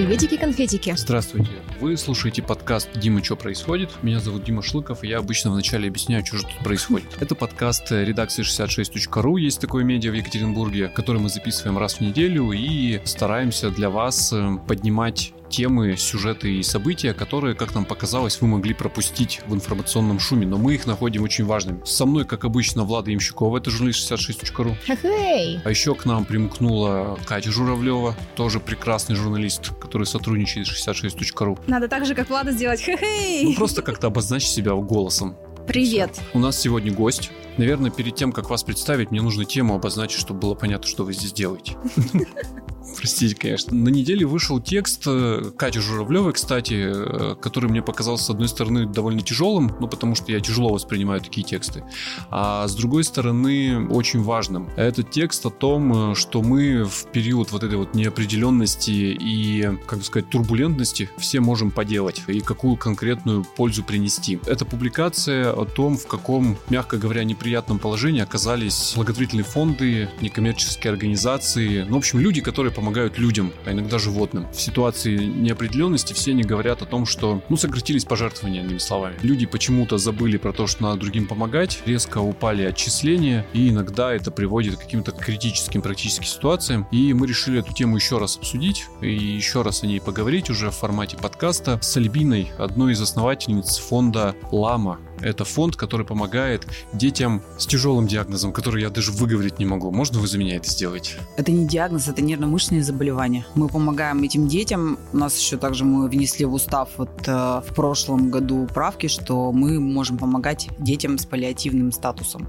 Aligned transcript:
Приветики-конфетики. 0.00 0.94
Здравствуйте. 0.96 1.50
Вы 1.78 1.94
слушаете 1.98 2.42
подкаст 2.42 2.88
«Дима, 2.98 3.22
что 3.22 3.36
происходит?». 3.36 3.90
Меня 4.00 4.18
зовут 4.18 4.44
Дима 4.44 4.62
Шлыков, 4.62 5.04
и 5.04 5.08
я 5.08 5.18
обычно 5.18 5.50
вначале 5.50 5.88
объясняю, 5.88 6.24
что 6.24 6.38
же 6.38 6.44
тут 6.44 6.64
происходит. 6.64 7.08
Это 7.20 7.34
подкаст 7.34 7.92
редакции 7.92 8.42
66.ru, 8.42 9.38
есть 9.38 9.60
такое 9.60 9.84
медиа 9.84 10.12
в 10.12 10.14
Екатеринбурге, 10.14 10.88
который 10.88 11.20
мы 11.20 11.28
записываем 11.28 11.76
раз 11.76 11.96
в 11.96 12.00
неделю 12.00 12.50
и 12.52 13.02
стараемся 13.04 13.68
для 13.68 13.90
вас 13.90 14.32
э, 14.32 14.56
поднимать 14.66 15.34
темы, 15.50 15.96
сюжеты 15.96 16.54
и 16.54 16.62
события, 16.62 17.12
которые, 17.12 17.54
как 17.54 17.74
нам 17.74 17.84
показалось, 17.84 18.40
вы 18.40 18.46
могли 18.46 18.72
пропустить 18.72 19.40
в 19.46 19.54
информационном 19.54 20.18
шуме, 20.18 20.46
но 20.46 20.56
мы 20.56 20.74
их 20.74 20.86
находим 20.86 21.22
очень 21.22 21.44
важными. 21.44 21.82
Со 21.84 22.06
мной, 22.06 22.24
как 22.24 22.44
обычно, 22.44 22.84
Влада 22.84 23.10
Ямщикова, 23.10 23.58
это 23.58 23.70
журналист 23.70 24.10
66.ru. 24.10 24.74
Хе-хей! 24.86 25.60
А 25.62 25.70
еще 25.70 25.94
к 25.94 26.06
нам 26.06 26.24
примкнула 26.24 27.18
Катя 27.26 27.50
Журавлева, 27.50 28.16
тоже 28.36 28.60
прекрасный 28.60 29.16
журналист, 29.16 29.72
который 29.80 30.06
сотрудничает 30.06 30.66
с 30.66 30.88
66.ru. 30.88 31.58
Надо 31.66 31.88
так 31.88 32.06
же, 32.06 32.14
как 32.14 32.30
Влада, 32.30 32.52
сделать 32.52 32.80
хе-хей! 32.80 33.44
Ну, 33.44 33.54
просто 33.54 33.82
как-то 33.82 34.06
обозначить 34.06 34.50
себя 34.50 34.72
голосом. 34.74 35.36
Привет! 35.66 36.18
У 36.32 36.38
нас 36.38 36.58
сегодня 36.58 36.92
гость. 36.92 37.30
Наверное, 37.56 37.90
перед 37.90 38.14
тем, 38.14 38.32
как 38.32 38.48
вас 38.48 38.62
представить, 38.64 39.10
мне 39.10 39.20
нужно 39.20 39.44
тему 39.44 39.74
обозначить, 39.74 40.20
чтобы 40.20 40.40
было 40.40 40.54
понятно, 40.54 40.86
что 40.86 41.04
вы 41.04 41.12
здесь 41.12 41.32
делаете. 41.32 41.76
Простите, 42.96 43.34
конечно. 43.34 43.74
На 43.74 43.88
неделе 43.88 44.26
вышел 44.26 44.60
текст 44.60 45.04
э, 45.06 45.50
Кати 45.56 45.80
Журавлевой, 45.80 46.32
кстати, 46.32 46.74
э, 46.74 47.34
который 47.40 47.70
мне 47.70 47.82
показался, 47.82 48.24
с 48.24 48.30
одной 48.30 48.48
стороны, 48.48 48.86
довольно 48.86 49.22
тяжелым, 49.22 49.74
ну, 49.80 49.88
потому 49.88 50.14
что 50.14 50.32
я 50.32 50.40
тяжело 50.40 50.70
воспринимаю 50.70 51.20
такие 51.20 51.46
тексты, 51.46 51.84
а 52.30 52.66
с 52.66 52.74
другой 52.74 53.04
стороны, 53.04 53.86
очень 53.88 54.22
важным. 54.22 54.68
Этот 54.76 55.10
текст 55.10 55.44
о 55.46 55.50
том, 55.50 56.12
э, 56.12 56.14
что 56.14 56.42
мы 56.42 56.84
в 56.84 57.06
период 57.12 57.52
вот 57.52 57.62
этой 57.62 57.76
вот 57.76 57.94
неопределенности 57.94 58.90
и, 58.90 59.68
как 59.86 60.04
сказать, 60.04 60.28
турбулентности 60.30 61.10
все 61.18 61.40
можем 61.40 61.70
поделать 61.70 62.22
и 62.26 62.40
какую 62.40 62.76
конкретную 62.76 63.44
пользу 63.44 63.82
принести. 63.82 64.38
Это 64.46 64.64
публикация 64.64 65.52
о 65.52 65.64
том, 65.64 65.96
в 65.96 66.06
каком, 66.06 66.56
мягко 66.68 66.96
говоря, 66.98 67.24
неприятном 67.24 67.78
положении 67.78 68.20
оказались 68.20 68.92
благотворительные 68.96 69.44
фонды, 69.44 70.08
некоммерческие 70.20 70.92
организации, 70.92 71.84
ну, 71.88 71.94
в 71.94 71.98
общем, 71.98 72.18
люди, 72.18 72.40
которые 72.40 72.72
помогают 72.80 73.18
людям, 73.18 73.52
а 73.66 73.72
иногда 73.72 73.98
животным. 73.98 74.46
В 74.52 74.60
ситуации 74.60 75.16
неопределенности 75.16 76.14
все 76.14 76.30
они 76.30 76.42
говорят 76.42 76.80
о 76.80 76.86
том, 76.86 77.04
что, 77.04 77.42
ну, 77.50 77.56
сократились 77.58 78.06
пожертвования, 78.06 78.62
одними 78.62 78.78
словами. 78.78 79.16
Люди 79.22 79.44
почему-то 79.44 79.98
забыли 79.98 80.38
про 80.38 80.52
то, 80.52 80.66
что 80.66 80.82
надо 80.84 81.00
другим 81.00 81.26
помогать, 81.26 81.82
резко 81.84 82.18
упали 82.18 82.62
отчисления, 82.62 83.46
и 83.52 83.68
иногда 83.68 84.14
это 84.14 84.30
приводит 84.30 84.76
к 84.76 84.80
каким-то 84.80 85.12
критическим 85.12 85.82
практическим 85.82 86.24
ситуациям. 86.24 86.86
И 86.90 87.12
мы 87.12 87.26
решили 87.26 87.60
эту 87.60 87.74
тему 87.74 87.96
еще 87.96 88.16
раз 88.16 88.38
обсудить 88.38 88.86
и 89.02 89.12
еще 89.12 89.60
раз 89.60 89.82
о 89.82 89.86
ней 89.86 90.00
поговорить 90.00 90.48
уже 90.48 90.70
в 90.70 90.74
формате 90.74 91.18
подкаста 91.18 91.78
с 91.82 91.96
Альбиной, 91.98 92.50
одной 92.58 92.94
из 92.94 93.02
основательниц 93.02 93.76
фонда 93.76 94.34
«Лама», 94.50 94.98
это 95.20 95.44
фонд, 95.44 95.76
который 95.76 96.06
помогает 96.06 96.66
детям 96.92 97.42
с 97.58 97.66
тяжелым 97.66 98.06
диагнозом, 98.06 98.52
который 98.52 98.82
я 98.82 98.90
даже 98.90 99.12
выговорить 99.12 99.58
не 99.58 99.66
могу. 99.66 99.90
Можно 99.90 100.20
вы 100.20 100.26
за 100.26 100.38
меня 100.38 100.56
это 100.56 100.68
сделаете? 100.68 101.14
Это 101.36 101.52
не 101.52 101.66
диагноз, 101.66 102.08
это 102.08 102.22
нервно-мышечные 102.22 102.82
заболевания. 102.82 103.46
Мы 103.54 103.68
помогаем 103.68 104.22
этим 104.22 104.48
детям. 104.48 104.98
У 105.12 105.16
нас 105.16 105.38
еще 105.38 105.56
также 105.56 105.84
мы 105.84 106.08
внесли 106.08 106.44
в 106.44 106.54
устав 106.54 106.90
вот 106.96 107.10
э, 107.26 107.32
в 107.32 107.74
прошлом 107.74 108.30
году 108.30 108.66
правки, 108.72 109.06
что 109.06 109.52
мы 109.52 109.80
можем 109.80 110.18
помогать 110.18 110.68
детям 110.78 111.18
с 111.18 111.26
паллиативным 111.26 111.92
статусом. 111.92 112.48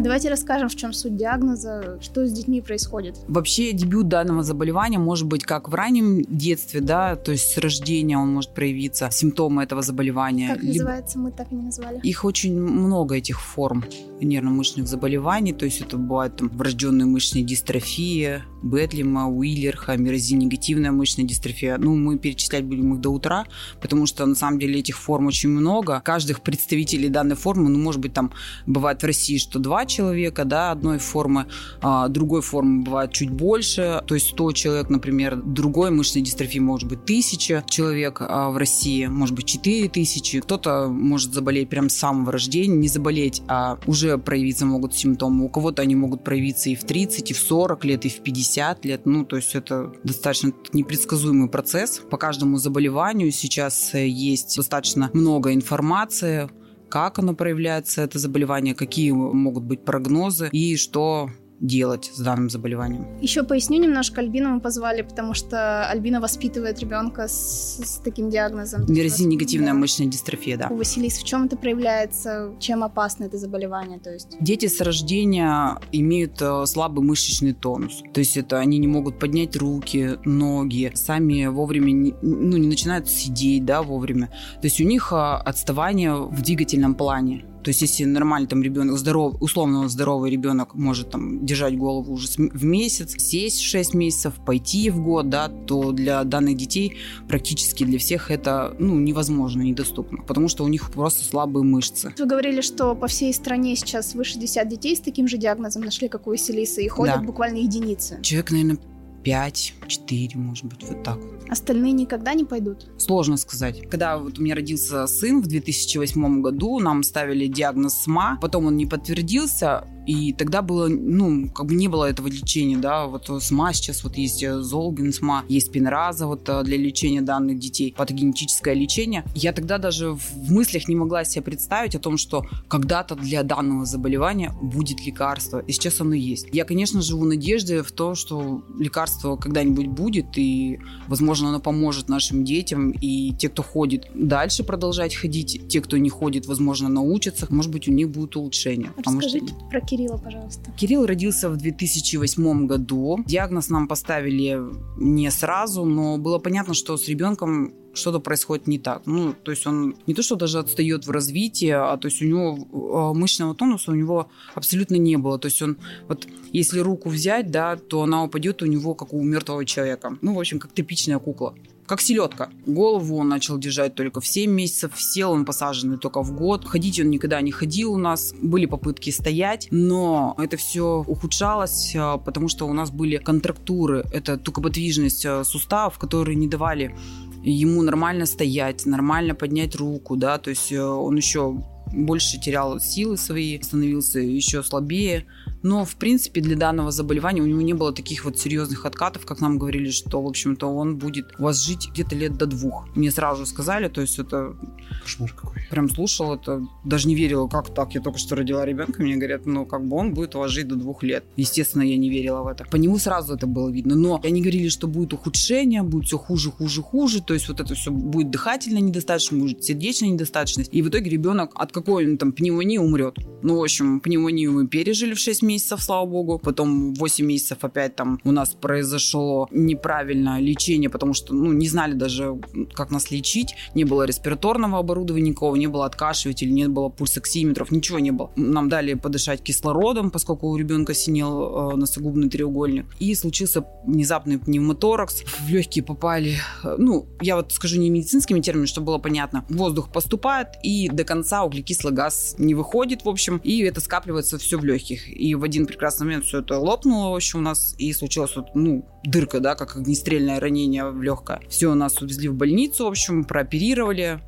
А 0.00 0.02
давайте 0.02 0.30
расскажем, 0.30 0.70
в 0.70 0.76
чем 0.76 0.94
суть 0.94 1.14
диагноза, 1.14 1.98
что 2.00 2.26
с 2.26 2.32
детьми 2.32 2.62
происходит. 2.62 3.16
Вообще 3.28 3.72
дебют 3.72 4.08
данного 4.08 4.42
заболевания 4.42 4.98
может 4.98 5.26
быть 5.26 5.44
как 5.44 5.68
в 5.68 5.74
раннем 5.74 6.22
детстве, 6.22 6.80
да, 6.80 7.16
то 7.16 7.32
есть 7.32 7.52
с 7.52 7.58
рождения 7.58 8.16
он 8.16 8.32
может 8.32 8.54
проявиться, 8.54 9.10
симптомы 9.12 9.62
этого 9.62 9.82
заболевания. 9.82 10.54
Как 10.54 10.62
называется, 10.62 11.18
мы 11.18 11.32
так 11.32 11.52
и 11.52 11.54
не 11.54 11.64
назвали. 11.64 12.00
Их 12.02 12.24
очень 12.24 12.58
много, 12.58 13.16
этих 13.16 13.42
форм 13.42 13.84
нервно-мышечных 14.22 14.86
заболеваний, 14.86 15.52
то 15.52 15.66
есть 15.66 15.82
это 15.82 15.98
бывает 15.98 16.36
там 16.36 16.48
врожденная 16.48 17.04
мышечная 17.04 17.42
дистрофия, 17.42 18.44
Бетлима, 18.62 19.28
Уиллерха, 19.28 19.96
негативная 19.96 20.92
мышечная 20.92 21.26
дистрофия. 21.26 21.78
Ну, 21.78 21.96
мы 21.96 22.18
перечислять 22.18 22.64
будем 22.64 22.94
их 22.94 23.00
до 23.00 23.10
утра, 23.10 23.46
потому 23.80 24.06
что 24.06 24.26
на 24.26 24.34
самом 24.34 24.58
деле 24.58 24.80
этих 24.80 24.98
форм 24.98 25.26
очень 25.26 25.48
много. 25.48 26.00
Каждых 26.04 26.42
представителей 26.42 27.08
данной 27.08 27.36
формы, 27.36 27.68
ну, 27.68 27.78
может 27.78 28.00
быть, 28.00 28.12
там 28.12 28.32
бывает 28.66 29.02
в 29.02 29.06
России, 29.06 29.38
что 29.38 29.58
два 29.58 29.86
человека, 29.90 30.44
да, 30.44 30.70
одной 30.70 30.98
формы, 30.98 31.46
а 31.82 32.08
другой 32.08 32.40
формы 32.42 32.82
бывает 32.82 33.12
чуть 33.12 33.30
больше, 33.30 34.02
то 34.06 34.14
есть 34.14 34.28
100 34.28 34.52
человек, 34.52 34.88
например, 34.88 35.36
другой 35.36 35.90
мышечной 35.90 36.22
дистрофии 36.22 36.58
может 36.60 36.88
быть 36.88 37.04
тысяча 37.04 37.64
человек 37.68 38.20
а 38.20 38.50
в 38.50 38.56
России, 38.56 39.06
может 39.06 39.34
быть 39.34 39.46
4 39.46 39.88
тысячи. 39.88 40.40
Кто-то 40.40 40.88
может 40.88 41.34
заболеть 41.34 41.68
прям 41.68 41.88
с 41.88 41.96
самого 41.96 42.32
рождения, 42.32 42.76
не 42.76 42.88
заболеть, 42.88 43.42
а 43.48 43.78
уже 43.86 44.16
проявиться 44.18 44.66
могут 44.66 44.94
симптомы. 44.94 45.44
У 45.44 45.48
кого-то 45.48 45.82
они 45.82 45.96
могут 45.96 46.22
проявиться 46.22 46.70
и 46.70 46.76
в 46.76 46.84
30, 46.84 47.30
и 47.30 47.34
в 47.34 47.38
40 47.38 47.84
лет, 47.84 48.04
и 48.04 48.08
в 48.08 48.20
50 48.20 48.84
лет. 48.84 49.06
Ну, 49.06 49.24
то 49.24 49.36
есть 49.36 49.54
это 49.54 49.92
достаточно 50.04 50.52
непредсказуемый 50.72 51.48
процесс. 51.48 52.00
По 52.10 52.16
каждому 52.16 52.58
заболеванию 52.58 53.32
сейчас 53.32 53.94
есть 53.94 54.56
достаточно 54.56 55.10
много 55.12 55.52
информации, 55.52 56.48
как 56.90 57.18
оно 57.18 57.34
проявляется, 57.34 58.02
это 58.02 58.18
заболевание, 58.18 58.74
какие 58.74 59.12
могут 59.12 59.64
быть 59.64 59.84
прогнозы 59.84 60.48
и 60.52 60.76
что 60.76 61.30
делать 61.60 62.10
с 62.12 62.18
данным 62.18 62.50
заболеванием. 62.50 63.06
Еще 63.20 63.42
поясню 63.42 63.80
немножко. 63.80 64.20
Альбину 64.20 64.50
мы 64.50 64.60
позвали, 64.60 65.02
потому 65.02 65.34
что 65.34 65.86
Альбина 65.88 66.20
воспитывает 66.20 66.78
ребенка 66.80 67.28
с, 67.28 67.80
с 67.84 68.00
таким 68.02 68.30
диагнозом. 68.30 68.86
Вирозин-негативная 68.86 69.72
да. 69.72 69.78
мышечная 69.78 70.06
дистрофия, 70.06 70.56
да. 70.56 70.68
У 70.70 70.76
Василис 70.76 71.18
в 71.18 71.24
чем 71.24 71.44
это 71.44 71.56
проявляется? 71.56 72.54
Чем 72.58 72.82
опасно 72.82 73.24
это 73.24 73.36
заболевание? 73.36 73.98
То 73.98 74.10
есть? 74.12 74.36
Дети 74.40 74.66
с 74.66 74.80
рождения 74.80 75.78
имеют 75.92 76.40
э, 76.40 76.64
слабый 76.66 77.04
мышечный 77.04 77.52
тонус. 77.52 78.02
То 78.14 78.20
есть 78.20 78.36
это 78.36 78.58
они 78.58 78.78
не 78.78 78.88
могут 78.88 79.18
поднять 79.18 79.56
руки, 79.56 80.18
ноги, 80.24 80.90
сами 80.94 81.46
вовремя 81.46 81.90
не, 81.90 82.14
ну, 82.22 82.56
не 82.56 82.66
начинают 82.66 83.08
сидеть 83.08 83.64
да, 83.64 83.82
вовремя. 83.82 84.28
То 84.60 84.66
есть 84.66 84.80
у 84.80 84.84
них 84.84 85.12
э, 85.12 85.16
отставание 85.16 86.14
в 86.14 86.40
двигательном 86.42 86.94
плане. 86.94 87.44
То 87.62 87.68
есть, 87.68 87.82
если 87.82 88.04
нормальный 88.04 88.48
там 88.48 88.62
ребенок, 88.62 88.96
здоров, 88.96 89.36
условно 89.40 89.88
здоровый 89.88 90.30
ребенок 90.30 90.74
может 90.74 91.10
там 91.10 91.44
держать 91.44 91.76
голову 91.76 92.14
уже 92.14 92.28
в 92.36 92.64
месяц, 92.64 93.14
сесть 93.18 93.60
в 93.60 93.66
6 93.66 93.94
месяцев, 93.94 94.34
пойти 94.44 94.90
в 94.90 95.02
год, 95.02 95.28
да, 95.28 95.48
то 95.48 95.92
для 95.92 96.24
данных 96.24 96.56
детей 96.56 96.96
практически 97.28 97.84
для 97.84 97.98
всех 97.98 98.30
это 98.30 98.74
ну, 98.78 98.98
невозможно, 98.98 99.62
недоступно, 99.62 100.22
потому 100.22 100.48
что 100.48 100.64
у 100.64 100.68
них 100.68 100.90
просто 100.90 101.24
слабые 101.24 101.64
мышцы. 101.64 102.14
Вы 102.18 102.26
говорили, 102.26 102.60
что 102.60 102.94
по 102.94 103.06
всей 103.06 103.32
стране 103.34 103.76
сейчас 103.76 104.14
выше 104.14 104.30
60 104.30 104.68
детей 104.68 104.96
с 104.96 105.00
таким 105.00 105.28
же 105.28 105.36
диагнозом 105.36 105.82
нашли, 105.82 106.08
как 106.08 106.26
у 106.26 106.30
Василисы, 106.30 106.84
и 106.84 106.88
ходят 106.88 107.16
да. 107.16 107.22
буквально 107.22 107.58
единицы. 107.58 108.18
Человек, 108.22 108.50
наверное, 108.50 108.78
5, 109.22 109.74
4, 109.86 110.38
может 110.38 110.64
быть, 110.64 110.82
вот 110.82 111.02
так 111.02 111.18
вот. 111.18 111.44
Остальные 111.48 111.92
никогда 111.92 112.34
не 112.34 112.44
пойдут? 112.44 112.90
Сложно 112.98 113.36
сказать. 113.36 113.88
Когда 113.88 114.18
вот 114.18 114.38
у 114.38 114.42
меня 114.42 114.54
родился 114.54 115.06
сын 115.06 115.42
в 115.42 115.46
2008 115.46 116.42
году, 116.42 116.78
нам 116.78 117.02
ставили 117.02 117.46
диагноз 117.46 118.02
СМА, 118.02 118.38
потом 118.40 118.66
он 118.66 118.76
не 118.76 118.86
подтвердился, 118.86 119.86
и 120.06 120.32
тогда 120.32 120.62
было, 120.62 120.88
ну, 120.88 121.48
как 121.50 121.66
бы 121.66 121.74
не 121.74 121.88
было 121.88 122.06
этого 122.06 122.26
лечения, 122.26 122.76
да, 122.76 123.06
вот 123.06 123.30
СМА 123.42 123.72
сейчас 123.72 124.02
вот 124.04 124.16
есть 124.16 124.42
э, 124.42 124.60
Золгин 124.60 125.12
СМА, 125.12 125.44
есть 125.48 125.68
Спинраза 125.68 126.26
вот 126.26 126.48
э, 126.48 126.62
для 126.64 126.76
лечения 126.76 127.22
данных 127.22 127.58
детей, 127.58 127.94
патогенетическое 127.96 128.74
лечение. 128.74 129.24
Я 129.34 129.52
тогда 129.52 129.78
даже 129.78 130.12
в 130.12 130.50
мыслях 130.50 130.88
не 130.88 130.96
могла 130.96 131.24
себе 131.24 131.42
представить 131.42 131.94
о 131.94 131.98
том, 131.98 132.16
что 132.16 132.46
когда-то 132.68 133.14
для 133.14 133.42
данного 133.42 133.84
заболевания 133.84 134.52
будет 134.60 135.04
лекарство, 135.04 135.58
и 135.60 135.72
сейчас 135.72 136.00
оно 136.00 136.14
есть. 136.14 136.48
Я, 136.52 136.64
конечно, 136.64 137.02
живу 137.02 137.24
надеждой 137.24 137.82
в 137.82 137.92
том, 137.92 138.14
что 138.14 138.62
лекарство 138.78 139.36
когда-нибудь 139.36 139.88
будет, 139.88 140.36
и, 140.36 140.80
возможно, 141.08 141.48
оно 141.48 141.60
поможет 141.60 142.08
нашим 142.08 142.44
детям, 142.44 142.90
и 142.90 143.32
те, 143.34 143.48
кто 143.48 143.62
ходит, 143.62 144.06
дальше 144.14 144.64
продолжать 144.64 145.14
ходить, 145.14 145.68
те, 145.68 145.80
кто 145.80 145.96
не 145.96 146.10
ходит, 146.10 146.46
возможно, 146.46 146.88
научатся, 146.88 147.46
может 147.50 147.70
быть, 147.70 147.88
у 147.88 147.92
них 147.92 148.10
будет 148.10 148.36
улучшение. 148.36 148.92
Расскажите 148.96 149.48
что... 149.48 149.64
про 149.66 149.80
Кирилла, 149.90 150.18
пожалуйста. 150.18 150.70
Кирилл 150.76 151.04
родился 151.04 151.50
в 151.50 151.56
2008 151.56 152.66
году. 152.68 153.18
Диагноз 153.26 153.70
нам 153.70 153.88
поставили 153.88 154.60
не 154.96 155.30
сразу, 155.32 155.84
но 155.84 156.16
было 156.16 156.38
понятно, 156.38 156.74
что 156.74 156.96
с 156.96 157.08
ребенком 157.08 157.74
что-то 157.92 158.20
происходит 158.20 158.68
не 158.68 158.78
так. 158.78 159.02
Ну, 159.06 159.32
то 159.32 159.50
есть 159.50 159.66
он 159.66 159.96
не 160.06 160.14
то, 160.14 160.22
что 160.22 160.36
даже 160.36 160.60
отстает 160.60 161.08
в 161.08 161.10
развитии, 161.10 161.70
а 161.70 161.96
то 161.96 162.06
есть 162.06 162.22
у 162.22 162.24
него 162.24 162.68
а, 162.72 163.14
мышечного 163.14 163.56
тонуса 163.56 163.90
у 163.90 163.94
него 163.96 164.28
абсолютно 164.54 164.94
не 164.94 165.16
было. 165.16 165.40
То 165.40 165.46
есть 165.46 165.60
он, 165.60 165.76
вот 166.06 166.28
если 166.52 166.78
руку 166.78 167.08
взять, 167.08 167.50
да, 167.50 167.74
то 167.74 168.02
она 168.02 168.22
упадет 168.22 168.62
у 168.62 168.66
него 168.66 168.94
как 168.94 169.12
у 169.12 169.20
мертвого 169.20 169.64
человека. 169.64 170.16
Ну, 170.22 170.34
в 170.34 170.38
общем, 170.38 170.60
как 170.60 170.72
типичная 170.72 171.18
кукла 171.18 171.54
как 171.90 172.00
селедка. 172.00 172.50
Голову 172.66 173.16
он 173.16 173.28
начал 173.28 173.58
держать 173.58 173.96
только 173.96 174.20
в 174.20 174.26
7 174.26 174.48
месяцев, 174.48 174.92
сел 174.94 175.32
он 175.32 175.44
посаженный 175.44 175.98
только 175.98 176.22
в 176.22 176.32
год. 176.36 176.64
Ходить 176.64 177.00
он 177.00 177.10
никогда 177.10 177.40
не 177.40 177.50
ходил 177.50 177.94
у 177.94 177.98
нас, 177.98 178.32
были 178.40 178.66
попытки 178.66 179.10
стоять, 179.10 179.66
но 179.72 180.36
это 180.38 180.56
все 180.56 181.04
ухудшалось, 181.04 181.96
а, 181.96 182.16
потому 182.16 182.46
что 182.46 182.68
у 182.68 182.72
нас 182.72 182.92
были 182.92 183.16
контрактуры, 183.16 184.06
это 184.12 184.38
тукоподвижность 184.38 185.26
а, 185.26 185.42
суставов, 185.42 185.98
которые 185.98 186.36
не 186.36 186.46
давали 186.46 186.94
ему 187.42 187.82
нормально 187.82 188.24
стоять, 188.24 188.86
нормально 188.86 189.34
поднять 189.34 189.74
руку, 189.74 190.14
да, 190.14 190.38
то 190.38 190.50
есть 190.50 190.70
э, 190.70 190.80
он 190.80 191.16
еще 191.16 191.60
больше 191.92 192.38
терял 192.38 192.78
силы 192.78 193.16
свои, 193.16 193.60
становился 193.60 194.20
еще 194.20 194.62
слабее. 194.62 195.26
Но, 195.62 195.84
в 195.84 195.96
принципе, 195.96 196.40
для 196.40 196.56
данного 196.56 196.90
заболевания 196.90 197.42
у 197.42 197.46
него 197.46 197.60
не 197.60 197.74
было 197.74 197.92
таких 197.92 198.24
вот 198.24 198.38
серьезных 198.38 198.86
откатов, 198.86 199.26
как 199.26 199.40
нам 199.40 199.58
говорили, 199.58 199.90
что, 199.90 200.22
в 200.22 200.26
общем-то, 200.26 200.66
он 200.66 200.96
будет 200.96 201.34
у 201.38 201.44
вас 201.44 201.60
жить 201.62 201.90
где-то 201.92 202.14
лет 202.14 202.36
до 202.36 202.46
двух. 202.46 202.88
Мне 202.94 203.10
сразу 203.10 203.46
сказали, 203.46 203.88
то 203.88 204.00
есть 204.00 204.18
это... 204.18 204.54
Кошмар 205.02 205.32
какой. 205.32 205.62
Прям 205.70 205.88
слушал 205.88 206.34
это, 206.34 206.62
даже 206.84 207.08
не 207.08 207.14
верила, 207.14 207.46
как 207.48 207.74
так, 207.74 207.94
я 207.94 208.00
только 208.00 208.18
что 208.18 208.36
родила 208.36 208.64
ребенка, 208.64 209.02
мне 209.02 209.16
говорят, 209.16 209.46
ну, 209.46 209.66
как 209.66 209.86
бы 209.86 209.96
он 209.96 210.14
будет 210.14 210.34
у 210.34 210.38
вас 210.38 210.50
жить 210.50 210.68
до 210.68 210.76
двух 210.76 211.02
лет. 211.02 211.24
Естественно, 211.36 211.82
я 211.82 211.96
не 211.96 212.10
верила 212.10 212.42
в 212.42 212.46
это. 212.46 212.64
По 212.64 212.76
нему 212.76 212.98
сразу 212.98 213.34
это 213.34 213.46
было 213.46 213.68
видно. 213.70 213.94
Но 213.94 214.20
они 214.22 214.40
говорили, 214.40 214.68
что 214.68 214.86
будет 214.86 215.12
ухудшение, 215.12 215.82
будет 215.82 216.06
все 216.06 216.18
хуже, 216.18 216.50
хуже, 216.50 216.82
хуже, 216.82 217.22
то 217.22 217.34
есть 217.34 217.48
вот 217.48 217.60
это 217.60 217.74
все 217.74 217.90
будет 217.90 218.30
дыхательная 218.30 218.80
недостаточность, 218.80 219.42
будет 219.42 219.64
сердечная 219.64 220.10
недостаточность. 220.10 220.70
И 220.72 220.82
в 220.82 220.88
итоге 220.88 221.10
ребенок 221.10 221.52
от 221.54 221.72
какой-нибудь 221.72 222.18
там 222.18 222.32
пневмонии 222.32 222.78
умрет. 222.78 223.18
Ну, 223.42 223.58
в 223.58 223.62
общем, 223.62 224.00
пневмонию 224.00 224.52
мы 224.52 224.66
пережили 224.66 225.14
в 225.14 225.18
6 225.18 225.42
месяцев, 225.42 225.49
слава 225.58 226.06
богу. 226.06 226.38
Потом 226.38 226.94
8 226.94 227.26
месяцев 227.26 227.58
опять 227.62 227.96
там 227.96 228.20
у 228.24 228.32
нас 228.32 228.50
произошло 228.50 229.48
неправильное 229.50 230.40
лечение, 230.40 230.90
потому 230.90 231.14
что, 231.14 231.34
ну, 231.34 231.52
не 231.52 231.68
знали 231.68 231.94
даже, 231.94 232.38
как 232.74 232.90
нас 232.90 233.10
лечить. 233.10 233.54
Не 233.74 233.84
было 233.84 234.04
респираторного 234.04 234.78
оборудования 234.78 235.30
никакого, 235.30 235.56
не 235.56 235.66
было 235.66 235.86
откашивателей, 235.86 236.52
не 236.52 236.68
было 236.68 236.88
пульсоксиметров, 236.88 237.70
ничего 237.70 237.98
не 237.98 238.10
было. 238.10 238.30
Нам 238.36 238.68
дали 238.68 238.94
подышать 238.94 239.42
кислородом, 239.42 240.10
поскольку 240.10 240.48
у 240.48 240.56
ребенка 240.56 240.94
синел 240.94 241.72
э, 241.72 241.76
носогубный 241.76 242.28
треугольник. 242.28 242.86
И 242.98 243.14
случился 243.14 243.64
внезапный 243.84 244.38
пневмоторакс. 244.38 245.24
В 245.46 245.48
легкие 245.48 245.84
попали, 245.84 246.36
э, 246.64 246.76
ну, 246.78 247.06
я 247.20 247.36
вот 247.36 247.52
скажу 247.52 247.78
не 247.78 247.90
медицинскими 247.90 248.40
терминами, 248.40 248.66
чтобы 248.66 248.86
было 248.86 248.98
понятно. 248.98 249.44
Воздух 249.48 249.90
поступает, 249.92 250.48
и 250.62 250.88
до 250.88 251.04
конца 251.04 251.44
углекислый 251.44 251.92
газ 251.92 252.34
не 252.38 252.54
выходит, 252.54 253.04
в 253.04 253.08
общем, 253.08 253.40
и 253.44 253.60
это 253.60 253.80
скапливается 253.80 254.38
все 254.38 254.58
в 254.58 254.64
легких. 254.64 255.08
И 255.08 255.34
в 255.40 255.44
один 255.44 255.66
прекрасный 255.66 256.04
момент 256.04 256.24
все 256.24 256.40
это 256.40 256.58
лопнуло, 256.58 257.10
в 257.10 257.14
общем, 257.16 257.40
у 257.40 257.42
нас, 257.42 257.74
и 257.78 257.92
случилось 257.92 258.36
вот, 258.36 258.54
ну, 258.54 258.86
дырка, 259.04 259.40
да, 259.40 259.54
как 259.54 259.76
огнестрельное 259.76 260.38
ранение 260.38 260.90
в 260.90 261.02
легкое. 261.02 261.40
Все, 261.48 261.74
нас 261.74 262.00
увезли 262.00 262.28
в 262.28 262.34
больницу, 262.34 262.84
в 262.84 262.88
общем, 262.88 263.24
прооперировали, 263.24 264.20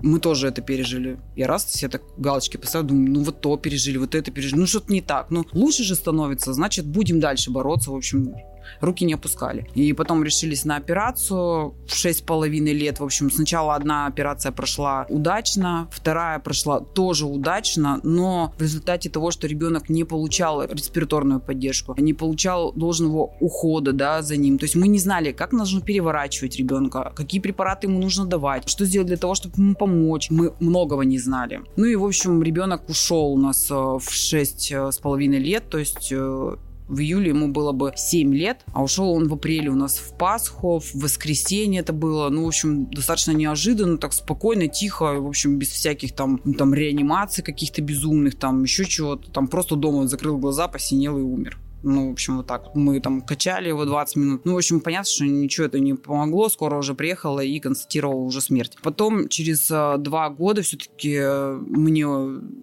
мы 0.00 0.20
тоже 0.20 0.48
это 0.48 0.62
пережили. 0.62 1.18
Я 1.34 1.46
раз 1.48 1.70
себе 1.72 1.88
так 1.88 2.02
галочки 2.16 2.56
поставила, 2.56 2.88
думаю, 2.88 3.10
ну 3.10 3.22
вот 3.22 3.40
то 3.40 3.56
пережили, 3.56 3.98
вот 3.98 4.14
это 4.14 4.30
пережили. 4.30 4.60
Ну 4.60 4.66
что-то 4.66 4.92
не 4.92 5.00
так. 5.00 5.30
Ну 5.30 5.44
лучше 5.52 5.82
же 5.82 5.94
становится, 5.94 6.52
значит, 6.52 6.86
будем 6.86 7.18
дальше 7.18 7.50
бороться. 7.50 7.90
В 7.90 7.96
общем, 7.96 8.34
руки 8.80 9.04
не 9.04 9.14
опускали. 9.14 9.68
И 9.74 9.92
потом 9.92 10.24
решились 10.24 10.64
на 10.64 10.76
операцию 10.76 11.74
в 11.86 11.94
шесть 11.94 12.24
половиной 12.26 12.72
лет. 12.72 13.00
В 13.00 13.04
общем, 13.04 13.30
сначала 13.30 13.74
одна 13.74 14.06
операция 14.06 14.52
прошла 14.52 15.06
удачно, 15.08 15.88
вторая 15.90 16.38
прошла 16.38 16.80
тоже 16.80 17.26
удачно, 17.26 18.00
но 18.02 18.54
в 18.58 18.62
результате 18.62 19.10
того, 19.10 19.30
что 19.30 19.46
ребенок 19.46 19.88
не 19.88 20.04
получал 20.04 20.64
респираторную 20.64 21.40
поддержку, 21.40 21.94
не 21.98 22.14
получал 22.14 22.72
должного 22.72 23.30
ухода 23.40 23.92
да, 23.92 24.22
за 24.22 24.36
ним. 24.36 24.58
То 24.58 24.64
есть 24.64 24.76
мы 24.76 24.88
не 24.88 24.98
знали, 24.98 25.32
как 25.32 25.52
нужно 25.52 25.80
переворачивать 25.80 26.56
ребенка, 26.56 27.12
какие 27.14 27.40
препараты 27.40 27.86
ему 27.86 28.00
нужно 28.00 28.26
давать, 28.26 28.68
что 28.68 28.84
сделать 28.84 29.08
для 29.08 29.16
того, 29.16 29.34
чтобы 29.34 29.54
ему 29.56 29.74
помочь. 29.74 30.30
Мы 30.30 30.52
многого 30.60 31.02
не 31.02 31.18
знали. 31.18 31.60
Ну 31.76 31.84
и, 31.84 31.96
в 31.96 32.04
общем, 32.04 32.42
ребенок 32.42 32.88
ушел 32.88 33.32
у 33.32 33.38
нас 33.38 33.70
э, 33.70 33.74
в 33.74 34.10
шесть 34.10 34.70
э, 34.72 34.90
с 34.90 34.98
половиной 34.98 35.38
лет, 35.38 35.68
то 35.68 35.78
есть 35.78 36.08
э, 36.12 36.56
в 36.88 37.00
июле 37.00 37.28
ему 37.28 37.48
было 37.48 37.72
бы 37.72 37.92
7 37.94 38.34
лет, 38.34 38.64
а 38.72 38.82
ушел 38.82 39.10
он 39.12 39.28
в 39.28 39.34
апреле 39.34 39.70
у 39.70 39.74
нас 39.74 39.98
в 39.98 40.16
Пасху, 40.16 40.80
в 40.80 40.94
воскресенье 40.94 41.80
это 41.80 41.92
было. 41.92 42.28
Ну, 42.30 42.44
в 42.44 42.48
общем, 42.48 42.86
достаточно 42.90 43.32
неожиданно, 43.32 43.98
так 43.98 44.12
спокойно, 44.12 44.68
тихо, 44.68 45.20
в 45.20 45.26
общем, 45.26 45.58
без 45.58 45.68
всяких 45.68 46.14
там, 46.14 46.40
ну, 46.44 46.54
там 46.54 46.74
реанимаций 46.74 47.44
каких-то 47.44 47.82
безумных, 47.82 48.36
там 48.36 48.62
еще 48.62 48.84
чего-то. 48.84 49.30
Там 49.30 49.48
просто 49.48 49.76
дома 49.76 49.98
он 49.98 50.08
закрыл 50.08 50.38
глаза, 50.38 50.66
посинел 50.68 51.18
и 51.18 51.22
умер. 51.22 51.58
Ну, 51.82 52.08
в 52.08 52.12
общем, 52.12 52.38
вот 52.38 52.46
так. 52.46 52.74
Мы 52.74 53.00
там 53.00 53.20
качали 53.20 53.68
его 53.68 53.84
20 53.84 54.16
минут. 54.16 54.44
Ну, 54.44 54.54
в 54.54 54.56
общем, 54.56 54.80
понятно, 54.80 55.08
что 55.08 55.24
ничего 55.24 55.66
это 55.66 55.78
не 55.78 55.94
помогло. 55.94 56.48
Скоро 56.48 56.76
уже 56.76 56.94
приехала 56.94 57.40
и 57.40 57.60
констатировала 57.60 58.20
уже 58.20 58.40
смерть. 58.40 58.76
Потом, 58.82 59.28
через 59.28 59.70
э, 59.70 59.96
два 59.98 60.28
года 60.28 60.62
все-таки 60.62 61.16
э, 61.20 61.52
мне... 61.52 62.04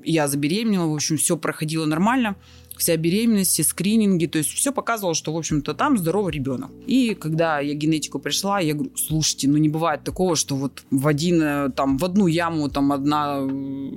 Я 0.03 0.27
забеременела. 0.27 0.87
В 0.87 0.95
общем, 0.95 1.15
все 1.15 1.37
проходило 1.37 1.85
нормально 1.85 2.35
вся 2.77 2.97
беременность, 2.97 3.51
все 3.51 3.63
скрининги, 3.63 4.25
то 4.25 4.37
есть 4.37 4.51
все 4.51 4.71
показывало, 4.71 5.15
что, 5.15 5.33
в 5.33 5.37
общем-то, 5.37 5.73
там 5.73 5.97
здоровый 5.97 6.33
ребенок. 6.33 6.71
И 6.87 7.13
когда 7.13 7.59
я 7.59 7.73
генетику 7.73 8.19
пришла, 8.19 8.59
я 8.59 8.73
говорю, 8.73 8.91
слушайте, 8.95 9.47
ну 9.47 9.57
не 9.57 9.69
бывает 9.69 10.03
такого, 10.03 10.35
что 10.35 10.55
вот 10.55 10.83
в 10.91 11.07
один, 11.07 11.41
э, 11.41 11.69
там, 11.71 11.97
в 11.97 12.05
одну 12.05 12.27
яму 12.27 12.69
там 12.69 12.91
одна 12.91 13.39
э, 13.39 13.91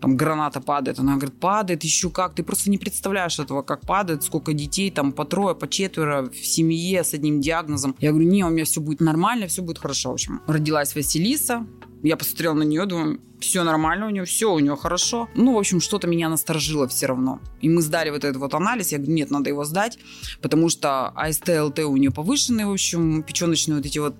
там 0.00 0.16
граната 0.16 0.60
падает. 0.60 0.98
Она 0.98 1.16
говорит, 1.16 1.38
падает 1.38 1.84
еще 1.84 2.10
как. 2.10 2.34
Ты 2.34 2.42
просто 2.42 2.70
не 2.70 2.78
представляешь 2.78 3.38
этого, 3.38 3.62
как 3.62 3.80
падает, 3.82 4.22
сколько 4.22 4.52
детей, 4.52 4.90
там 4.90 5.12
по 5.12 5.24
трое, 5.24 5.54
по 5.54 5.68
четверо 5.68 6.30
в 6.30 6.46
семье 6.46 7.04
с 7.04 7.14
одним 7.14 7.40
диагнозом. 7.40 7.96
Я 7.98 8.10
говорю, 8.10 8.28
не, 8.28 8.44
у 8.44 8.50
меня 8.50 8.64
все 8.64 8.80
будет 8.80 9.00
нормально, 9.00 9.46
все 9.46 9.62
будет 9.62 9.78
хорошо. 9.78 10.10
В 10.10 10.14
общем, 10.14 10.40
родилась 10.46 10.94
Василиса, 10.94 11.66
я 12.02 12.16
посмотрела 12.16 12.54
на 12.54 12.62
нее, 12.62 12.86
думаю, 12.86 13.20
все 13.40 13.62
нормально 13.62 14.06
у 14.06 14.10
нее, 14.10 14.24
все 14.24 14.52
у 14.52 14.58
нее 14.58 14.76
хорошо. 14.76 15.28
Ну, 15.34 15.54
в 15.54 15.58
общем, 15.58 15.80
что-то 15.80 16.06
меня 16.06 16.28
насторожило 16.28 16.88
все 16.88 17.06
равно. 17.06 17.40
И 17.60 17.68
мы 17.68 17.82
сдали 17.82 18.10
вот 18.10 18.24
этот 18.24 18.36
вот 18.36 18.54
анализ. 18.54 18.92
Я 18.92 18.98
говорю, 18.98 19.14
нет, 19.14 19.30
надо 19.30 19.50
его 19.50 19.64
сдать, 19.64 19.98
потому 20.42 20.68
что 20.68 21.08
АСТ, 21.08 21.48
у 21.48 21.96
нее 21.96 22.10
повышенные, 22.10 22.66
в 22.66 22.72
общем, 22.72 23.22
печеночные 23.22 23.76
вот 23.76 23.86
эти 23.86 23.98
вот 23.98 24.14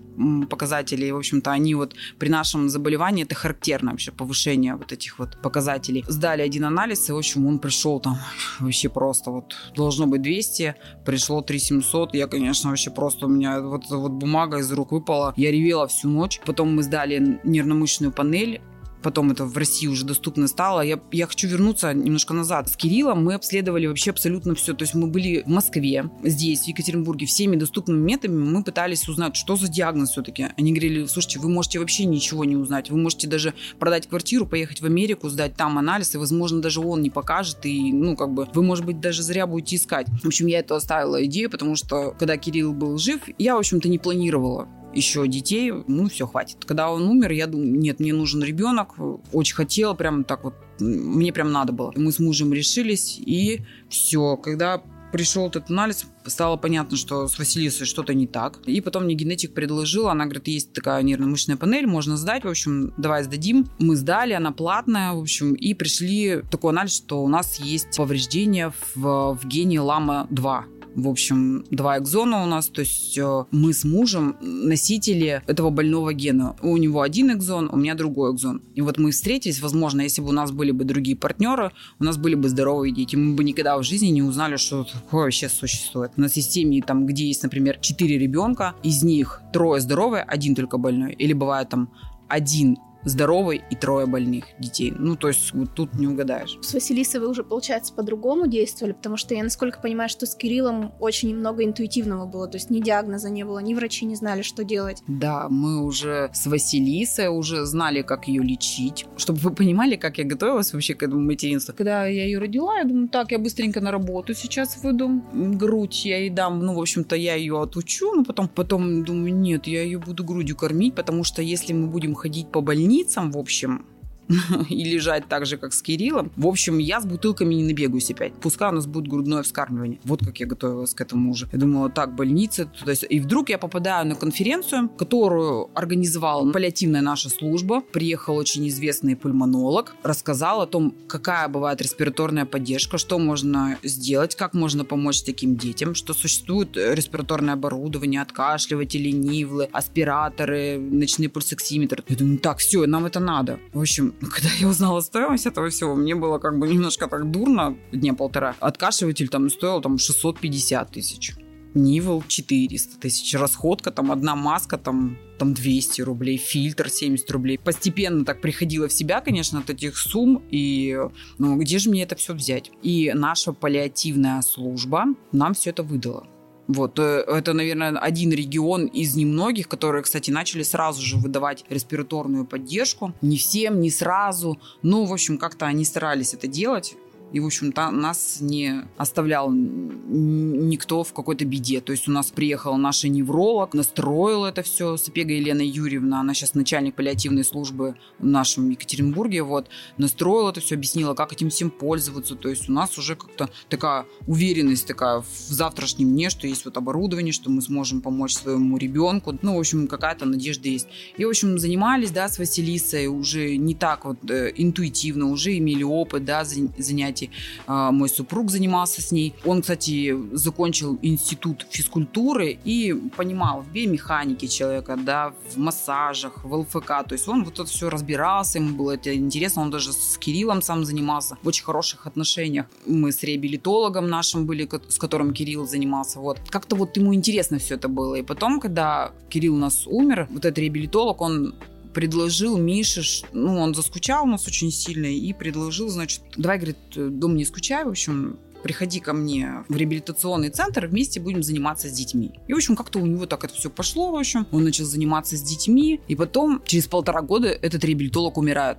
показатели. 0.49 1.11
В 1.11 1.17
общем-то, 1.17 1.51
они 1.51 1.75
вот 1.75 1.95
при 2.19 2.29
нашем 2.29 2.69
заболевании, 2.69 3.25
это 3.25 3.35
характерно 3.35 3.93
вообще, 3.93 4.13
повышение 4.13 4.77
вот 4.77 4.93
этих 4.93 5.19
вот 5.19 5.41
показателей. 5.43 6.05
Сдали 6.09 6.43
один 6.43 6.65
анализ, 6.65 7.09
и, 7.09 7.13
в 7.13 7.17
общем, 7.17 7.47
он 7.47 7.59
пришел 7.59 8.01
там 8.01 8.19
вообще 8.61 8.89
просто 8.89 9.31
вот, 9.31 9.55
должно 9.75 10.07
быть 10.07 10.23
200, 10.23 10.75
пришло 11.05 11.41
3700. 11.41 12.15
Я, 12.15 12.27
конечно, 12.27 12.71
вообще 12.71 12.91
просто 12.91 13.27
у 13.27 13.29
меня 13.29 13.61
вот, 13.61 13.85
вот 13.91 14.13
бумага 14.13 14.59
из 14.59 14.71
рук 14.73 14.93
выпала. 14.93 15.35
Я 15.37 15.51
ревела 15.51 15.87
всю 15.87 16.09
ночь. 16.09 16.41
Потом 16.45 16.75
мы 16.75 16.83
сдали 16.83 17.41
нервно-мышечную 17.69 18.13
панель, 18.13 18.61
потом 19.03 19.31
это 19.31 19.45
в 19.45 19.57
России 19.57 19.87
уже 19.87 20.05
доступно 20.05 20.49
стало. 20.49 20.81
Я, 20.81 21.01
я 21.13 21.27
хочу 21.27 21.49
вернуться 21.49 21.93
немножко 21.93 22.35
назад. 22.35 22.69
С 22.69 22.77
Кириллом 22.77 23.25
мы 23.25 23.35
обследовали 23.35 23.87
вообще 23.87 24.11
абсолютно 24.11 24.55
все. 24.55 24.75
То 24.75 24.83
есть 24.83 24.95
мы 24.95 25.07
были 25.07 25.43
в 25.43 25.49
Москве, 25.49 26.11
здесь, 26.25 26.63
в 26.65 26.69
Екатеринбурге, 26.69 27.27
всеми 27.27 27.57
доступными 27.57 28.01
методами 28.01 28.45
мы 28.45 28.65
пытались 28.65 29.09
узнать, 29.09 29.37
что 29.37 29.57
за 29.57 29.69
диагноз 29.69 30.11
все-таки. 30.11 30.49
Они 30.57 30.73
говорили, 30.73 31.07
слушайте, 31.07 31.39
вы 31.39 31.49
можете 31.49 31.79
вообще 31.79 32.05
ничего 32.05 32.45
не 32.45 32.57
узнать. 32.57 32.91
Вы 32.91 32.99
можете 32.99 33.29
даже 33.29 33.55
продать 33.79 34.09
квартиру, 34.09 34.47
поехать 34.47 34.81
в 34.81 34.85
Америку, 34.85 35.29
сдать 35.29 35.55
там 35.55 35.79
анализ, 35.79 36.15
и, 36.15 36.19
возможно, 36.19 36.61
даже 36.61 36.81
он 36.81 37.03
не 37.03 37.11
покажет, 37.11 37.65
и, 37.65 37.93
ну, 37.93 38.17
как 38.17 38.33
бы, 38.33 38.49
вы, 38.53 38.63
может 38.63 38.85
быть, 38.85 39.01
даже 39.01 39.23
зря 39.23 39.47
будете 39.47 39.77
искать. 39.77 40.09
В 40.23 40.27
общем, 40.27 40.47
я 40.47 40.59
это 40.61 40.77
оставила 40.77 41.25
идею, 41.25 41.51
потому 41.51 41.77
что, 41.77 42.15
когда 42.19 42.37
Кирилл 42.37 42.73
был 42.73 42.99
жив, 42.99 43.21
я, 43.39 43.55
в 43.55 43.59
общем-то, 43.59 43.89
не 43.89 43.99
планировала 43.99 44.69
еще 44.95 45.27
детей, 45.29 45.73
ну, 45.87 46.09
все, 46.09 46.27
хватит. 46.27 46.65
Когда 46.65 46.91
он 46.91 47.03
умер, 47.09 47.33
я 47.33 47.47
думаю, 47.47 47.79
нет, 47.79 48.01
мне 48.01 48.13
нужен 48.13 48.43
ребенок, 48.43 48.95
очень 49.33 49.55
хотела, 49.55 49.95
прям 49.95 50.25
так 50.25 50.45
вот, 50.45 50.55
мне 50.81 51.33
прям 51.33 51.53
надо 51.53 51.73
было. 51.73 51.93
Мы 51.97 52.13
с 52.13 52.19
мужем 52.19 52.53
решились, 52.53 53.19
и 53.19 53.63
все. 53.89 54.37
Когда 54.37 54.83
пришел 55.13 55.49
этот 55.49 55.71
анализ, 55.71 56.07
стало 56.29 56.57
понятно, 56.57 56.97
что 56.97 57.29
с 57.29 57.39
Василисой 57.39 57.87
что-то 57.87 58.15
не 58.15 58.27
так. 58.27 58.61
И 58.67 58.81
потом 58.81 59.05
мне 59.05 59.15
генетик 59.15 59.55
предложила, 59.55 60.13
она 60.13 60.25
говорит, 60.25 60.49
есть 60.49 60.73
такая 60.73 61.03
нервно-мышечная 61.03 61.57
панель, 61.57 61.87
можно 61.87 62.17
сдать, 62.17 62.45
в 62.45 62.49
общем, 62.49 62.93
давай 62.97 63.25
сдадим. 63.25 63.69
Мы 63.79 63.97
сдали, 63.97 64.33
она 64.33 64.53
платная, 64.53 65.13
в 65.13 65.21
общем, 65.21 65.55
и 65.55 65.75
пришли 65.75 66.43
такой 66.51 66.73
анализ, 66.73 66.97
что 66.97 67.23
у 67.23 67.29
нас 67.29 67.59
есть 67.61 67.97
повреждение 67.97 68.73
в, 68.95 69.39
в 69.41 69.47
гене 69.47 69.81
лама-2 69.81 70.79
в 70.99 71.09
общем, 71.09 71.65
два 71.71 71.99
экзона 71.99 72.43
у 72.43 72.47
нас, 72.47 72.67
то 72.69 72.81
есть 72.81 73.17
э, 73.17 73.45
мы 73.53 73.73
с 73.73 73.85
мужем 73.85 74.37
носители 74.41 75.43
этого 75.47 75.71
больного 75.71 76.13
гена. 76.13 76.57
У 76.61 76.77
него 76.77 77.03
один 77.03 77.33
экзон, 77.33 77.69
у 77.73 77.77
меня 77.77 77.95
другой 77.95 78.35
экзон. 78.35 78.63
И 78.75 78.81
вот 78.81 78.99
мы 78.99 79.13
встретились, 79.13 79.61
возможно, 79.61 80.01
если 80.01 80.23
бы 80.23 80.31
у 80.31 80.33
нас 80.33 80.51
были 80.51 80.73
бы 80.73 80.85
другие 80.85 81.17
партнеры, 81.17 81.73
у 82.01 82.05
нас 82.05 82.17
были 82.17 82.35
бы 82.35 82.49
здоровые 82.49 82.93
дети, 82.93 83.17
мы 83.17 83.35
бы 83.35 83.45
никогда 83.45 83.79
в 83.79 83.85
жизни 83.85 84.09
не 84.09 84.23
узнали, 84.23 84.57
что 84.57 84.85
такое 84.85 85.25
вообще 85.25 85.49
существует. 85.49 86.18
Есть 86.27 86.53
семьи, 86.53 86.81
там, 86.81 87.07
где 87.07 87.27
есть, 87.27 87.43
например, 87.43 87.79
четыре 87.81 88.19
ребенка, 88.19 88.75
из 88.83 89.03
них 89.03 89.43
трое 89.53 89.81
здоровые, 89.81 90.23
один 90.23 90.55
только 90.55 90.79
больной. 90.79 91.13
Или 91.13 91.33
бывает 91.33 91.69
там 91.69 91.91
один 92.29 92.79
здоровый 93.05 93.63
и 93.71 93.77
трое 93.77 94.07
больных 94.07 94.47
детей. 94.59 94.93
Ну, 94.97 95.17
то 95.17 95.29
есть 95.29 95.53
вот 95.55 95.75
тут 95.75 95.95
не 95.95 96.07
угадаешь. 96.07 96.59
С 96.63 96.75
Василисой 96.75 97.21
вы 97.21 97.29
уже, 97.29 97.45
получается, 97.45 97.93
по-другому 97.93 98.47
действовали, 98.47 98.93
потому 98.93 99.17
что 99.17 99.35
я, 99.35 99.43
насколько 99.43 99.81
понимаю, 99.81 100.09
что 100.09 100.27
с 100.27 100.35
Кириллом 100.35 100.93
очень 101.01 101.35
много 101.37 101.65
интуитивного 101.65 102.27
было, 102.27 102.49
то 102.49 102.57
есть 102.57 102.71
ни 102.71 102.81
диагноза 102.81 103.31
не 103.31 103.45
было, 103.45 103.61
ни 103.61 103.75
врачи 103.75 104.05
не 104.05 104.17
знали, 104.17 104.43
что 104.43 104.65
делать. 104.65 105.03
Да, 105.07 105.49
мы 105.49 105.85
уже 105.85 106.31
с 106.33 106.47
Василисой 106.47 107.29
уже 107.29 107.65
знали, 107.65 108.03
как 108.03 108.29
ее 108.29 108.43
лечить. 108.43 109.07
Чтобы 109.17 109.39
вы 109.39 109.55
понимали, 109.55 109.97
как 109.97 110.19
я 110.19 110.25
готовилась 110.25 110.73
вообще 110.73 110.95
к 110.95 111.03
этому 111.03 111.23
материнству. 111.23 111.75
Когда 111.77 112.07
я 112.07 112.25
ее 112.25 112.39
родила, 112.39 112.79
я 112.79 112.85
думаю, 112.85 113.09
так, 113.09 113.31
я 113.31 113.39
быстренько 113.39 113.81
на 113.81 113.91
работу 113.91 114.35
сейчас 114.35 114.83
выйду, 114.83 115.23
грудь 115.33 116.05
я 116.05 116.19
ей 116.19 116.31
дам, 116.31 116.61
ну, 116.61 116.75
в 116.75 116.81
общем-то, 116.81 117.17
я 117.17 117.35
ее 117.35 117.61
отучу, 117.61 118.13
но 118.15 118.25
потом, 118.25 118.49
потом 118.49 119.05
думаю, 119.05 119.35
нет, 119.35 119.67
я 119.67 119.83
ее 119.83 119.99
буду 119.99 120.25
грудью 120.25 120.57
кормить, 120.57 120.95
потому 120.95 121.25
что 121.25 121.43
если 121.43 121.73
мы 121.73 121.87
будем 121.87 122.15
ходить 122.15 122.49
по 122.49 122.61
больнице, 122.61 122.88
больницам, 122.89 123.31
в 123.31 123.37
общем, 123.37 123.85
и 124.69 124.85
лежать 124.85 125.29
так 125.29 125.47
же, 125.47 125.57
как 125.57 125.73
с 125.73 125.83
Кириллом. 125.83 126.31
В 126.37 126.47
общем, 126.47 126.79
я 126.79 127.01
с 127.01 127.07
бутылками 127.07 127.55
не 127.55 127.65
набегаюсь 127.65 128.11
опять. 128.11 128.33
Пускай 128.35 128.71
у 128.71 128.73
нас 128.73 128.87
будет 128.87 129.09
грудное 129.09 129.43
вскармливание. 129.43 129.99
Вот 130.05 130.25
как 130.25 130.39
я 130.41 130.47
готовилась 130.47 130.95
к 130.95 131.01
этому 131.01 131.31
уже. 131.31 131.49
Я 131.53 131.59
думала, 131.59 131.91
так, 131.91 132.15
больница. 132.15 132.71
То 132.85 132.91
есть, 132.91 133.07
и 133.09 133.21
вдруг 133.21 133.49
я 133.49 133.59
попадаю 133.59 134.07
на 134.07 134.15
конференцию, 134.15 134.89
которую 134.89 135.71
организовала 135.75 136.51
паллиативная 136.51 137.01
наша 137.01 137.29
служба. 137.31 137.83
Приехал 137.93 138.37
очень 138.37 138.69
известный 138.69 139.17
пульмонолог, 139.17 139.95
рассказал 140.03 140.61
о 140.63 140.67
том, 140.67 140.95
какая 141.09 141.49
бывает 141.49 141.81
респираторная 141.81 142.45
поддержка, 142.45 142.99
что 142.99 143.19
можно 143.19 143.79
сделать, 143.83 144.35
как 144.35 144.55
можно 144.55 144.85
помочь 144.85 145.23
таким 145.23 145.57
детям, 145.57 145.95
что 145.95 146.15
существует 146.15 146.77
респираторное 146.77 147.55
оборудование, 147.55 148.23
откашливатели, 148.23 149.11
нивлы, 149.11 149.69
аспираторы, 149.73 150.79
ночные 150.79 151.29
пульсоксиметры. 151.29 152.05
Я 152.09 152.17
думаю, 152.17 152.39
так, 152.39 152.59
все, 152.59 152.87
нам 152.87 153.07
это 153.07 153.21
надо. 153.21 153.59
В 153.73 153.81
общем, 153.81 154.15
когда 154.21 154.49
я 154.59 154.69
узнала 154.69 155.01
стоимость 155.01 155.47
этого 155.47 155.71
всего, 155.71 155.95
мне 155.95 156.15
было 156.15 156.39
как 156.39 156.59
бы 156.59 156.69
немножко 156.69 157.07
так 157.07 157.31
дурно, 157.31 157.77
дня 157.93 158.15
полтора. 158.15 158.55
Откашиватель 158.61 159.29
там 159.29 159.49
стоил 159.49 159.81
там 159.81 159.99
650 159.99 160.91
тысяч. 160.93 161.35
Нивел 161.75 162.25
400 162.27 162.99
тысяч, 162.99 163.35
расходка, 163.35 163.91
там 163.91 164.11
одна 164.11 164.35
маска, 164.35 164.79
там, 164.79 165.19
там 165.39 165.53
200 165.53 166.01
рублей, 166.01 166.39
фильтр 166.39 166.89
70 166.89 167.31
рублей. 167.31 167.59
Постепенно 167.59 168.25
так 168.25 168.41
приходила 168.41 168.89
в 168.89 168.93
себя, 168.93 169.21
конечно, 169.21 169.61
от 169.61 169.71
этих 169.71 169.99
сумм, 169.99 170.43
и 170.51 170.99
ну, 171.37 171.59
где 171.59 171.79
же 171.79 171.91
мне 171.91 172.03
это 172.03 172.17
все 172.17 172.35
взять? 172.35 172.71
И 172.83 173.13
наша 173.15 173.53
паллиативная 173.53 174.41
служба 174.41 175.05
нам 175.31 175.55
все 175.55 175.71
это 175.71 175.83
выдала. 175.83 176.27
Вот, 176.69 176.99
э, 176.99 177.25
это, 177.27 177.55
наверное, 177.55 177.99
один 177.99 178.31
регион 178.31 178.87
из 178.87 179.17
немногих, 179.17 179.69
которые, 179.69 180.03
кстати, 180.03 180.31
начали 180.31 180.63
сразу 180.63 181.01
же 181.03 181.17
выдавать 181.17 181.65
респираторную 181.71 182.45
поддержку. 182.45 183.15
Не 183.23 183.39
всем, 183.39 183.81
не 183.81 183.91
сразу. 183.91 184.61
Но, 184.83 185.07
в 185.07 185.13
общем, 185.13 185.39
как-то 185.39 185.65
они 185.67 185.85
старались 185.87 186.35
это 186.35 186.47
делать. 186.47 186.95
И, 187.33 187.41
в 187.41 187.47
общем-то, 187.47 187.91
нас 187.91 188.39
не 188.41 188.83
оставлял 188.97 189.51
никто 189.53 191.05
в 191.05 191.13
какой-то 191.13 191.45
беде. 191.45 191.81
То 191.81 191.93
есть 191.93 192.09
у 192.09 192.13
нас 192.13 192.31
приехал 192.31 192.77
наш 192.77 193.05
невролог, 193.05 193.75
настроил 193.75 194.45
это 194.45 194.63
все. 194.63 194.97
Сапега 194.97 195.33
Елена 195.33 195.63
Юрьевна, 195.63 196.21
она 196.21 196.35
сейчас 196.35 196.55
начальник 196.55 196.95
паллиативной 196.95 197.45
службы 197.45 197.97
в 198.19 198.27
нашем 198.27 198.71
Екатеринбурге, 198.71 199.43
вот, 199.43 199.69
настроила 199.99 200.51
это 200.51 200.61
все, 200.61 200.77
объяснила, 200.77 201.15
как 201.15 201.33
этим 201.33 201.51
всем 201.51 201.71
пользоваться. 201.71 202.35
То 202.35 202.49
есть 202.49 202.69
у 202.69 202.73
нас 202.73 202.97
уже 202.99 203.17
как-то 203.17 203.51
такая 203.69 204.07
уверенность 204.27 204.87
такая 204.87 205.21
в 205.21 205.53
завтрашнем 205.53 206.13
дне, 206.13 206.31
что 206.31 206.47
есть 206.47 206.65
вот 206.65 206.77
оборудование, 206.77 207.33
что 207.33 207.51
мы 207.51 207.61
сможем 207.61 208.01
помочь 208.01 208.35
своему 208.35 208.79
ребенку. 208.79 209.39
Ну, 209.43 209.57
в 209.57 209.59
общем, 209.59 209.87
какая-то 209.87 210.25
надежда 210.25 210.69
есть. 210.69 210.89
И, 211.17 211.25
в 211.25 211.29
общем, 211.29 211.59
занимались, 211.59 212.11
да, 212.11 212.29
с 212.29 212.39
Василисой 212.39 213.07
уже 213.07 213.57
не 213.57 213.75
так 213.75 214.05
вот 214.05 214.19
э, 214.31 214.53
интуитивно, 214.57 215.31
уже 215.31 215.57
имели 215.59 215.83
опыт, 215.83 216.25
да, 216.25 216.45
занятий 216.45 217.18
кстати, 217.19 217.31
а, 217.67 217.91
мой 217.91 218.09
супруг 218.09 218.51
занимался 218.51 219.03
с 219.03 219.13
ней. 219.13 219.35
Он, 219.45 219.61
кстати, 219.61 220.17
закончил 220.33 220.99
институт 221.03 221.67
физкультуры 221.71 222.59
и 222.65 222.95
понимал 223.17 223.63
в 223.63 223.73
биомеханике 223.73 224.49
человека, 224.49 224.97
да, 224.97 225.33
в 225.51 225.59
массажах, 225.59 226.45
в 226.45 226.55
ЛФК. 226.55 226.89
То 227.09 227.13
есть 227.13 227.29
он 227.29 227.45
вот 227.45 227.55
это 227.55 227.65
все 227.65 227.91
разбирался, 227.91 228.59
ему 228.59 228.77
было 228.77 228.93
это 228.93 229.15
интересно. 229.15 229.63
Он 229.63 229.71
даже 229.71 229.93
с 229.93 230.19
Кириллом 230.19 230.63
сам 230.63 230.85
занимался 230.85 231.37
в 231.43 231.49
очень 231.49 231.65
хороших 231.65 232.07
отношениях. 232.07 232.67
Мы 232.87 233.13
с 233.13 233.23
реабилитологом 233.23 234.09
нашим 234.09 234.47
были, 234.47 234.69
с 234.89 234.99
которым 234.99 235.33
Кирилл 235.33 235.67
занимался. 235.67 236.21
Вот. 236.21 236.39
Как-то 236.49 236.77
вот 236.77 236.97
ему 236.97 237.15
интересно 237.15 237.59
все 237.59 237.75
это 237.75 237.89
было. 237.89 238.17
И 238.17 238.23
потом, 238.23 238.61
когда 238.61 239.13
Кирилл 239.29 239.55
у 239.55 239.59
нас 239.59 239.87
умер, 239.87 240.29
вот 240.31 240.45
этот 240.45 240.59
реабилитолог, 240.59 241.21
он 241.21 241.55
предложил 241.99 242.57
Мише, 242.57 243.03
ну, 243.33 243.59
он 243.59 243.75
заскучал 243.75 244.23
у 244.23 244.29
нас 244.29 244.47
очень 244.47 244.71
сильно 244.71 245.07
и 245.07 245.33
предложил, 245.33 245.89
значит, 245.89 246.23
давай, 246.37 246.59
говорит, 246.59 246.77
дом 246.95 247.35
не 247.35 247.45
скучай, 247.45 247.83
в 247.85 247.89
общем, 247.89 248.39
приходи 248.63 249.01
ко 249.01 249.13
мне 249.13 249.65
в 249.69 249.77
реабилитационный 249.77 250.51
центр, 250.51 250.87
вместе 250.87 251.21
будем 251.21 251.43
заниматься 251.43 251.89
с 251.89 251.93
детьми. 251.93 252.33
И, 252.47 252.53
в 252.53 252.57
общем, 252.57 252.77
как-то 252.77 252.99
у 252.99 253.07
него 253.07 253.27
так 253.27 253.45
это 253.45 253.55
все 253.55 253.71
пошло, 253.71 254.11
в 254.11 254.17
общем. 254.17 254.47
Он 254.53 254.65
начал 254.65 254.85
заниматься 254.85 255.37
с 255.37 255.43
детьми, 255.43 256.01
и 256.09 256.15
потом, 256.15 256.63
через 256.65 256.87
полтора 256.87 257.23
года, 257.23 257.49
этот 257.49 257.85
реабилитолог 257.85 258.39
умирает. 258.39 258.79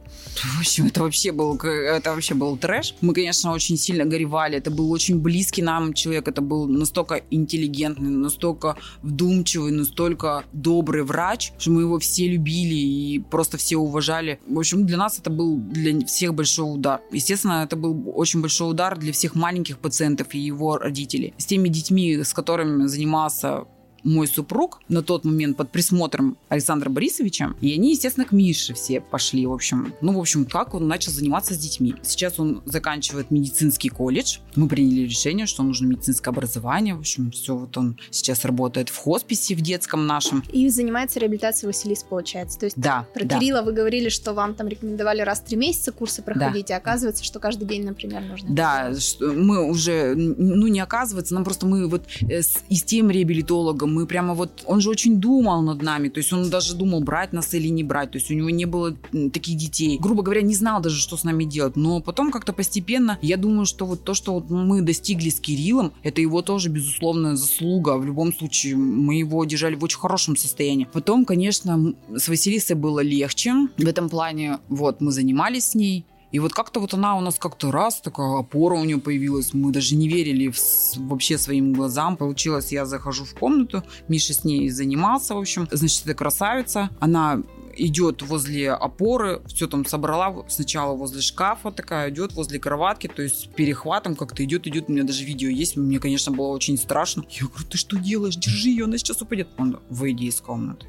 В 0.57 0.59
общем, 0.59 0.87
это 0.87 1.01
вообще 1.01 1.31
был, 1.31 1.55
это 1.57 2.11
вообще 2.11 2.33
был 2.33 2.57
трэш. 2.57 2.95
Мы, 3.01 3.13
конечно, 3.13 3.51
очень 3.51 3.77
сильно 3.77 4.05
горевали. 4.05 4.57
Это 4.57 4.71
был 4.71 4.91
очень 4.91 5.19
близкий 5.19 5.61
нам 5.61 5.93
человек. 5.93 6.27
Это 6.27 6.41
был 6.41 6.67
настолько 6.67 7.21
интеллигентный, 7.29 8.09
настолько 8.09 8.75
вдумчивый, 9.01 9.71
настолько 9.71 10.43
добрый 10.53 11.03
врач, 11.03 11.53
что 11.57 11.71
мы 11.71 11.81
его 11.81 11.99
все 11.99 12.27
любили 12.27 12.75
и 12.75 13.19
просто 13.19 13.57
все 13.57 13.77
уважали. 13.77 14.39
В 14.47 14.57
общем, 14.57 14.85
для 14.85 14.97
нас 14.97 15.19
это 15.19 15.29
был 15.29 15.57
для 15.57 16.05
всех 16.05 16.33
большой 16.33 16.73
удар. 16.73 17.01
Естественно, 17.11 17.63
это 17.63 17.75
был 17.75 18.11
очень 18.15 18.41
большой 18.41 18.71
удар 18.71 18.97
для 18.97 19.13
всех 19.13 19.35
маленьких 19.35 19.68
маленьких 19.69 19.79
пациентов 19.79 20.33
и 20.33 20.39
его 20.39 20.77
родителей. 20.77 21.33
С 21.37 21.45
теми 21.45 21.69
детьми, 21.69 22.23
с 22.23 22.33
которыми 22.33 22.87
занимался 22.87 23.65
мой 24.03 24.27
супруг 24.27 24.79
на 24.87 25.01
тот 25.01 25.25
момент 25.25 25.57
под 25.57 25.71
присмотром 25.71 26.37
Александра 26.49 26.89
Борисовича. 26.89 27.53
И 27.61 27.73
они, 27.73 27.91
естественно, 27.91 28.25
к 28.25 28.31
Мише 28.31 28.73
все 28.73 29.01
пошли, 29.01 29.45
в 29.45 29.53
общем. 29.53 29.93
Ну, 30.01 30.13
в 30.13 30.19
общем, 30.19 30.45
как 30.45 30.73
он 30.73 30.87
начал 30.87 31.11
заниматься 31.11 31.53
с 31.53 31.57
детьми. 31.57 31.95
Сейчас 32.01 32.39
он 32.39 32.61
заканчивает 32.65 33.31
медицинский 33.31 33.89
колледж. 33.89 34.39
Мы 34.55 34.67
приняли 34.67 35.01
решение, 35.01 35.45
что 35.45 35.63
нужно 35.63 35.87
медицинское 35.87 36.29
образование. 36.29 36.95
В 36.95 36.99
общем, 36.99 37.31
все, 37.31 37.55
вот 37.55 37.77
он 37.77 37.97
сейчас 38.11 38.45
работает 38.45 38.89
в 38.89 38.97
хосписе 38.97 39.55
в 39.55 39.61
детском 39.61 40.07
нашем. 40.07 40.43
И 40.51 40.69
занимается 40.69 41.19
реабилитацией 41.19 41.67
Василис, 41.67 42.03
получается. 42.03 42.59
То 42.59 42.65
есть 42.65 42.79
да, 42.79 43.07
про 43.13 43.25
да. 43.25 43.37
Кирилла 43.37 43.61
вы 43.61 43.73
говорили, 43.73 44.09
что 44.09 44.33
вам 44.33 44.53
там 44.53 44.67
рекомендовали 44.67 45.21
раз 45.21 45.39
в 45.39 45.45
три 45.45 45.57
месяца 45.57 45.91
курсы 45.91 46.21
проходить, 46.21 46.67
да. 46.67 46.75
а 46.75 46.77
оказывается, 46.77 47.23
что 47.23 47.39
каждый 47.39 47.67
день, 47.67 47.85
например, 47.85 48.21
нужно. 48.21 48.49
Да, 48.49 48.91
мы 49.21 49.63
уже, 49.69 50.15
ну 50.15 50.67
не 50.67 50.79
оказывается, 50.79 51.33
нам 51.33 51.43
просто 51.43 51.65
мы 51.65 51.87
вот 51.87 52.03
э, 52.21 52.41
с, 52.41 52.59
и 52.69 52.75
с 52.75 52.83
тем 52.83 53.09
реабилитологом 53.09 53.88
мы 53.89 54.05
прямо 54.05 54.33
вот... 54.33 54.63
Он 54.65 54.81
же 54.81 54.89
очень 54.89 55.19
думал 55.19 55.61
над 55.61 55.81
нами, 55.81 56.09
то 56.09 56.19
есть 56.19 56.31
он 56.33 56.49
даже 56.49 56.75
думал, 56.75 57.01
брать 57.01 57.33
нас 57.33 57.53
или 57.53 57.67
не 57.67 57.83
брать, 57.83 58.11
то 58.11 58.17
есть 58.17 58.31
у 58.31 58.33
него 58.33 58.49
не 58.49 58.65
было 58.65 58.95
таких 59.33 59.57
детей. 59.57 59.97
Грубо 59.99 60.23
говоря, 60.23 60.41
не 60.41 60.55
знал 60.55 60.81
даже, 60.81 60.99
что 60.99 61.17
с 61.17 61.23
нами 61.23 61.43
делать. 61.43 61.75
Но 61.75 62.01
потом 62.01 62.31
как-то 62.31 62.53
постепенно, 62.53 63.17
я 63.21 63.37
думаю, 63.37 63.65
что 63.65 63.85
вот 63.85 64.03
то, 64.03 64.13
что 64.13 64.33
вот 64.33 64.49
мы 64.49 64.81
достигли 64.81 65.29
с 65.29 65.39
Кириллом, 65.39 65.91
это 66.03 66.21
его 66.21 66.41
тоже, 66.41 66.69
безусловно, 66.69 67.35
заслуга. 67.35 67.97
В 67.97 68.05
любом 68.05 68.33
случае, 68.33 68.75
мы 68.75 69.15
его 69.15 69.43
держали 69.45 69.75
в 69.75 69.83
очень 69.83 69.99
хорошем 69.99 70.35
состоянии. 70.35 70.87
Потом, 70.91 71.25
конечно, 71.25 71.93
с 72.15 72.27
Василисой 72.27 72.75
было 72.75 72.99
легче. 72.99 73.53
В 73.77 73.87
этом 73.87 74.09
плане, 74.09 74.59
вот, 74.69 75.01
мы 75.01 75.11
занимались 75.11 75.69
с 75.69 75.75
ней, 75.75 76.05
и 76.31 76.39
вот 76.39 76.53
как-то 76.53 76.79
вот 76.79 76.93
она 76.93 77.17
у 77.17 77.21
нас 77.21 77.37
как-то 77.39 77.71
раз, 77.71 78.01
такая 78.01 78.37
опора 78.37 78.75
у 78.75 78.83
нее 78.83 78.99
появилась. 78.99 79.53
Мы 79.53 79.71
даже 79.71 79.95
не 79.95 80.07
верили 80.07 80.49
в, 80.49 80.59
вообще 80.97 81.37
своим 81.37 81.73
глазам. 81.73 82.17
Получилось, 82.17 82.71
я 82.71 82.85
захожу 82.85 83.25
в 83.25 83.33
комнату, 83.33 83.83
Миша 84.07 84.33
с 84.33 84.43
ней 84.43 84.69
занимался, 84.69 85.33
в 85.33 85.39
общем. 85.39 85.67
Значит, 85.71 86.05
это 86.05 86.13
красавица. 86.13 86.89
Она 86.99 87.41
идет 87.75 88.21
возле 88.21 88.71
опоры, 88.71 89.41
все 89.47 89.67
там 89.67 89.85
собрала 89.85 90.45
сначала 90.49 90.95
возле 90.95 91.21
шкафа 91.21 91.71
такая, 91.71 92.09
идет 92.09 92.33
возле 92.33 92.59
кроватки, 92.59 93.07
то 93.07 93.21
есть 93.21 93.49
перехватом 93.55 94.15
как-то 94.15 94.43
идет, 94.43 94.67
идет. 94.67 94.89
У 94.89 94.91
меня 94.91 95.03
даже 95.03 95.23
видео 95.23 95.49
есть, 95.49 95.77
мне, 95.77 95.99
конечно, 95.99 96.31
было 96.31 96.47
очень 96.47 96.77
страшно. 96.77 97.23
Я 97.29 97.47
говорю, 97.47 97.65
ты 97.67 97.77
что 97.77 97.97
делаешь? 97.97 98.35
Держи 98.35 98.69
ее, 98.69 98.85
она 98.85 98.97
сейчас 98.97 99.21
упадет. 99.21 99.47
Он, 99.57 99.79
выйди 99.89 100.25
из 100.25 100.41
комнаты. 100.41 100.85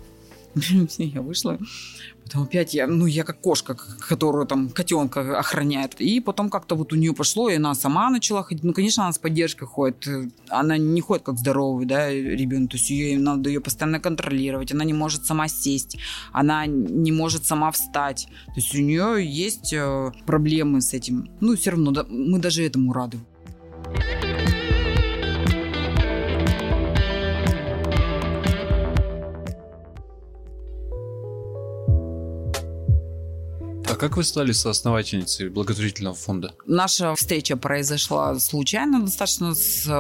Я 0.99 1.23
вышла, 1.23 1.59
Потом 2.31 2.45
опять 2.45 2.75
я, 2.75 2.87
ну, 2.87 3.07
я 3.07 3.25
как 3.25 3.41
кошка, 3.41 3.75
которую 3.75 4.47
там 4.47 4.69
котенка 4.69 5.37
охраняет. 5.37 6.01
И 6.01 6.21
потом 6.21 6.49
как-то 6.49 6.77
вот 6.77 6.93
у 6.93 6.97
нее 6.97 7.13
пошло, 7.13 7.51
и 7.51 7.57
она 7.57 7.75
сама 7.75 8.09
начала 8.09 8.45
ходить. 8.45 8.63
Ну, 8.63 8.73
конечно, 8.73 9.03
она 9.03 9.13
с 9.13 9.19
поддержкой 9.19 9.67
ходит. 9.67 10.07
Она 10.49 10.79
не 10.79 11.01
ходит 11.01 11.25
как 11.25 11.39
здоровый, 11.39 11.87
да, 11.87 12.09
ребенок. 12.09 12.71
То 12.71 12.77
есть 12.77 12.89
ее, 12.91 13.19
надо 13.19 13.51
ее 13.51 13.61
постоянно 13.61 13.99
контролировать. 13.99 14.71
Она 14.71 14.85
не 14.85 14.93
может 14.93 15.27
сама 15.27 15.49
сесть. 15.49 15.99
Она 16.31 16.67
не 16.67 17.11
может 17.11 17.47
сама 17.47 17.73
встать. 17.73 18.29
То 18.47 18.55
есть 18.57 18.75
у 18.77 18.79
нее 18.79 19.27
есть 19.27 19.73
э, 19.73 20.13
проблемы 20.25 20.83
с 20.83 20.95
этим. 20.95 21.29
Ну, 21.41 21.57
все 21.57 21.71
равно, 21.71 21.91
да, 21.91 22.07
мы 22.09 22.39
даже 22.39 22.65
этому 22.65 22.93
рады. 22.93 23.19
Как 34.01 34.17
вы 34.17 34.25
стали 34.25 34.53
соосновательницей 34.53 35.51
благотворительного 35.51 36.17
фонда? 36.17 36.55
Наша 36.65 37.15
встреча 37.15 37.59
произошла 37.59 38.39
случайно 38.39 39.03
достаточно. 39.03 39.53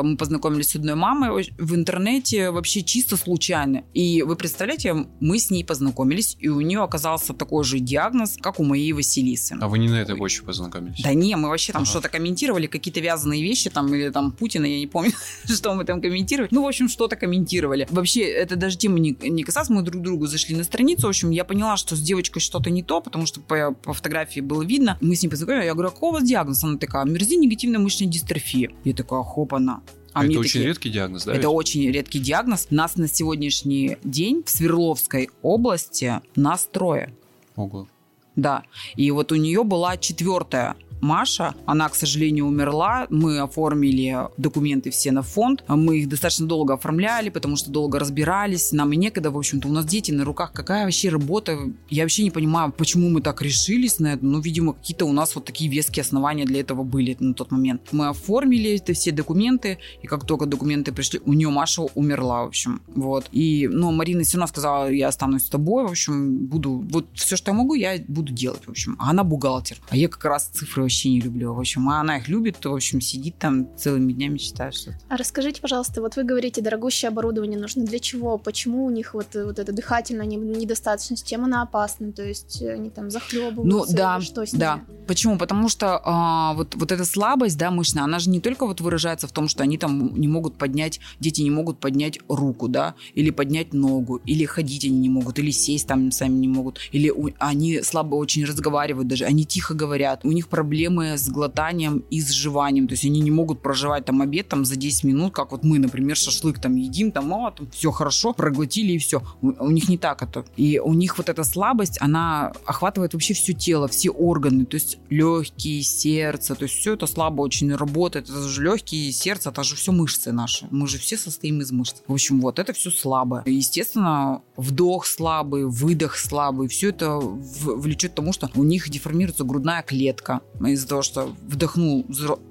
Мы 0.02 0.16
познакомились 0.16 0.70
с 0.70 0.76
одной 0.76 0.94
мамой 0.94 1.52
в 1.58 1.74
интернете, 1.74 2.50
вообще 2.50 2.82
чисто 2.82 3.18
случайно. 3.18 3.84
И 3.92 4.22
вы 4.22 4.36
представляете, 4.36 5.06
мы 5.20 5.38
с 5.38 5.50
ней 5.50 5.66
познакомились, 5.66 6.34
и 6.40 6.48
у 6.48 6.62
нее 6.62 6.82
оказался 6.82 7.34
такой 7.34 7.62
же 7.62 7.78
диагноз, 7.78 8.38
как 8.40 8.58
у 8.58 8.64
моей 8.64 8.94
Василисы. 8.94 9.58
А 9.60 9.68
вы 9.68 9.78
не 9.78 9.90
на 9.90 9.96
этой 9.96 10.16
почве 10.16 10.46
познакомились? 10.46 11.02
Да 11.02 11.12
не, 11.12 11.36
мы 11.36 11.50
вообще 11.50 11.74
там 11.74 11.82
ага. 11.82 11.90
что-то 11.90 12.08
комментировали, 12.08 12.68
какие-то 12.68 13.00
вязаные 13.00 13.42
вещи 13.42 13.68
там, 13.68 13.94
или 13.94 14.08
там 14.08 14.32
Путина, 14.32 14.64
я 14.64 14.78
не 14.78 14.86
помню, 14.86 15.12
что 15.44 15.74
мы 15.74 15.84
там 15.84 16.00
комментировали. 16.00 16.48
Ну, 16.52 16.62
в 16.64 16.66
общем, 16.66 16.88
что-то 16.88 17.16
комментировали. 17.16 17.86
Вообще, 17.90 18.22
это 18.22 18.56
даже 18.56 18.78
тема 18.78 18.98
не, 18.98 19.14
не 19.20 19.42
касалось, 19.42 19.68
мы 19.68 19.82
друг 19.82 20.02
другу 20.02 20.26
зашли 20.26 20.56
на 20.56 20.64
страницу, 20.64 21.06
в 21.06 21.10
общем, 21.10 21.28
я 21.32 21.44
поняла, 21.44 21.76
что 21.76 21.96
с 21.96 22.00
девочкой 22.00 22.40
что-то 22.40 22.70
не 22.70 22.82
то, 22.82 23.02
потому 23.02 23.26
что 23.26 23.42
по, 23.42 23.72
по 23.72 23.89
фотографии 23.92 24.40
было 24.40 24.62
видно. 24.62 24.98
Мы 25.00 25.14
с 25.16 25.22
ней 25.22 25.28
познакомились, 25.28 25.66
я 25.66 25.74
говорю, 25.74 25.88
а 25.88 25.92
какого 25.92 26.10
у 26.10 26.12
вас 26.14 26.24
диагноз? 26.24 26.64
Она 26.64 26.78
такая, 26.78 27.04
мерзи 27.04 27.36
негативная 27.36 27.78
мышечная 27.80 28.08
дистрофия. 28.08 28.70
Я 28.84 28.94
такая, 28.94 29.22
хоп, 29.22 29.54
она. 29.54 29.82
А 30.12 30.24
это 30.24 30.40
очень 30.40 30.42
такие, 30.42 30.66
редкий 30.66 30.90
диагноз, 30.90 31.24
да? 31.24 31.32
Это 31.32 31.42
ведь? 31.42 31.56
очень 31.56 31.90
редкий 31.90 32.18
диагноз. 32.18 32.68
Нас 32.70 32.96
на 32.96 33.08
сегодняшний 33.08 33.96
день 34.02 34.42
в 34.44 34.50
Свердловской 34.50 35.30
области 35.42 36.20
нас 36.34 36.68
трое. 36.70 37.14
Ого. 37.56 37.88
Да. 38.36 38.64
И 38.96 39.10
вот 39.10 39.32
у 39.32 39.36
нее 39.36 39.62
была 39.64 39.96
четвертая 39.96 40.76
Маша. 41.00 41.54
Она, 41.66 41.88
к 41.88 41.94
сожалению, 41.94 42.46
умерла. 42.46 43.06
Мы 43.10 43.38
оформили 43.38 44.28
документы 44.36 44.90
все 44.90 45.12
на 45.12 45.22
фонд. 45.22 45.64
Мы 45.68 45.98
их 45.98 46.08
достаточно 46.08 46.46
долго 46.46 46.74
оформляли, 46.74 47.28
потому 47.30 47.56
что 47.56 47.70
долго 47.70 47.98
разбирались. 47.98 48.72
Нам 48.72 48.92
и 48.92 48.96
некогда, 48.96 49.30
в 49.30 49.38
общем-то. 49.38 49.68
У 49.68 49.72
нас 49.72 49.84
дети 49.84 50.10
на 50.10 50.24
руках. 50.24 50.52
Какая 50.52 50.84
вообще 50.84 51.08
работа? 51.08 51.58
Я 51.88 52.04
вообще 52.04 52.24
не 52.24 52.30
понимаю, 52.30 52.72
почему 52.72 53.08
мы 53.10 53.20
так 53.20 53.42
решились 53.42 53.98
на 53.98 54.14
это. 54.14 54.24
Ну, 54.24 54.40
видимо, 54.40 54.72
какие-то 54.72 55.04
у 55.06 55.12
нас 55.12 55.34
вот 55.34 55.44
такие 55.44 55.70
веские 55.70 56.02
основания 56.02 56.44
для 56.44 56.60
этого 56.60 56.82
были 56.82 57.16
на 57.20 57.34
тот 57.34 57.50
момент. 57.50 57.82
Мы 57.92 58.08
оформили 58.08 58.76
это 58.76 58.92
все 58.92 59.12
документы, 59.12 59.78
и 60.02 60.06
как 60.06 60.26
только 60.26 60.46
документы 60.46 60.92
пришли, 60.92 61.20
у 61.24 61.32
нее 61.32 61.50
Маша 61.50 61.82
умерла, 61.94 62.44
в 62.44 62.48
общем. 62.48 62.82
Вот. 62.94 63.26
И, 63.32 63.68
но 63.70 63.92
Марина 63.92 64.22
все 64.22 64.36
равно 64.36 64.48
сказала, 64.48 64.90
я 64.90 65.08
останусь 65.08 65.46
с 65.46 65.48
тобой, 65.48 65.84
в 65.86 65.90
общем, 65.90 66.46
буду, 66.46 66.84
вот 66.90 67.06
все, 67.14 67.36
что 67.36 67.50
я 67.50 67.56
могу, 67.56 67.74
я 67.74 67.98
буду 68.08 68.32
делать, 68.32 68.62
в 68.66 68.70
общем. 68.70 68.96
А 68.98 69.10
она 69.10 69.24
бухгалтер. 69.24 69.78
А 69.88 69.96
я 69.96 70.08
как 70.08 70.24
раз 70.24 70.50
цифры 70.52 70.84
вообще 70.90 71.10
не 71.10 71.20
люблю. 71.20 71.54
В 71.54 71.60
общем, 71.60 71.88
а 71.88 72.00
она 72.00 72.18
их 72.18 72.28
любит, 72.28 72.58
то, 72.58 72.72
в 72.72 72.74
общем, 72.74 73.00
сидит 73.00 73.38
там 73.38 73.68
целыми 73.76 74.12
днями, 74.12 74.38
читает 74.38 74.74
что-то. 74.74 74.98
А 75.08 75.16
расскажите, 75.16 75.60
пожалуйста, 75.60 76.00
вот 76.00 76.16
вы 76.16 76.24
говорите, 76.24 76.60
дорогущее 76.60 77.08
оборудование 77.08 77.58
нужно 77.58 77.84
для 77.84 78.00
чего? 78.00 78.38
Почему 78.38 78.84
у 78.84 78.90
них 78.90 79.14
вот, 79.14 79.28
вот 79.34 79.58
это 79.58 79.72
дыхательная 79.72 80.26
недостаточность? 80.26 81.26
Чем 81.28 81.44
она 81.44 81.62
опасна? 81.62 82.12
То 82.12 82.24
есть 82.24 82.60
они 82.62 82.90
там 82.90 83.10
захлебываются? 83.10 83.92
Ну, 83.92 83.96
да, 83.96 84.20
что 84.20 84.44
с 84.44 84.52
ними? 84.52 84.60
да. 84.60 84.80
Почему? 85.06 85.38
Потому 85.38 85.68
что 85.68 86.00
а, 86.04 86.54
вот, 86.54 86.74
вот 86.76 86.92
эта 86.92 87.04
слабость, 87.04 87.58
да, 87.58 87.70
мышечная, 87.70 88.04
она 88.04 88.18
же 88.18 88.30
не 88.30 88.40
только 88.40 88.66
вот 88.66 88.80
выражается 88.80 89.26
в 89.26 89.32
том, 89.32 89.48
что 89.48 89.62
они 89.62 89.76
там 89.78 90.14
не 90.14 90.28
могут 90.28 90.56
поднять, 90.56 91.00
дети 91.18 91.42
не 91.42 91.50
могут 91.50 91.80
поднять 91.80 92.18
руку, 92.28 92.68
да, 92.68 92.94
или 93.14 93.30
поднять 93.30 93.72
ногу, 93.72 94.20
или 94.24 94.44
ходить 94.44 94.84
они 94.84 94.98
не 94.98 95.08
могут, 95.08 95.38
или 95.38 95.50
сесть 95.50 95.88
там 95.88 96.12
сами 96.12 96.34
не 96.34 96.48
могут, 96.48 96.78
или 96.92 97.10
у, 97.10 97.30
они 97.38 97.82
слабо 97.82 98.16
очень 98.16 98.44
разговаривают 98.44 99.08
даже, 99.08 99.24
они 99.24 99.44
тихо 99.44 99.74
говорят, 99.74 100.24
у 100.24 100.30
них 100.30 100.48
проблемы 100.48 100.79
с 100.88 101.28
глотанием 101.28 102.04
и 102.10 102.20
с 102.20 102.30
жеванием. 102.30 102.88
То 102.88 102.92
есть 102.92 103.04
они 103.04 103.20
не 103.20 103.30
могут 103.30 103.62
проживать 103.62 104.04
там 104.04 104.22
обед 104.22 104.48
там 104.48 104.64
за 104.64 104.76
10 104.76 105.04
минут, 105.04 105.32
как 105.32 105.52
вот 105.52 105.64
мы, 105.64 105.78
например, 105.78 106.16
шашлык 106.16 106.58
там 106.58 106.76
едим, 106.76 107.12
там, 107.12 107.32
о, 107.32 107.50
там 107.50 107.68
все 107.70 107.90
хорошо, 107.90 108.32
проглотили 108.32 108.92
и 108.92 108.98
все. 108.98 109.22
У, 109.42 109.48
у 109.48 109.70
них 109.70 109.88
не 109.88 109.98
так 109.98 110.22
это. 110.22 110.44
И 110.56 110.78
у 110.78 110.92
них 110.94 111.18
вот 111.18 111.28
эта 111.28 111.44
слабость, 111.44 111.98
она 112.00 112.52
охватывает 112.64 113.12
вообще 113.12 113.34
все 113.34 113.52
тело, 113.52 113.88
все 113.88 114.10
органы, 114.10 114.64
то 114.64 114.76
есть 114.76 114.98
легкие, 115.08 115.82
сердце, 115.82 116.54
то 116.54 116.64
есть 116.64 116.76
все 116.76 116.94
это 116.94 117.06
слабо 117.06 117.42
очень 117.42 117.74
работает. 117.74 118.28
Это 118.28 118.48
же 118.48 118.62
легкие, 118.62 119.12
сердце, 119.12 119.50
это 119.50 119.62
же 119.62 119.76
все 119.76 119.92
мышцы 119.92 120.32
наши. 120.32 120.66
Мы 120.70 120.86
же 120.86 120.98
все 120.98 121.16
состоим 121.16 121.60
из 121.60 121.72
мышц. 121.72 122.02
В 122.06 122.12
общем, 122.12 122.40
вот 122.40 122.58
это 122.58 122.72
все 122.72 122.90
слабо. 122.90 123.42
Естественно, 123.46 124.42
вдох 124.60 125.06
слабый, 125.06 125.64
выдох 125.64 126.16
слабый, 126.16 126.68
все 126.68 126.90
это 126.90 127.18
влечет 127.18 128.12
к 128.12 128.14
тому, 128.14 128.32
что 128.32 128.50
у 128.54 128.64
них 128.64 128.88
деформируется 128.88 129.44
грудная 129.44 129.82
клетка 129.82 130.40
из-за 130.60 130.86
того, 130.88 131.02
что 131.02 131.34
вдохнул, 131.46 132.06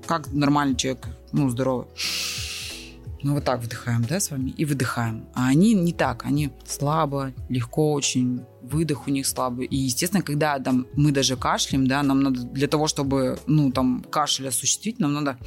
как 0.06 0.32
нормальный 0.34 0.76
человек, 0.76 1.08
ну, 1.32 1.50
здоровый. 1.50 1.88
Мы 3.22 3.34
вот 3.34 3.44
так 3.44 3.62
вдыхаем, 3.62 4.06
да, 4.06 4.22
с 4.22 4.32
вами, 4.32 4.52
и 4.52 4.64
выдыхаем. 4.64 5.26
А 5.34 5.50
они 5.50 5.74
не 5.74 5.92
так, 5.92 6.26
они 6.26 6.52
слабо, 6.66 7.34
легко 7.50 7.92
очень, 7.92 8.46
выдох 8.62 9.08
у 9.08 9.12
них 9.12 9.28
слабый. 9.28 9.66
И, 9.66 9.76
естественно, 9.76 10.24
когда 10.24 10.58
там 10.60 10.88
мы 10.94 11.12
даже 11.12 11.36
кашляем, 11.36 11.86
да, 11.86 12.02
нам 12.02 12.24
надо 12.24 12.44
для 12.44 12.70
того, 12.70 12.88
чтобы, 12.88 13.38
ну, 13.46 13.72
там, 13.72 14.06
кашель 14.10 14.48
осуществить, 14.48 15.00
нам 15.00 15.14
надо... 15.14 15.38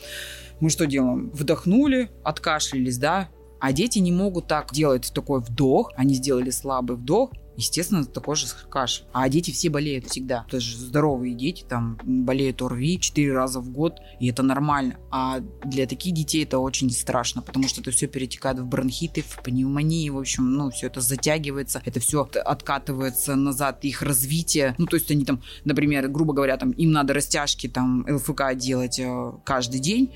Мы 0.61 0.68
что 0.68 0.87
делаем? 0.87 1.31
Вдохнули, 1.31 2.11
откашлялись, 2.22 2.98
да, 2.98 3.31
а 3.62 3.72
дети 3.72 4.01
не 4.01 4.11
могут 4.11 4.48
так 4.48 4.72
делать 4.72 5.12
такой 5.14 5.40
вдох, 5.40 5.92
они 5.94 6.14
сделали 6.14 6.51
слабый 6.51 6.96
вдох, 6.96 7.31
естественно, 7.57 8.05
такой 8.05 8.35
же 8.35 8.46
кашель. 8.68 9.05
А 9.12 9.29
дети 9.29 9.53
все 9.53 9.70
болеют 9.70 10.07
всегда. 10.07 10.44
Это 10.48 10.59
же 10.59 10.77
здоровые 10.77 11.35
дети, 11.35 11.64
там, 11.68 11.96
болеют 12.03 12.61
ОРВИ 12.61 12.98
4 12.98 13.33
раза 13.33 13.61
в 13.61 13.70
год, 13.70 14.01
и 14.18 14.29
это 14.29 14.42
нормально. 14.42 14.96
А 15.12 15.38
для 15.64 15.87
таких 15.87 16.12
детей 16.12 16.42
это 16.42 16.59
очень 16.59 16.90
страшно, 16.90 17.40
потому 17.40 17.68
что 17.68 17.83
это 17.83 17.92
все 17.92 18.09
перетекает 18.09 18.59
в 18.59 18.66
бронхиты, 18.66 19.22
в 19.22 19.40
пневмонии, 19.44 20.11
в 20.11 20.18
общем, 20.18 20.51
ну, 20.55 20.72
все 20.72 20.88
это 20.88 21.01
затягивается, 21.01 21.81
это 21.85 22.01
все 22.01 22.29
откатывается 22.44 23.37
назад, 23.37 23.85
их 23.85 24.03
развитие. 24.03 24.75
Ну, 24.77 24.87
то 24.87 24.96
есть 24.96 25.09
они 25.12 25.25
там, 25.25 25.40
например, 25.64 26.09
грубо 26.09 26.33
говоря, 26.35 26.57
там, 26.57 26.72
им 26.72 26.90
надо 26.90 27.14
растяжки, 27.14 27.68
там, 27.68 28.05
ЛФК 28.09 28.57
делать 28.57 28.98
э, 28.98 29.33
каждый 29.44 29.79
день, 29.79 30.11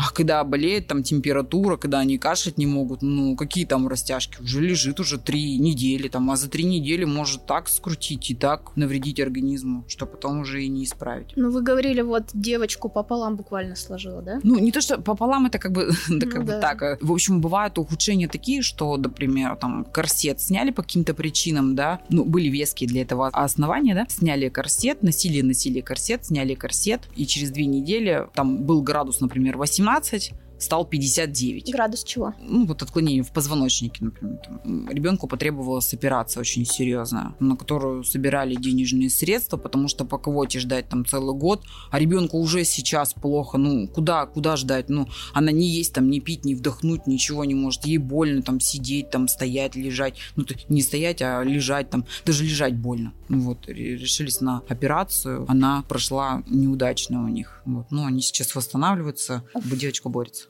а 0.00 0.12
когда 0.12 0.42
болеет 0.44 0.86
там 0.86 1.02
температура, 1.02 1.76
когда 1.76 1.98
они 1.98 2.16
кашлять 2.16 2.56
не 2.56 2.66
могут, 2.66 3.02
ну 3.02 3.36
какие 3.36 3.66
там 3.66 3.86
растяжки? 3.86 4.40
Уже 4.40 4.62
лежит 4.62 4.98
уже 4.98 5.18
три 5.18 5.58
недели 5.58 6.08
там, 6.08 6.30
а 6.30 6.36
за 6.36 6.48
три 6.48 6.64
недели 6.64 7.04
может 7.04 7.44
так 7.44 7.68
скрутить 7.68 8.30
и 8.30 8.34
так 8.34 8.74
навредить 8.76 9.20
организму, 9.20 9.84
что 9.88 10.06
потом 10.06 10.40
уже 10.40 10.64
и 10.64 10.68
не 10.68 10.84
исправить. 10.84 11.32
Ну 11.36 11.50
вы 11.50 11.62
говорили, 11.62 12.00
вот 12.00 12.30
девочку 12.32 12.88
пополам 12.88 13.36
буквально 13.36 13.76
сложила, 13.76 14.22
да? 14.22 14.40
Ну 14.42 14.58
не 14.58 14.72
то, 14.72 14.80
что 14.80 14.98
пополам, 14.98 15.46
это 15.46 15.58
как 15.58 15.72
бы, 15.72 15.90
да, 16.08 16.26
как 16.26 16.38
ну, 16.38 16.44
бы 16.44 16.52
да. 16.52 16.60
так. 16.60 17.02
В 17.02 17.12
общем, 17.12 17.42
бывают 17.42 17.76
ухудшения 17.76 18.28
такие, 18.28 18.62
что, 18.62 18.96
например, 18.96 19.56
там 19.56 19.84
корсет 19.84 20.40
сняли 20.40 20.70
по 20.70 20.82
каким-то 20.82 21.12
причинам, 21.12 21.74
да, 21.74 22.00
ну 22.08 22.24
были 22.24 22.48
веские 22.48 22.88
для 22.88 23.02
этого 23.02 23.28
основания, 23.28 23.94
да, 23.94 24.06
сняли 24.08 24.48
корсет, 24.48 25.02
носили, 25.02 25.42
носили 25.42 25.82
корсет, 25.82 26.24
сняли 26.24 26.54
корсет, 26.54 27.02
и 27.16 27.26
через 27.26 27.50
две 27.50 27.66
недели 27.66 28.26
там 28.32 28.62
был 28.62 28.80
градус, 28.80 29.20
например, 29.20 29.58
18 29.58 29.89
20 29.98 30.34
стал 30.60 30.84
59. 30.84 31.72
Градус 31.72 32.04
чего? 32.04 32.34
Ну, 32.40 32.66
вот 32.66 32.82
отклонение 32.82 33.22
в 33.22 33.32
позвоночнике, 33.32 34.04
например. 34.04 34.38
Там. 34.38 34.88
Ребенку 34.88 35.26
потребовалась 35.26 35.92
операция 35.94 36.40
очень 36.40 36.64
серьезная, 36.64 37.34
на 37.40 37.56
которую 37.56 38.04
собирали 38.04 38.54
денежные 38.54 39.10
средства, 39.10 39.56
потому 39.56 39.88
что 39.88 40.04
по 40.04 40.18
кого-то 40.18 40.58
ждать 40.58 40.88
там 40.88 41.04
целый 41.04 41.36
год, 41.36 41.64
а 41.90 41.98
ребенку 41.98 42.38
уже 42.38 42.64
сейчас 42.64 43.14
плохо, 43.14 43.58
ну, 43.58 43.88
куда, 43.88 44.26
куда 44.26 44.56
ждать? 44.56 44.88
Ну, 44.88 45.08
она 45.32 45.52
не 45.52 45.68
есть 45.68 45.94
там, 45.94 46.10
не 46.10 46.20
пить, 46.20 46.44
не 46.44 46.54
вдохнуть, 46.54 47.06
ничего 47.06 47.44
не 47.44 47.54
может. 47.54 47.86
Ей 47.86 47.98
больно 47.98 48.42
там 48.42 48.60
сидеть, 48.60 49.10
там 49.10 49.28
стоять, 49.28 49.76
лежать. 49.76 50.16
Ну, 50.36 50.44
то 50.44 50.54
не 50.68 50.82
стоять, 50.82 51.22
а 51.22 51.42
лежать 51.42 51.90
там. 51.90 52.04
Даже 52.24 52.44
лежать 52.44 52.76
больно. 52.76 53.12
Ну, 53.28 53.40
вот, 53.40 53.68
решились 53.68 54.40
на 54.40 54.62
операцию. 54.68 55.44
Она 55.48 55.84
прошла 55.88 56.42
неудачно 56.48 57.24
у 57.24 57.28
них. 57.28 57.62
Вот. 57.64 57.86
Ну, 57.90 58.04
они 58.04 58.20
сейчас 58.20 58.54
восстанавливаются, 58.54 59.44
девочка 59.64 60.08
борется. 60.08 60.49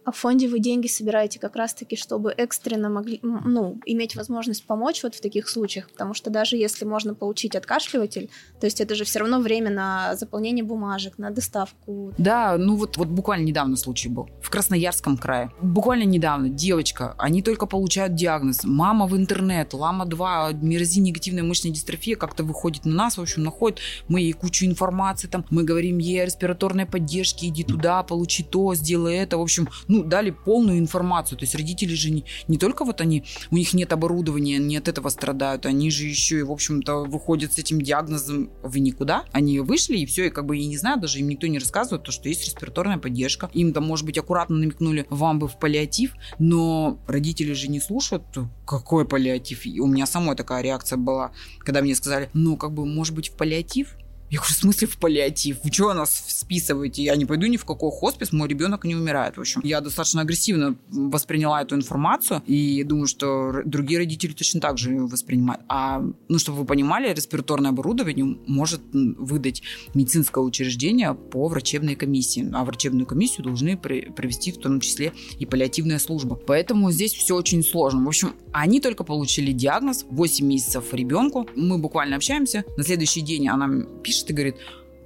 А 0.03 0.11
в 0.11 0.17
фонде 0.17 0.47
вы 0.47 0.59
деньги 0.59 0.87
собираете 0.87 1.39
как 1.39 1.55
раз-таки, 1.55 1.95
чтобы 1.95 2.31
экстренно 2.31 2.89
могли, 2.89 3.19
ну, 3.21 3.79
иметь 3.85 4.15
возможность 4.15 4.65
помочь 4.65 5.03
вот 5.03 5.15
в 5.15 5.21
таких 5.21 5.47
случаях, 5.47 5.89
потому 5.91 6.13
что 6.13 6.29
даже 6.29 6.57
если 6.57 6.85
можно 6.85 7.13
получить 7.13 7.55
откашливатель, 7.55 8.29
то 8.59 8.65
есть 8.65 8.81
это 8.81 8.95
же 8.95 9.03
все 9.03 9.19
равно 9.19 9.39
время 9.39 9.69
на 9.69 10.15
заполнение 10.15 10.63
бумажек, 10.63 11.17
на 11.17 11.29
доставку. 11.29 12.13
Да, 12.17 12.57
ну 12.57 12.75
вот, 12.75 12.97
вот 12.97 13.09
буквально 13.09 13.45
недавно 13.45 13.75
случай 13.75 14.09
был 14.09 14.29
в 14.41 14.49
Красноярском 14.49 15.17
крае. 15.17 15.51
Буквально 15.61 16.03
недавно 16.03 16.49
девочка, 16.49 17.15
они 17.17 17.41
только 17.43 17.65
получают 17.67 18.15
диагноз. 18.15 18.63
Мама 18.63 19.05
в 19.05 19.15
интернет, 19.15 19.73
лама-2, 19.73 20.63
мирозин, 20.63 21.03
негативная 21.03 21.43
мышечная 21.43 21.73
дистрофия 21.73 22.15
как-то 22.15 22.43
выходит 22.43 22.85
на 22.85 22.93
нас, 22.93 23.17
в 23.17 23.21
общем, 23.21 23.43
находит. 23.43 23.79
Мы 24.07 24.21
ей 24.21 24.33
кучу 24.33 24.65
информации 24.65 25.27
там, 25.27 25.45
мы 25.49 25.63
говорим 25.63 25.99
ей 25.99 26.23
о 26.23 26.25
респираторной 26.25 26.85
поддержке, 26.85 27.47
иди 27.47 27.63
туда, 27.63 28.01
получи 28.03 28.43
то, 28.43 28.73
сделай 28.73 29.15
это. 29.15 29.37
В 29.37 29.41
общем, 29.41 29.69
ну, 29.91 30.03
дали 30.03 30.29
полную 30.31 30.79
информацию. 30.79 31.37
То 31.37 31.43
есть 31.43 31.53
родители 31.53 31.93
же 31.95 32.11
не, 32.11 32.23
не 32.47 32.57
только 32.57 32.85
вот 32.85 33.01
они, 33.01 33.25
у 33.49 33.57
них 33.57 33.73
нет 33.73 33.91
оборудования, 33.91 34.57
не 34.57 34.77
от 34.77 34.87
этого 34.87 35.09
страдают, 35.09 35.65
они 35.65 35.91
же 35.91 36.05
еще 36.05 36.39
и, 36.39 36.43
в 36.43 36.51
общем-то, 36.51 37.03
выходят 37.03 37.51
с 37.51 37.57
этим 37.57 37.81
диагнозом 37.81 38.49
в 38.63 38.77
никуда. 38.77 39.25
Они 39.33 39.59
вышли, 39.59 39.97
и 39.97 40.05
все, 40.05 40.27
и 40.27 40.29
как 40.29 40.45
бы 40.45 40.57
и 40.57 40.65
не 40.65 40.77
знаю, 40.77 40.99
даже 40.99 41.19
им 41.19 41.27
никто 41.27 41.47
не 41.47 41.59
рассказывает, 41.59 42.03
то, 42.03 42.11
что 42.13 42.29
есть 42.29 42.45
респираторная 42.45 42.99
поддержка. 42.99 43.49
Им 43.53 43.73
там, 43.73 43.85
может 43.85 44.05
быть, 44.05 44.17
аккуратно 44.17 44.55
намекнули, 44.55 45.05
вам 45.09 45.39
бы 45.39 45.49
в 45.49 45.59
паллиатив, 45.59 46.13
но 46.39 46.97
родители 47.07 47.51
же 47.51 47.67
не 47.67 47.81
слушают, 47.81 48.23
какой 48.65 49.05
паллиатив. 49.05 49.65
И 49.65 49.81
у 49.81 49.87
меня 49.87 50.05
самой 50.05 50.37
такая 50.37 50.61
реакция 50.61 50.97
была, 50.97 51.33
когда 51.59 51.81
мне 51.81 51.95
сказали, 51.95 52.29
ну, 52.33 52.55
как 52.55 52.71
бы, 52.71 52.85
может 52.85 53.13
быть, 53.13 53.27
в 53.27 53.35
паллиатив? 53.35 53.97
Я 54.31 54.37
говорю, 54.37 54.53
в 54.53 54.57
смысле 54.57 54.87
в 54.87 54.97
паллиатив? 54.97 55.57
Вы 55.61 55.71
что 55.73 55.93
нас 55.93 56.23
списываете? 56.25 57.03
Я 57.03 57.17
не 57.17 57.25
пойду 57.25 57.47
ни 57.47 57.57
в 57.57 57.65
какой 57.65 57.91
хоспис, 57.91 58.31
мой 58.31 58.47
ребенок 58.47 58.85
не 58.85 58.95
умирает. 58.95 59.35
В 59.35 59.41
общем, 59.41 59.59
я 59.65 59.81
достаточно 59.81 60.21
агрессивно 60.21 60.77
восприняла 60.89 61.61
эту 61.61 61.75
информацию 61.75 62.41
и 62.47 62.81
думаю, 62.85 63.07
что 63.07 63.61
другие 63.65 63.99
родители 63.99 64.31
точно 64.31 64.61
так 64.61 64.77
же 64.77 64.95
воспринимают. 64.99 65.63
А, 65.67 66.01
ну, 66.29 66.39
чтобы 66.39 66.59
вы 66.59 66.65
понимали, 66.65 67.13
респираторное 67.13 67.71
оборудование 67.71 68.37
может 68.47 68.79
выдать 68.93 69.63
медицинское 69.93 70.41
учреждение 70.41 71.13
по 71.13 71.49
врачебной 71.49 71.95
комиссии. 71.95 72.49
А 72.53 72.63
врачебную 72.63 73.05
комиссию 73.05 73.43
должны 73.43 73.75
провести 73.75 74.53
в 74.53 74.59
том 74.59 74.79
числе 74.79 75.11
и 75.39 75.45
паллиативная 75.45 75.99
служба. 75.99 76.35
Поэтому 76.35 76.89
здесь 76.91 77.13
все 77.13 77.35
очень 77.35 77.65
сложно. 77.65 78.05
В 78.05 78.07
общем, 78.07 78.33
они 78.53 78.79
только 78.79 79.03
получили 79.03 79.51
диагноз 79.51 80.05
8 80.09 80.45
месяцев 80.45 80.93
ребенку. 80.93 81.49
Мы 81.57 81.77
буквально 81.79 82.15
общаемся. 82.15 82.63
На 82.77 82.85
следующий 82.85 83.19
день 83.19 83.49
она 83.49 83.67
пишет 84.01 84.20
и 84.29 84.33
говорит, 84.33 84.55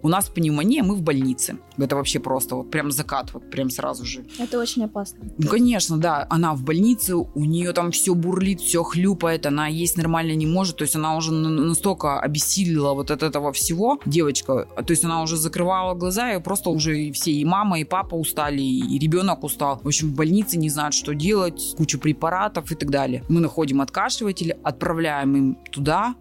у 0.05 0.07
нас 0.07 0.29
пневмония, 0.29 0.83
мы 0.83 0.93
в 0.93 1.01
больнице. 1.01 1.57
Это 1.79 1.95
вообще 1.95 2.19
просто 2.19 2.55
вот 2.55 2.69
прям 2.69 2.91
закат, 2.91 3.33
вот 3.33 3.49
прям 3.49 3.71
сразу 3.71 4.05
же. 4.05 4.23
Это 4.37 4.59
очень 4.59 4.85
опасно. 4.85 5.17
Ну, 5.39 5.47
конечно, 5.47 5.97
да. 5.97 6.27
Она 6.29 6.53
в 6.53 6.61
больнице, 6.61 7.15
у 7.15 7.43
нее 7.43 7.73
там 7.73 7.89
все 7.89 8.13
бурлит, 8.13 8.61
все 8.61 8.83
хлюпает, 8.83 9.47
она 9.47 9.67
есть 9.67 9.97
нормально 9.97 10.35
не 10.35 10.45
может. 10.45 10.75
То 10.77 10.83
есть 10.83 10.95
она 10.95 11.17
уже 11.17 11.31
настолько 11.31 12.19
обессилила 12.19 12.93
вот 12.93 13.09
от 13.09 13.23
этого 13.23 13.51
всего, 13.51 13.99
девочка. 14.05 14.67
То 14.75 14.91
есть 14.91 15.03
она 15.03 15.23
уже 15.23 15.37
закрывала 15.37 15.95
глаза, 15.95 16.33
и 16.33 16.39
просто 16.39 16.69
уже 16.69 17.11
все 17.11 17.31
и 17.31 17.43
мама, 17.43 17.79
и 17.79 17.83
папа 17.83 18.13
устали, 18.13 18.61
и 18.61 18.99
ребенок 18.99 19.43
устал. 19.43 19.79
В 19.81 19.87
общем, 19.87 20.09
в 20.09 20.15
больнице 20.15 20.59
не 20.59 20.69
знают, 20.69 20.93
что 20.93 21.15
делать, 21.15 21.73
кучу 21.77 21.97
препаратов 21.97 22.71
и 22.71 22.75
так 22.75 22.91
далее. 22.91 23.23
Мы 23.27 23.39
находим 23.39 23.81
откашливатели, 23.81 24.55
отправляем 24.63 25.35
им 25.35 25.57
туда, 25.71 26.13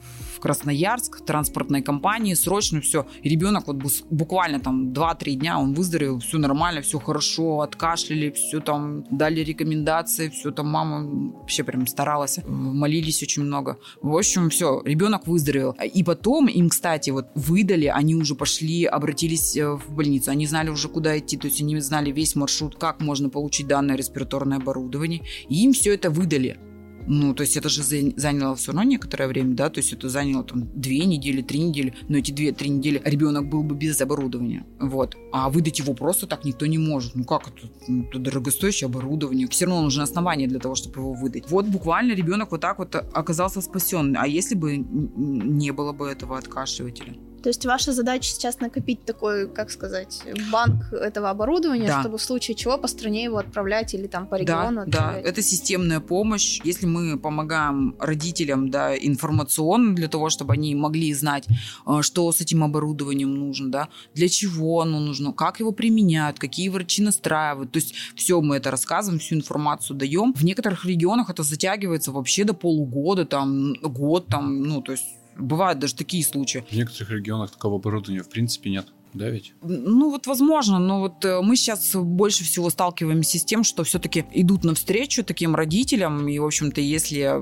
Красноярск, 0.44 1.24
транспортной 1.24 1.80
компании, 1.80 2.34
срочно 2.34 2.82
все. 2.82 3.06
И 3.22 3.30
ребенок 3.30 3.66
вот 3.66 3.78
буквально 4.10 4.60
там 4.60 4.92
2-3 4.92 5.36
дня 5.36 5.58
он 5.58 5.72
выздоровел, 5.72 6.18
все 6.18 6.36
нормально, 6.36 6.82
все 6.82 6.98
хорошо, 6.98 7.62
откашляли, 7.62 8.30
все 8.30 8.60
там 8.60 9.06
дали 9.10 9.40
рекомендации, 9.40 10.28
все 10.28 10.50
там 10.50 10.66
мама 10.66 11.08
вообще 11.38 11.64
прям 11.64 11.86
старалась, 11.86 12.40
молились 12.46 13.22
очень 13.22 13.42
много. 13.42 13.78
В 14.02 14.14
общем, 14.14 14.50
все, 14.50 14.82
ребенок 14.84 15.26
выздоровел. 15.26 15.74
И 15.82 16.04
потом 16.04 16.48
им, 16.48 16.68
кстати, 16.68 17.08
вот 17.08 17.28
выдали, 17.34 17.86
они 17.86 18.14
уже 18.14 18.34
пошли, 18.34 18.84
обратились 18.84 19.56
э, 19.56 19.66
в 19.72 19.94
больницу, 19.94 20.30
они 20.30 20.46
знали 20.46 20.68
уже, 20.68 20.88
куда 20.88 21.18
идти, 21.18 21.38
то 21.38 21.46
есть 21.46 21.62
они 21.62 21.80
знали 21.80 22.10
весь 22.10 22.36
маршрут, 22.36 22.76
как 22.76 23.00
можно 23.00 23.30
получить 23.30 23.66
данное 23.66 23.96
респираторное 23.96 24.58
оборудование, 24.58 25.22
и 25.48 25.64
им 25.64 25.72
все 25.72 25.94
это 25.94 26.10
выдали. 26.10 26.58
Ну, 27.06 27.34
то 27.34 27.42
есть 27.42 27.56
это 27.56 27.68
же 27.68 27.82
заняло 27.82 28.56
все 28.56 28.72
равно 28.72 28.82
некоторое 28.82 29.28
время, 29.28 29.54
да, 29.54 29.68
то 29.68 29.78
есть 29.78 29.92
это 29.92 30.08
заняло 30.08 30.44
там 30.44 30.68
две 30.74 31.04
недели, 31.04 31.42
три 31.42 31.60
недели, 31.60 31.94
но 32.08 32.18
эти 32.18 32.30
две-три 32.30 32.70
недели 32.70 33.00
ребенок 33.04 33.48
был 33.48 33.62
бы 33.62 33.74
без 33.74 34.00
оборудования, 34.00 34.64
вот. 34.80 35.16
А 35.32 35.50
выдать 35.50 35.78
его 35.78 35.94
просто 35.94 36.26
так 36.26 36.44
никто 36.44 36.66
не 36.66 36.78
может. 36.78 37.14
Ну 37.14 37.24
как 37.24 37.48
это? 37.48 37.68
Ну, 37.88 38.04
это 38.04 38.18
дорогостоящее 38.18 38.86
оборудование. 38.86 39.48
Все 39.48 39.66
равно 39.66 39.82
нужно 39.82 40.04
основание 40.04 40.48
для 40.48 40.60
того, 40.60 40.74
чтобы 40.74 41.00
его 41.00 41.12
выдать. 41.12 41.50
Вот 41.50 41.66
буквально 41.66 42.12
ребенок 42.12 42.52
вот 42.52 42.60
так 42.60 42.78
вот 42.78 42.94
оказался 42.94 43.60
спасен. 43.60 44.16
А 44.16 44.26
если 44.26 44.54
бы 44.54 44.76
не 44.76 45.72
было 45.72 45.92
бы 45.92 46.08
этого 46.08 46.38
откашливателя? 46.38 47.14
То 47.44 47.50
есть 47.50 47.66
ваша 47.66 47.92
задача 47.92 48.30
сейчас 48.30 48.58
накопить 48.60 49.04
такой, 49.04 49.46
как 49.50 49.70
сказать, 49.70 50.22
банк 50.50 50.90
этого 50.94 51.28
оборудования, 51.28 51.88
да. 51.88 52.00
чтобы 52.00 52.16
в 52.16 52.22
случае 52.22 52.54
чего 52.54 52.78
по 52.78 52.88
стране 52.88 53.22
его 53.22 53.36
отправлять 53.36 53.92
или 53.92 54.06
там 54.06 54.26
по 54.26 54.36
региону 54.36 54.86
да, 54.86 54.98
отправлять. 54.98 55.24
Да, 55.24 55.28
это 55.28 55.42
системная 55.42 56.00
помощь. 56.00 56.62
Если 56.64 56.86
мы 56.86 57.18
помогаем 57.18 57.96
родителям 58.00 58.70
да, 58.70 58.96
информационно 58.96 59.94
для 59.94 60.08
того, 60.08 60.30
чтобы 60.30 60.54
они 60.54 60.74
могли 60.74 61.12
знать, 61.12 61.44
э, 61.86 62.00
что 62.00 62.32
с 62.32 62.40
этим 62.40 62.64
оборудованием 62.64 63.34
нужно, 63.34 63.70
да, 63.70 63.88
для 64.14 64.30
чего 64.30 64.80
оно 64.80 64.98
нужно, 64.98 65.34
как 65.34 65.60
его 65.60 65.72
применяют, 65.72 66.38
какие 66.38 66.70
врачи 66.70 67.02
настраивают. 67.02 67.72
То 67.72 67.76
есть 67.78 67.94
все 68.16 68.40
мы 68.40 68.56
это 68.56 68.70
рассказываем, 68.70 69.20
всю 69.20 69.34
информацию 69.34 69.98
даем. 69.98 70.32
В 70.32 70.44
некоторых 70.44 70.86
регионах 70.86 71.28
это 71.28 71.42
затягивается 71.42 72.10
вообще 72.10 72.44
до 72.44 72.54
полугода, 72.54 73.26
там, 73.26 73.74
год, 73.82 74.28
там, 74.28 74.62
ну, 74.62 74.80
то 74.80 74.92
есть 74.92 75.04
Бывают 75.36 75.78
даже 75.78 75.94
такие 75.94 76.24
случаи. 76.24 76.64
В 76.68 76.72
некоторых 76.72 77.10
регионах 77.10 77.50
такого 77.50 77.76
оборудования 77.76 78.22
в 78.22 78.28
принципе 78.28 78.70
нет 78.70 78.86
да 79.14 79.30
ведь? 79.30 79.54
Ну 79.62 80.10
вот 80.10 80.26
возможно, 80.26 80.80
но 80.80 80.98
вот 80.98 81.24
э, 81.24 81.40
мы 81.40 81.54
сейчас 81.54 81.94
больше 81.94 82.42
всего 82.42 82.68
сталкиваемся 82.68 83.38
с 83.38 83.44
тем, 83.44 83.62
что 83.62 83.84
все-таки 83.84 84.24
идут 84.32 84.64
навстречу 84.64 85.22
таким 85.22 85.54
родителям, 85.54 86.26
и, 86.26 86.36
в 86.40 86.44
общем-то, 86.44 86.80
если 86.80 87.32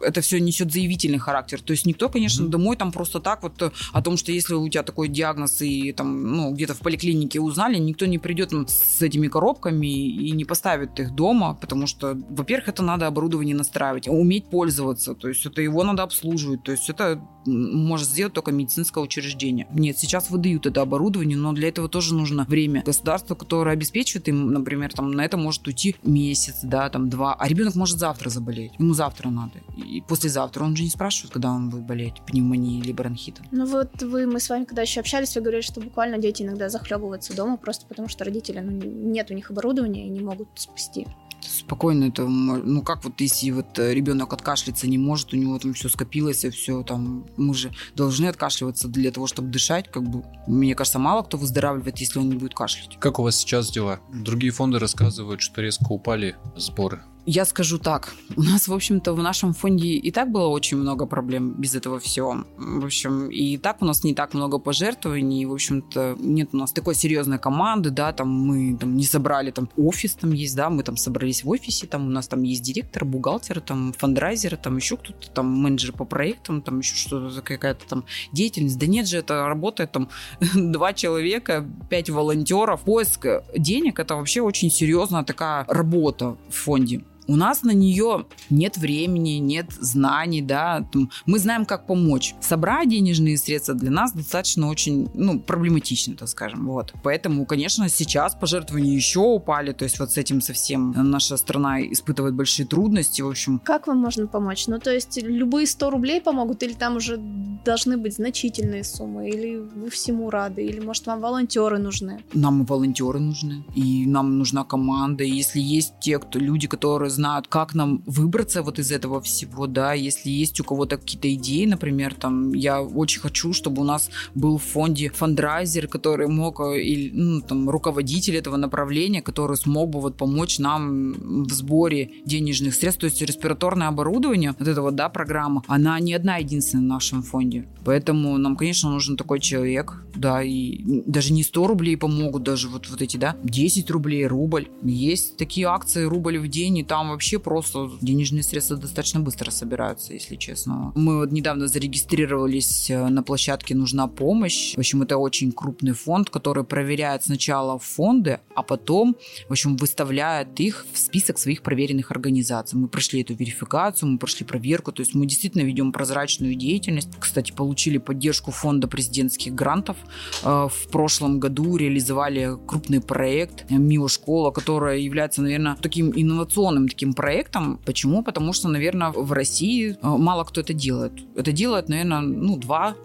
это 0.00 0.20
все 0.20 0.40
несет 0.40 0.72
заявительный 0.72 1.18
характер, 1.18 1.60
то 1.60 1.72
есть 1.72 1.84
никто, 1.84 2.08
конечно, 2.08 2.44
mm-hmm. 2.44 2.50
домой 2.50 2.76
там 2.76 2.92
просто 2.92 3.18
так 3.18 3.42
вот 3.42 3.60
э, 3.60 3.72
о 3.92 4.02
том, 4.02 4.16
что 4.16 4.30
если 4.30 4.54
у 4.54 4.68
тебя 4.68 4.84
такой 4.84 5.08
диагноз 5.08 5.60
и 5.62 5.92
там, 5.92 6.36
ну, 6.36 6.52
где-то 6.52 6.74
в 6.74 6.78
поликлинике 6.78 7.40
узнали, 7.40 7.76
никто 7.78 8.06
не 8.06 8.18
придет 8.18 8.52
с 8.70 9.02
этими 9.02 9.26
коробками 9.26 9.86
и 9.86 10.30
не 10.30 10.44
поставит 10.44 11.00
их 11.00 11.12
дома, 11.12 11.58
потому 11.60 11.88
что, 11.88 12.16
во-первых, 12.30 12.68
это 12.68 12.84
надо 12.84 13.08
оборудование 13.08 13.56
настраивать, 13.56 14.06
уметь 14.06 14.46
пользоваться, 14.46 15.14
то 15.14 15.28
есть 15.28 15.44
это 15.44 15.60
его 15.60 15.82
надо 15.82 16.04
обслуживать, 16.04 16.62
то 16.62 16.70
есть 16.70 16.88
это 16.88 17.20
может 17.46 18.08
сделать 18.08 18.32
только 18.32 18.52
медицинское 18.52 19.02
учреждение. 19.02 19.66
Нет, 19.72 19.98
сейчас 19.98 20.30
выдают 20.30 20.66
это 20.66 20.82
оборудование, 20.82 21.15
но 21.24 21.52
для 21.52 21.68
этого 21.68 21.88
тоже 21.88 22.14
нужно 22.14 22.44
время. 22.44 22.82
Государство, 22.84 23.34
которое 23.34 23.72
обеспечивает 23.72 24.28
им, 24.28 24.52
например, 24.52 24.92
там 24.92 25.10
на 25.10 25.24
это 25.24 25.36
может 25.36 25.66
уйти 25.66 25.96
месяц, 26.02 26.60
да, 26.62 26.88
там 26.90 27.08
два, 27.08 27.34
а 27.34 27.48
ребенок 27.48 27.74
может 27.74 27.98
завтра 27.98 28.30
заболеть, 28.30 28.72
ему 28.78 28.94
завтра 28.94 29.30
надо. 29.30 29.60
И 29.76 30.02
послезавтра 30.06 30.64
он 30.64 30.76
же 30.76 30.82
не 30.82 30.90
спрашивает, 30.90 31.32
когда 31.32 31.50
он 31.50 31.70
будет 31.70 31.84
болеть, 31.84 32.14
пневмонией 32.26 32.80
или 32.80 32.92
бронхитом. 32.92 33.46
Ну 33.50 33.66
вот 33.66 34.02
вы, 34.02 34.26
мы 34.26 34.40
с 34.40 34.48
вами 34.48 34.64
когда 34.64 34.82
еще 34.82 35.00
общались, 35.00 35.34
вы 35.34 35.42
говорили, 35.42 35.62
что 35.62 35.80
буквально 35.80 36.18
дети 36.18 36.42
иногда 36.42 36.68
захлебываются 36.68 37.34
дома 37.34 37.56
просто 37.56 37.86
потому, 37.86 38.08
что 38.08 38.24
родители, 38.24 38.60
ну, 38.60 38.70
нет 38.72 39.30
у 39.30 39.34
них 39.34 39.50
оборудования 39.50 40.06
и 40.06 40.10
не 40.10 40.20
могут 40.20 40.48
спасти 40.56 41.06
спокойно 41.40 42.04
это, 42.06 42.26
ну 42.26 42.82
как 42.82 43.04
вот 43.04 43.20
если 43.20 43.50
вот 43.50 43.78
э, 43.78 43.94
ребенок 43.94 44.32
откашляться 44.32 44.88
не 44.88 44.98
может, 44.98 45.32
у 45.32 45.36
него 45.36 45.58
там 45.58 45.74
все 45.74 45.88
скопилось, 45.88 46.44
и 46.44 46.50
все 46.50 46.82
там, 46.82 47.26
мы 47.36 47.54
же 47.54 47.72
должны 47.94 48.26
откашливаться 48.26 48.88
для 48.88 49.10
того, 49.10 49.26
чтобы 49.26 49.48
дышать, 49.48 49.90
как 49.90 50.08
бы, 50.08 50.24
мне 50.46 50.74
кажется, 50.74 50.98
мало 51.06 51.22
кто 51.22 51.36
выздоравливает, 51.36 51.98
если 51.98 52.18
он 52.18 52.28
не 52.28 52.34
будет 52.34 52.54
кашлять. 52.54 52.98
Как 52.98 53.20
у 53.20 53.22
вас 53.22 53.36
сейчас 53.36 53.70
дела? 53.70 54.00
Другие 54.12 54.52
фонды 54.52 54.80
рассказывают, 54.80 55.40
что 55.40 55.62
резко 55.62 55.84
упали 55.90 56.34
сборы 56.56 57.00
я 57.26 57.44
скажу 57.44 57.78
так. 57.78 58.14
У 58.36 58.42
нас, 58.42 58.68
в 58.68 58.72
общем-то, 58.72 59.12
в 59.12 59.22
нашем 59.22 59.52
фонде 59.52 59.88
и 59.88 60.10
так 60.12 60.30
было 60.30 60.46
очень 60.46 60.76
много 60.76 61.06
проблем 61.06 61.54
без 61.58 61.74
этого 61.74 61.98
всего. 61.98 62.44
В 62.56 62.84
общем, 62.84 63.28
и 63.28 63.58
так 63.58 63.82
у 63.82 63.84
нас 63.84 64.04
не 64.04 64.14
так 64.14 64.32
много 64.32 64.58
пожертвований. 64.58 65.44
В 65.44 65.52
общем-то, 65.52 66.16
нет 66.20 66.50
у 66.52 66.56
нас 66.56 66.72
такой 66.72 66.94
серьезной 66.94 67.38
команды, 67.38 67.90
да, 67.90 68.12
там 68.12 68.28
мы 68.28 68.76
там 68.76 68.96
не 68.96 69.04
собрали, 69.04 69.50
там 69.50 69.68
офис 69.76 70.14
там 70.14 70.30
есть, 70.32 70.54
да, 70.54 70.70
мы 70.70 70.84
там 70.84 70.96
собрались 70.96 71.42
в 71.42 71.50
офисе, 71.50 71.88
там 71.88 72.06
у 72.06 72.10
нас 72.10 72.28
там 72.28 72.44
есть 72.44 72.62
директор, 72.62 73.04
бухгалтер, 73.04 73.60
там 73.60 73.92
фандрайзер, 73.92 74.56
там 74.56 74.76
еще 74.76 74.96
кто-то, 74.96 75.28
там 75.30 75.46
менеджер 75.46 75.92
по 75.92 76.04
проектам, 76.04 76.62
там 76.62 76.78
еще 76.78 76.94
что-то, 76.94 77.42
какая-то 77.42 77.86
там 77.88 78.04
деятельность. 78.32 78.78
Да 78.78 78.86
нет 78.86 79.08
же, 79.08 79.18
это 79.18 79.48
работает 79.48 79.90
там 79.90 80.08
два 80.54 80.92
человека, 80.92 81.66
пять 81.90 82.08
волонтеров. 82.08 82.82
Поиск 82.82 83.26
денег– 83.56 83.98
это 84.00 84.14
вообще 84.14 84.42
очень 84.42 84.70
серьезная 84.70 85.24
такая 85.24 85.64
работа 85.66 86.36
в 86.48 86.54
фонде 86.54 87.02
у 87.26 87.36
нас 87.36 87.62
на 87.62 87.72
нее 87.72 88.26
нет 88.50 88.76
времени, 88.76 89.32
нет 89.32 89.66
знаний, 89.80 90.42
да, 90.42 90.86
мы 91.26 91.38
знаем, 91.38 91.64
как 91.64 91.86
помочь. 91.86 92.34
Собрать 92.40 92.88
денежные 92.88 93.36
средства 93.36 93.74
для 93.74 93.90
нас 93.90 94.12
достаточно 94.12 94.68
очень, 94.68 95.08
ну, 95.14 95.38
проблематично, 95.38 96.16
так 96.16 96.28
скажем, 96.28 96.66
вот. 96.66 96.94
Поэтому, 97.02 97.44
конечно, 97.46 97.88
сейчас 97.88 98.34
пожертвования 98.34 98.94
еще 98.94 99.20
упали, 99.20 99.72
то 99.72 99.84
есть 99.84 99.98
вот 99.98 100.12
с 100.12 100.16
этим 100.16 100.40
совсем 100.40 100.94
наша 100.96 101.36
страна 101.36 101.80
испытывает 101.82 102.34
большие 102.34 102.66
трудности, 102.66 103.22
в 103.22 103.28
общем. 103.28 103.60
Как 103.64 103.86
вам 103.86 103.98
можно 103.98 104.26
помочь? 104.26 104.66
Ну, 104.66 104.78
то 104.78 104.92
есть 104.92 105.20
любые 105.22 105.66
100 105.66 105.90
рублей 105.90 106.20
помогут, 106.20 106.62
или 106.62 106.72
там 106.72 106.96
уже 106.96 107.18
должны 107.64 107.96
быть 107.96 108.14
значительные 108.14 108.84
суммы, 108.84 109.28
или 109.28 109.56
вы 109.56 109.90
всему 109.90 110.30
рады, 110.30 110.64
или, 110.64 110.80
может, 110.80 111.06
вам 111.06 111.20
волонтеры 111.20 111.78
нужны? 111.78 112.22
Нам 112.32 112.64
волонтеры 112.64 113.18
нужны, 113.18 113.64
и 113.74 114.06
нам 114.06 114.38
нужна 114.38 114.64
команда, 114.64 115.24
и 115.24 115.30
если 115.30 115.60
есть 115.60 115.94
те, 116.00 116.18
кто, 116.18 116.38
люди, 116.38 116.68
которые 116.68 117.10
знают, 117.16 117.48
как 117.48 117.74
нам 117.74 118.02
выбраться 118.06 118.62
вот 118.62 118.78
из 118.78 118.92
этого 118.92 119.20
всего, 119.20 119.66
да, 119.66 119.92
если 119.94 120.30
есть 120.30 120.60
у 120.60 120.64
кого-то 120.64 120.96
какие-то 120.96 121.32
идеи, 121.34 121.66
например, 121.66 122.14
там, 122.14 122.54
я 122.54 122.82
очень 122.82 123.20
хочу, 123.20 123.52
чтобы 123.52 123.82
у 123.82 123.84
нас 123.84 124.10
был 124.34 124.58
в 124.58 124.62
фонде 124.62 125.10
фандрайзер, 125.10 125.88
который 125.88 126.28
мог, 126.28 126.60
э, 126.60 126.80
или, 126.80 127.10
ну, 127.12 127.40
там, 127.40 127.68
руководитель 127.70 128.36
этого 128.36 128.56
направления, 128.56 129.22
который 129.22 129.56
смог 129.56 129.90
бы 129.90 130.00
вот 130.00 130.16
помочь 130.16 130.58
нам 130.58 131.12
в 131.44 131.52
сборе 131.52 132.10
денежных 132.24 132.74
средств, 132.74 133.00
то 133.00 133.06
есть 133.06 133.22
респираторное 133.22 133.88
оборудование, 133.88 134.54
вот 134.58 134.68
эта 134.68 134.82
вот, 134.82 134.94
да, 134.94 135.08
программа, 135.08 135.62
она 135.66 135.98
не 136.00 136.14
одна 136.14 136.36
единственная 136.36 136.84
в 136.84 136.88
нашем 136.88 137.22
фонде, 137.22 137.64
поэтому 137.84 138.38
нам, 138.38 138.56
конечно, 138.56 138.90
нужен 138.90 139.16
такой 139.16 139.40
человек, 139.40 140.04
да, 140.14 140.42
и 140.42 141.02
даже 141.06 141.32
не 141.32 141.42
100 141.42 141.66
рублей 141.66 141.96
помогут, 141.96 142.42
даже 142.42 142.68
вот, 142.68 142.88
вот 142.90 143.02
эти, 143.02 143.16
да, 143.16 143.36
10 143.42 143.90
рублей, 143.90 144.26
рубль, 144.26 144.68
есть 144.82 145.36
такие 145.36 145.66
акции 145.66 146.04
рубль 146.04 146.38
в 146.38 146.48
день, 146.48 146.78
и 146.78 146.84
там 146.84 147.05
там 147.06 147.10
вообще 147.12 147.38
просто 147.38 147.90
денежные 148.00 148.42
средства 148.42 148.76
достаточно 148.76 149.20
быстро 149.20 149.50
собираются, 149.50 150.12
если 150.12 150.36
честно. 150.36 150.92
Мы 150.94 151.18
вот 151.18 151.32
недавно 151.32 151.68
зарегистрировались 151.68 152.90
э, 152.90 153.08
на 153.08 153.22
площадке 153.22 153.74
«Нужна 153.74 154.08
помощь». 154.08 154.74
В 154.74 154.78
общем, 154.78 155.02
это 155.02 155.18
очень 155.18 155.52
крупный 155.52 155.92
фонд, 155.92 156.30
который 156.30 156.64
проверяет 156.64 157.24
сначала 157.24 157.78
фонды, 157.78 158.40
а 158.54 158.62
потом, 158.62 159.16
в 159.48 159.52
общем, 159.52 159.76
выставляет 159.76 160.60
их 160.60 160.86
в 160.92 160.98
список 160.98 161.38
своих 161.38 161.62
проверенных 161.62 162.10
организаций. 162.10 162.78
Мы 162.78 162.88
прошли 162.88 163.22
эту 163.22 163.34
верификацию, 163.34 164.10
мы 164.10 164.18
прошли 164.18 164.46
проверку, 164.46 164.92
то 164.92 165.02
есть 165.02 165.14
мы 165.14 165.26
действительно 165.26 165.62
ведем 165.62 165.92
прозрачную 165.92 166.54
деятельность. 166.54 167.10
Кстати, 167.20 167.52
получили 167.52 167.98
поддержку 167.98 168.50
фонда 168.50 168.88
президентских 168.88 169.54
грантов. 169.54 169.96
Э, 170.42 170.68
в 170.68 170.88
прошлом 170.90 171.40
году 171.40 171.76
реализовали 171.76 172.56
крупный 172.66 173.00
проект 173.00 173.70
«Мио 173.70 174.08
школа», 174.08 174.50
которая 174.50 174.98
является, 174.98 175.42
наверное, 175.42 175.76
таким 175.80 176.12
инновационным 176.16 176.88
таким 176.96 177.12
проектом. 177.12 177.78
Почему? 177.84 178.22
Потому 178.22 178.54
что, 178.54 178.68
наверное, 178.68 179.10
в 179.10 179.32
России 179.32 179.90
э, 179.90 179.96
мало 180.02 180.44
кто 180.44 180.62
это 180.62 180.72
делает. 180.72 181.12
Это 181.36 181.52
делает, 181.52 181.90
наверное, 181.90 182.20
ну, 182.20 182.56
два 182.56 182.96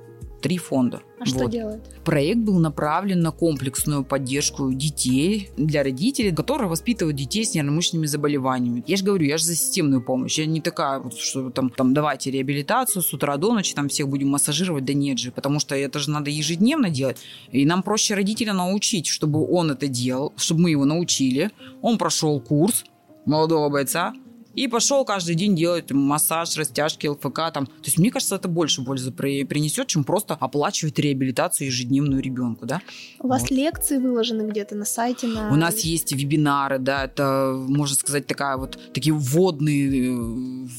три 0.42 0.58
фонда. 0.58 1.02
А 1.20 1.20
вот. 1.20 1.28
что 1.28 1.46
делает? 1.46 1.82
Проект 2.04 2.40
был 2.40 2.60
направлен 2.60 3.20
на 3.20 3.32
комплексную 3.32 4.04
поддержку 4.04 4.74
детей 4.74 5.50
для 5.56 5.84
родителей, 5.84 6.32
которые 6.32 6.68
воспитывают 6.68 7.16
детей 7.16 7.46
с 7.46 7.54
нервно-мышечными 7.54 8.08
заболеваниями. 8.08 8.84
Я 8.88 8.98
же 8.98 9.04
говорю, 9.04 9.26
я 9.26 9.38
же 9.38 9.46
за 9.46 9.56
системную 9.56 10.02
помощь. 10.02 10.40
Я 10.40 10.46
не 10.46 10.62
такая, 10.62 11.00
вот, 11.00 11.16
что 11.16 11.52
там, 11.52 11.70
там 11.70 11.94
давайте 11.94 12.32
реабилитацию 12.32 13.04
с 13.04 13.14
утра 13.14 13.38
до 13.38 13.54
ночи, 13.54 13.76
там 13.76 13.88
всех 13.88 14.10
будем 14.10 14.30
массажировать. 14.30 14.86
Да 14.86 14.94
нет 14.94 15.20
же, 15.20 15.32
потому 15.32 15.60
что 15.60 15.76
это 15.76 16.00
же 16.00 16.10
надо 16.10 16.32
ежедневно 16.32 16.90
делать. 16.90 17.18
И 17.52 17.66
нам 17.66 17.84
проще 17.84 18.16
родителя 18.16 18.54
научить, 18.54 19.08
чтобы 19.08 19.46
он 19.48 19.72
это 19.72 19.88
делал, 19.88 20.34
чтобы 20.38 20.62
мы 20.62 20.72
его 20.72 20.86
научили. 20.86 21.52
Он 21.82 21.98
прошел 21.98 22.40
курс 22.40 22.84
молодого 23.25 23.69
бойца, 23.69 24.13
и 24.54 24.68
пошел 24.68 25.06
каждый 25.06 25.36
день 25.36 25.56
делать 25.56 25.92
массаж, 25.92 26.56
растяжки, 26.58 27.08
ЛФК. 27.08 27.52
Там. 27.54 27.66
То 27.66 27.86
есть, 27.86 27.98
мне 27.98 28.12
кажется, 28.12 28.36
это 28.36 28.48
больше 28.48 28.84
пользы 28.84 29.12
принесет, 29.12 29.88
чем 29.88 30.04
просто 30.04 30.34
оплачивать 30.34 31.00
реабилитацию 31.00 31.68
ежедневную 31.68 32.22
ребенку. 32.22 32.66
Да? 32.66 32.82
У 33.20 33.28
вас 33.28 33.44
вот. 33.44 33.52
лекции 33.52 33.98
выложены 33.98 34.50
где-то 34.50 34.76
на 34.76 34.86
сайте? 34.86 35.28
На... 35.28 35.52
У 35.52 35.56
нас 35.56 35.80
есть 35.80 36.12
вебинары, 36.12 36.80
да, 36.80 37.06
это, 37.06 37.56
можно 37.56 37.96
сказать, 37.96 38.28
такая 38.28 38.58
вот, 38.58 38.78
такие 38.94 39.14
вводные, 39.14 40.12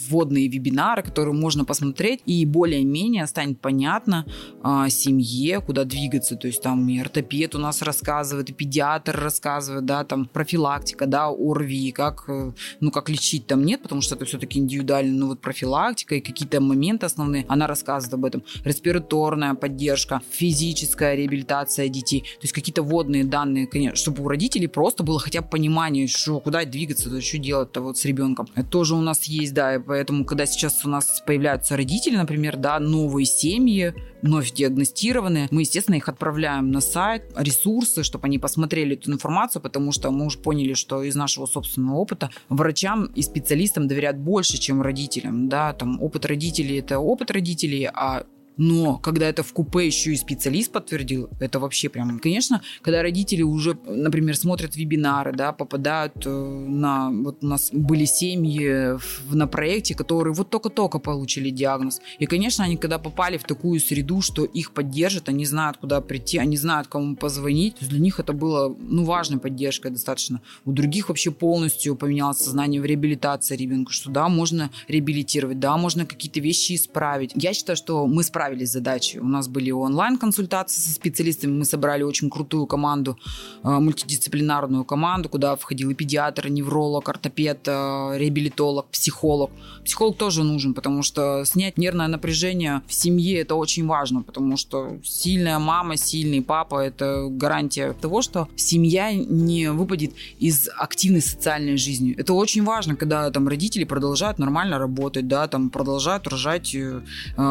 вводные 0.08 0.48
вебинары, 0.48 1.02
которые 1.02 1.34
можно 1.34 1.64
посмотреть, 1.64 2.20
и 2.26 2.44
более-менее 2.44 3.26
станет 3.26 3.60
понятно 3.60 4.26
а, 4.62 4.88
семье, 4.88 5.60
куда 5.60 5.84
двигаться. 5.84 6.36
То 6.36 6.46
есть 6.46 6.62
там 6.62 6.88
и 6.88 6.98
ортопед 6.98 7.54
у 7.54 7.58
нас 7.58 7.82
рассказывает, 7.82 8.50
и 8.50 8.52
педиатр 8.52 9.18
рассказывает, 9.18 9.84
да, 9.84 10.04
там 10.04 10.26
профилактика, 10.26 11.06
да, 11.06 11.28
ОРВИ, 11.28 11.92
как, 11.92 12.24
э, 12.28 12.52
ну, 12.80 12.90
как 12.90 13.08
лечить 13.08 13.46
там 13.46 13.61
нет, 13.62 13.82
потому 13.82 14.00
что 14.00 14.14
это 14.14 14.24
все-таки 14.24 14.58
индивидуально, 14.58 15.18
ну 15.18 15.28
вот 15.28 15.40
профилактика 15.40 16.16
и 16.16 16.20
какие-то 16.20 16.60
моменты 16.60 17.06
основные, 17.06 17.44
она 17.48 17.66
рассказывает 17.66 18.14
об 18.14 18.24
этом. 18.24 18.44
Респираторная 18.64 19.54
поддержка, 19.54 20.20
физическая 20.30 21.14
реабилитация 21.14 21.88
детей, 21.88 22.20
то 22.20 22.42
есть 22.42 22.52
какие-то 22.52 22.82
водные 22.82 23.24
данные, 23.24 23.66
конечно, 23.66 23.96
чтобы 23.96 24.24
у 24.24 24.28
родителей 24.28 24.66
просто 24.66 25.02
было 25.02 25.18
хотя 25.18 25.42
бы 25.42 25.48
понимание, 25.48 26.06
что 26.06 26.40
куда 26.40 26.64
двигаться, 26.64 27.10
то 27.10 27.20
что 27.20 27.38
делать-то 27.38 27.80
вот 27.80 27.98
с 27.98 28.04
ребенком. 28.04 28.48
Это 28.54 28.68
тоже 28.68 28.94
у 28.94 29.00
нас 29.00 29.24
есть, 29.24 29.54
да, 29.54 29.76
и 29.76 29.78
поэтому, 29.78 30.24
когда 30.24 30.46
сейчас 30.46 30.84
у 30.84 30.88
нас 30.88 31.22
появляются 31.26 31.76
родители, 31.76 32.16
например, 32.16 32.56
да, 32.56 32.78
новые 32.80 33.26
семьи, 33.26 33.94
вновь 34.22 34.52
диагностированные, 34.52 35.48
мы, 35.50 35.62
естественно, 35.62 35.96
их 35.96 36.08
отправляем 36.08 36.70
на 36.70 36.80
сайт, 36.80 37.32
ресурсы, 37.36 38.02
чтобы 38.02 38.26
они 38.26 38.38
посмотрели 38.38 38.94
эту 38.96 39.10
информацию, 39.12 39.60
потому 39.60 39.92
что 39.92 40.10
мы 40.10 40.26
уже 40.26 40.38
поняли, 40.38 40.74
что 40.74 41.02
из 41.02 41.14
нашего 41.14 41.46
собственного 41.46 41.96
опыта 41.96 42.30
врачам 42.48 43.06
и 43.06 43.22
специалистам 43.22 43.51
доверяют 43.88 44.18
больше, 44.18 44.58
чем 44.58 44.82
родителям, 44.82 45.48
да, 45.48 45.72
там 45.72 46.00
опыт 46.02 46.26
родителей 46.26 46.78
это 46.78 46.98
опыт 46.98 47.30
родителей, 47.30 47.88
а 47.92 48.24
но 48.56 48.98
когда 48.98 49.28
это 49.28 49.42
в 49.42 49.52
купе 49.52 49.86
еще 49.86 50.12
и 50.12 50.16
специалист 50.16 50.70
подтвердил, 50.70 51.30
это 51.40 51.58
вообще 51.58 51.88
прям... 51.88 52.18
Конечно, 52.18 52.62
когда 52.82 53.02
родители 53.02 53.42
уже, 53.42 53.78
например, 53.86 54.36
смотрят 54.36 54.76
вебинары, 54.76 55.32
да, 55.32 55.52
попадают 55.52 56.14
э, 56.26 56.30
на... 56.30 57.10
Вот 57.10 57.42
у 57.42 57.46
нас 57.46 57.70
были 57.72 58.04
семьи 58.04 58.98
на 59.32 59.46
проекте, 59.46 59.94
которые 59.94 60.34
вот 60.34 60.50
только-только 60.50 60.98
получили 60.98 61.50
диагноз. 61.50 62.00
И, 62.18 62.26
конечно, 62.26 62.64
они 62.64 62.76
когда 62.76 62.98
попали 62.98 63.38
в 63.38 63.44
такую 63.44 63.80
среду, 63.80 64.20
что 64.20 64.44
их 64.44 64.72
поддержат, 64.72 65.28
они 65.28 65.44
знают, 65.46 65.78
куда 65.78 66.00
прийти, 66.00 66.38
они 66.38 66.56
знают, 66.56 66.88
кому 66.88 67.16
позвонить. 67.16 67.74
То 67.76 67.80
есть 67.80 67.90
для 67.90 68.00
них 68.00 68.20
это 68.20 68.32
было, 68.32 68.74
ну, 68.78 69.04
важной 69.04 69.38
поддержкой 69.38 69.90
достаточно. 69.90 70.40
У 70.64 70.72
других 70.72 71.08
вообще 71.08 71.30
полностью 71.30 71.96
поменялось 71.96 72.38
сознание 72.38 72.80
в 72.80 72.84
реабилитации 72.84 73.56
ребенка, 73.56 73.92
что 73.92 74.10
да, 74.10 74.28
можно 74.28 74.70
реабилитировать, 74.88 75.58
да, 75.58 75.76
можно 75.76 76.06
какие-то 76.06 76.40
вещи 76.40 76.74
исправить. 76.74 77.32
Я 77.34 77.54
считаю, 77.54 77.76
что 77.76 78.06
мы 78.06 78.22
справились 78.22 78.41
справились 78.42 78.70
с 78.70 78.72
задачей. 78.72 79.20
У 79.20 79.28
нас 79.28 79.46
были 79.46 79.70
онлайн-консультации 79.70 80.80
со 80.80 80.90
специалистами, 80.94 81.58
мы 81.58 81.64
собрали 81.64 82.02
очень 82.02 82.28
крутую 82.28 82.66
команду, 82.66 83.16
э, 83.64 83.68
мультидисциплинарную 83.68 84.84
команду, 84.84 85.28
куда 85.28 85.54
входил 85.54 85.90
и 85.90 85.94
педиатр, 85.94 86.48
и 86.48 86.50
невролог, 86.50 87.08
ортопед, 87.08 87.68
э, 87.68 88.18
реабилитолог, 88.18 88.86
психолог. 88.90 89.50
Психолог 89.84 90.16
тоже 90.16 90.42
нужен, 90.42 90.74
потому 90.74 91.02
что 91.04 91.44
снять 91.44 91.78
нервное 91.78 92.08
напряжение 92.08 92.82
в 92.88 92.92
семье 92.92 93.40
это 93.42 93.54
очень 93.54 93.86
важно, 93.86 94.22
потому 94.22 94.56
что 94.56 94.98
сильная 95.04 95.58
мама, 95.58 95.96
сильный 95.96 96.42
папа 96.42 96.80
это 96.80 97.28
гарантия 97.30 97.92
того, 97.92 98.22
что 98.22 98.48
семья 98.56 99.12
не 99.14 99.70
выпадет 99.70 100.12
из 100.40 100.68
активной 100.76 101.20
социальной 101.20 101.76
жизни. 101.76 102.14
Это 102.18 102.32
очень 102.34 102.64
важно, 102.64 102.96
когда 102.96 103.30
там 103.30 103.48
родители 103.48 103.84
продолжают 103.84 104.38
нормально 104.38 104.78
работать, 104.78 105.28
да, 105.28 105.46
там 105.46 105.70
продолжают 105.70 106.26
рожать 106.26 106.74
э, 106.74 107.02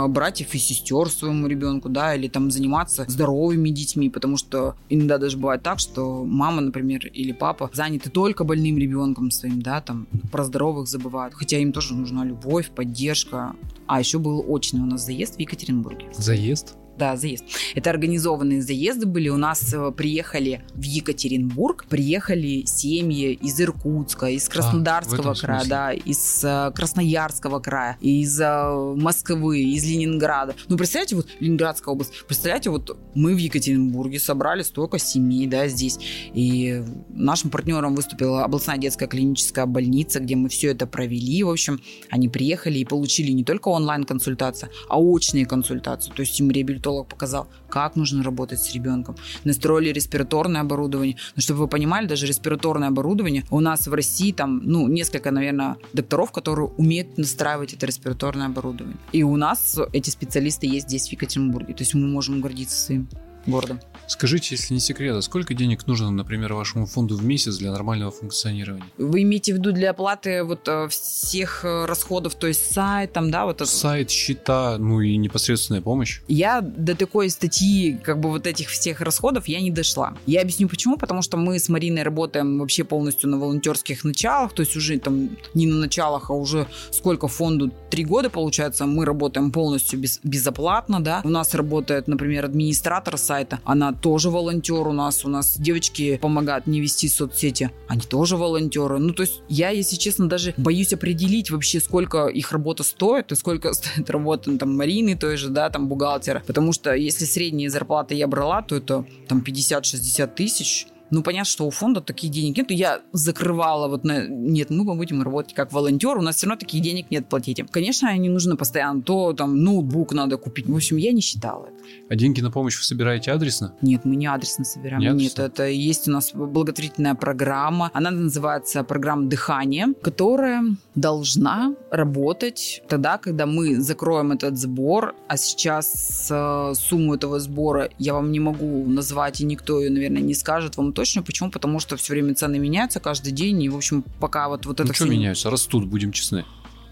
братьев 0.08 0.54
и 0.54 0.58
сестер 0.58 0.81
сестер 0.82 1.10
своему 1.10 1.48
ребенку, 1.48 1.90
да, 1.90 2.16
или 2.16 2.28
там 2.28 2.52
заниматься 2.52 3.06
здоровыми 3.08 3.70
детьми, 3.70 4.10
потому 4.10 4.38
что 4.38 4.76
иногда 4.90 5.18
даже 5.18 5.38
бывает 5.38 5.64
так, 5.64 5.80
что 5.80 6.24
мама, 6.26 6.62
например, 6.62 7.08
или 7.08 7.32
папа 7.32 7.70
заняты 7.74 8.10
только 8.10 8.44
больным 8.44 8.78
ребенком 8.78 9.32
своим, 9.32 9.62
да, 9.62 9.82
там 9.82 10.08
про 10.32 10.44
здоровых 10.44 10.88
забывают, 10.88 11.34
хотя 11.34 11.58
им 11.58 11.72
тоже 11.72 11.94
нужна 11.94 12.26
любовь, 12.26 12.70
поддержка. 12.70 13.56
А 13.88 14.00
еще 14.00 14.20
был 14.20 14.44
очный 14.48 14.82
у 14.82 14.86
нас 14.86 15.06
заезд 15.06 15.36
в 15.36 15.40
Екатеринбурге. 15.40 16.08
Заезд? 16.14 16.76
Да, 16.98 17.16
заезд. 17.16 17.46
Это 17.74 17.90
организованные 17.90 18.62
заезды 18.62 19.06
были. 19.06 19.30
У 19.30 19.38
нас 19.38 19.74
э, 19.74 19.92
приехали 19.92 20.62
в 20.74 20.84
Екатеринбург, 20.84 21.86
приехали 21.90 22.64
семьи 22.66 23.34
из 23.34 23.60
Иркутска, 23.60 24.28
из 24.28 24.48
а, 24.48 24.52
Краснодарского 24.52 25.32
а, 25.32 25.36
края, 25.36 25.66
да, 25.66 25.94
из 25.94 26.44
э, 26.44 26.72
Красноярского 26.76 27.60
края, 27.60 27.98
из 28.02 28.40
э, 28.40 28.96
Москвы, 28.96 29.62
из 29.62 29.84
Ленинграда. 29.86 30.54
Ну, 30.68 30.78
представляете, 30.78 31.16
вот 31.16 31.28
Ленинградская 31.40 31.94
область, 31.94 32.12
представляете, 32.28 32.70
вот 32.70 32.96
мы 33.16 33.34
в 33.34 33.38
Екатеринбурге 33.38 34.20
собрали 34.20 34.62
столько 34.62 35.00
семей, 35.00 35.48
да, 35.48 35.68
здесь. 35.68 35.98
И 36.34 36.84
нашим 37.10 37.50
партнером 37.50 37.96
выступила 37.96 38.44
областная 38.44 38.78
детская 38.78 39.08
клиническая 39.08 39.66
больница, 39.66 40.20
где 40.20 40.36
мы 40.36 40.50
все 40.50 40.72
это 40.72 40.86
провели. 40.86 41.44
В 41.44 41.50
общем, 41.50 41.82
они 42.10 42.30
приехали 42.30 42.80
и 42.80 42.86
получили 42.86 43.32
не 43.32 43.44
только 43.44 43.70
онлайн-консультации, 43.70 44.70
а 44.88 45.00
очные 45.00 45.46
консультации. 45.46 46.12
То 46.12 46.22
есть 46.22 46.40
им 46.40 46.52
реабилитолог 46.52 46.91
реабилитолог 46.92 47.08
показал, 47.08 47.48
как 47.70 47.96
нужно 47.96 48.24
работать 48.24 48.60
с 48.60 48.74
ребенком. 48.74 49.16
Настроили 49.44 49.92
респираторное 49.92 50.62
оборудование. 50.62 51.18
Но 51.36 51.42
чтобы 51.42 51.62
вы 51.62 51.68
понимали, 51.68 52.08
даже 52.08 52.28
респираторное 52.28 52.90
оборудование 52.90 53.44
у 53.50 53.60
нас 53.60 53.88
в 53.88 53.94
России 53.94 54.32
там, 54.32 54.62
ну, 54.64 54.88
несколько, 54.88 55.32
наверное, 55.32 55.78
докторов, 55.94 56.32
которые 56.32 56.68
умеют 56.78 57.18
настраивать 57.18 57.74
это 57.74 57.86
респираторное 57.86 58.48
оборудование. 58.48 58.98
И 59.14 59.24
у 59.24 59.36
нас 59.38 59.80
эти 59.94 60.10
специалисты 60.10 60.68
есть 60.68 60.88
здесь, 60.88 61.10
в 61.10 61.12
Екатеринбурге. 61.12 61.74
То 61.74 61.84
есть 61.84 61.94
мы 61.94 62.08
можем 62.08 62.42
гордиться 62.42 62.78
своим 62.78 63.08
городом. 63.46 63.80
Скажите, 64.08 64.56
если 64.56 64.74
не 64.74 64.80
секрет, 64.80 65.16
а 65.16 65.22
сколько 65.22 65.54
денег 65.54 65.88
нужно, 65.88 66.12
например, 66.12 66.54
вашему 66.54 66.86
фонду 66.86 67.16
в 67.16 67.24
месяц 67.24 67.58
для 67.58 67.72
нормального 67.72 68.12
функционирования? 68.12 68.84
Вы 68.98 69.24
имеете 69.24 69.54
в 69.54 69.58
виду 69.58 69.72
для 69.72 69.92
оплаты 69.92 70.44
вот 70.44 70.68
э, 70.68 70.88
всех 70.90 71.64
э, 71.64 71.86
расходов, 71.86 72.36
то 72.36 72.48
есть 72.48 72.74
сайт, 72.74 73.14
там, 73.14 73.32
да, 73.32 73.46
вот 73.46 73.62
это? 73.62 73.66
Сайт, 73.66 74.10
счета, 74.10 74.78
ну 74.78 75.00
и 75.00 75.16
непосредственная 75.16 75.82
помощь. 75.82 76.22
Я 76.28 76.62
до 76.62 76.96
такой 76.96 77.30
статьи, 77.30 77.98
как 78.04 78.20
бы 78.20 78.30
вот 78.30 78.48
этих 78.48 78.70
всех 78.70 79.02
расходов 79.02 79.48
я 79.48 79.62
не 79.62 79.72
дошла. 79.72 80.14
Я 80.26 80.42
объясню 80.42 80.68
почему, 80.68 80.98
потому 80.98 81.22
что 81.22 81.38
мы 81.38 81.58
с 81.58 81.70
Мариной 81.70 82.04
работаем 82.04 82.60
вообще 82.60 82.84
полностью 82.84 83.30
на 83.30 83.38
волонтерских 83.38 84.04
началах, 84.04 84.54
то 84.54 84.62
есть 84.62 84.76
уже 84.76 85.00
там 85.00 85.30
не 85.54 85.68
на 85.68 85.78
началах, 85.78 86.30
а 86.30 86.34
уже 86.34 86.68
сколько 86.92 87.28
фонду, 87.28 87.72
три 87.90 88.04
года 88.04 88.30
получается, 88.30 88.86
мы 88.86 89.06
работаем 89.06 89.52
полностью 89.52 90.00
без, 90.00 90.20
безоплатно, 90.24 91.02
да. 91.02 91.22
У 91.24 91.30
нас 91.30 91.54
работает, 91.54 92.08
например, 92.08 92.46
администратор 92.46 93.18
сайта, 93.32 93.60
она 93.64 93.94
тоже 93.94 94.30
волонтер 94.30 94.88
у 94.88 94.92
нас. 94.92 95.24
У 95.24 95.30
нас 95.30 95.58
девочки 95.58 96.18
помогают 96.18 96.68
не 96.68 96.82
вести 96.82 97.08
соцсети. 97.08 97.72
Они 97.88 98.02
тоже 98.02 98.36
волонтеры. 98.36 99.00
Ну, 99.00 99.14
то 99.14 99.22
есть 99.22 99.42
я, 99.48 99.70
если 99.70 99.96
честно, 99.96 100.28
даже 100.28 100.54
боюсь 100.58 100.92
определить 100.92 101.50
вообще, 101.50 101.80
сколько 101.80 102.28
их 102.28 102.52
работа 102.52 102.84
стоит 102.84 103.32
и 103.32 103.36
сколько 103.36 103.72
стоит 103.80 104.10
работа 104.10 104.58
там 104.58 104.76
Марины 104.76 105.16
той 105.16 105.38
же, 105.38 105.48
да, 105.48 105.70
там 105.70 105.88
бухгалтера. 105.88 106.44
Потому 106.46 106.74
что 106.74 106.94
если 106.94 107.24
средние 107.24 107.70
зарплаты 107.70 108.16
я 108.16 108.28
брала, 108.28 108.62
то 108.64 108.76
это 108.76 109.06
там 109.30 109.42
50-60 109.48 110.36
тысяч 110.36 110.88
Ну, 111.12 111.24
понятно, 111.24 111.46
что 111.46 111.68
у 111.68 111.70
фонда 111.70 112.02
таких 112.02 112.32
денег 112.32 112.58
нет. 112.58 112.72
Я 112.72 113.02
закрывала 113.12 113.88
вот 113.88 114.04
на... 114.04 114.28
Нет, 114.28 114.70
мы 114.70 114.96
будем 114.96 115.22
работать 115.22 115.54
как 115.54 115.72
волонтер, 115.74 116.18
у 116.18 116.22
нас 116.22 116.38
все 116.38 116.48
равно 116.48 116.60
таких 116.60 116.82
денег 116.82 117.12
нет, 117.12 117.28
платите. 117.28 117.66
Конечно, 117.70 118.10
они 118.10 118.30
нужны 118.30 118.56
постоянно. 118.56 119.02
То 119.02 119.34
там 119.34 119.64
ноутбук 119.64 120.14
надо 120.14 120.38
купить. 120.38 120.68
В 120.68 120.76
общем, 120.76 120.98
я 120.98 121.12
не 121.12 121.22
считала 121.22 121.66
это. 121.66 121.76
А 122.10 122.16
деньги 122.16 122.42
на 122.42 122.52
помощь 122.52 122.78
вы 122.78 122.84
собираете 122.84 123.32
адресно? 123.32 123.74
Нет, 123.82 124.06
мы 124.06 124.16
не 124.16 124.28
адресно 124.28 124.66
собираем. 124.66 125.02
Не 125.02 125.08
Нет, 125.08 125.34
адресно? 125.34 125.42
это 125.42 125.68
есть 125.68 126.08
у 126.08 126.12
нас 126.12 126.32
благотворительная 126.34 127.16
программа. 127.16 127.92
Она 127.94 128.12
называется 128.12 128.84
программа 128.84 129.28
«Дыхание», 129.28 129.88
которая 130.02 130.64
должна 130.96 131.76
работать 131.90 132.84
тогда, 132.88 133.18
когда 133.18 133.46
мы 133.46 133.82
закроем 133.82 134.32
этот 134.32 134.58
сбор. 134.58 135.16
А 135.28 135.38
сейчас 135.38 136.28
э, 136.32 136.74
сумму 136.76 137.16
этого 137.16 137.40
сбора 137.40 137.90
я 137.98 138.14
вам 138.14 138.32
не 138.32 138.40
могу 138.40 138.86
назвать, 138.88 139.42
и 139.42 139.46
никто 139.46 139.80
ее, 139.80 139.90
наверное, 139.90 140.22
не 140.22 140.34
скажет 140.34 140.78
вам 140.78 140.94
точно. 141.02 141.24
Почему? 141.24 141.50
Потому 141.52 141.80
что 141.80 141.96
все 141.98 142.14
время 142.14 142.36
цены 142.36 142.60
меняются 142.60 143.00
каждый 143.00 143.32
день. 143.32 143.62
И, 143.64 143.70
в 143.70 143.76
общем, 143.76 144.04
пока 144.20 144.48
вот, 144.50 144.66
вот 144.66 144.80
это 144.80 144.88
ну, 144.90 144.94
что 144.94 145.06
всё 145.06 145.12
не- 145.12 145.18
меняются? 145.18 145.50
Растут, 145.50 145.86
будем 145.86 146.12
честны. 146.12 146.46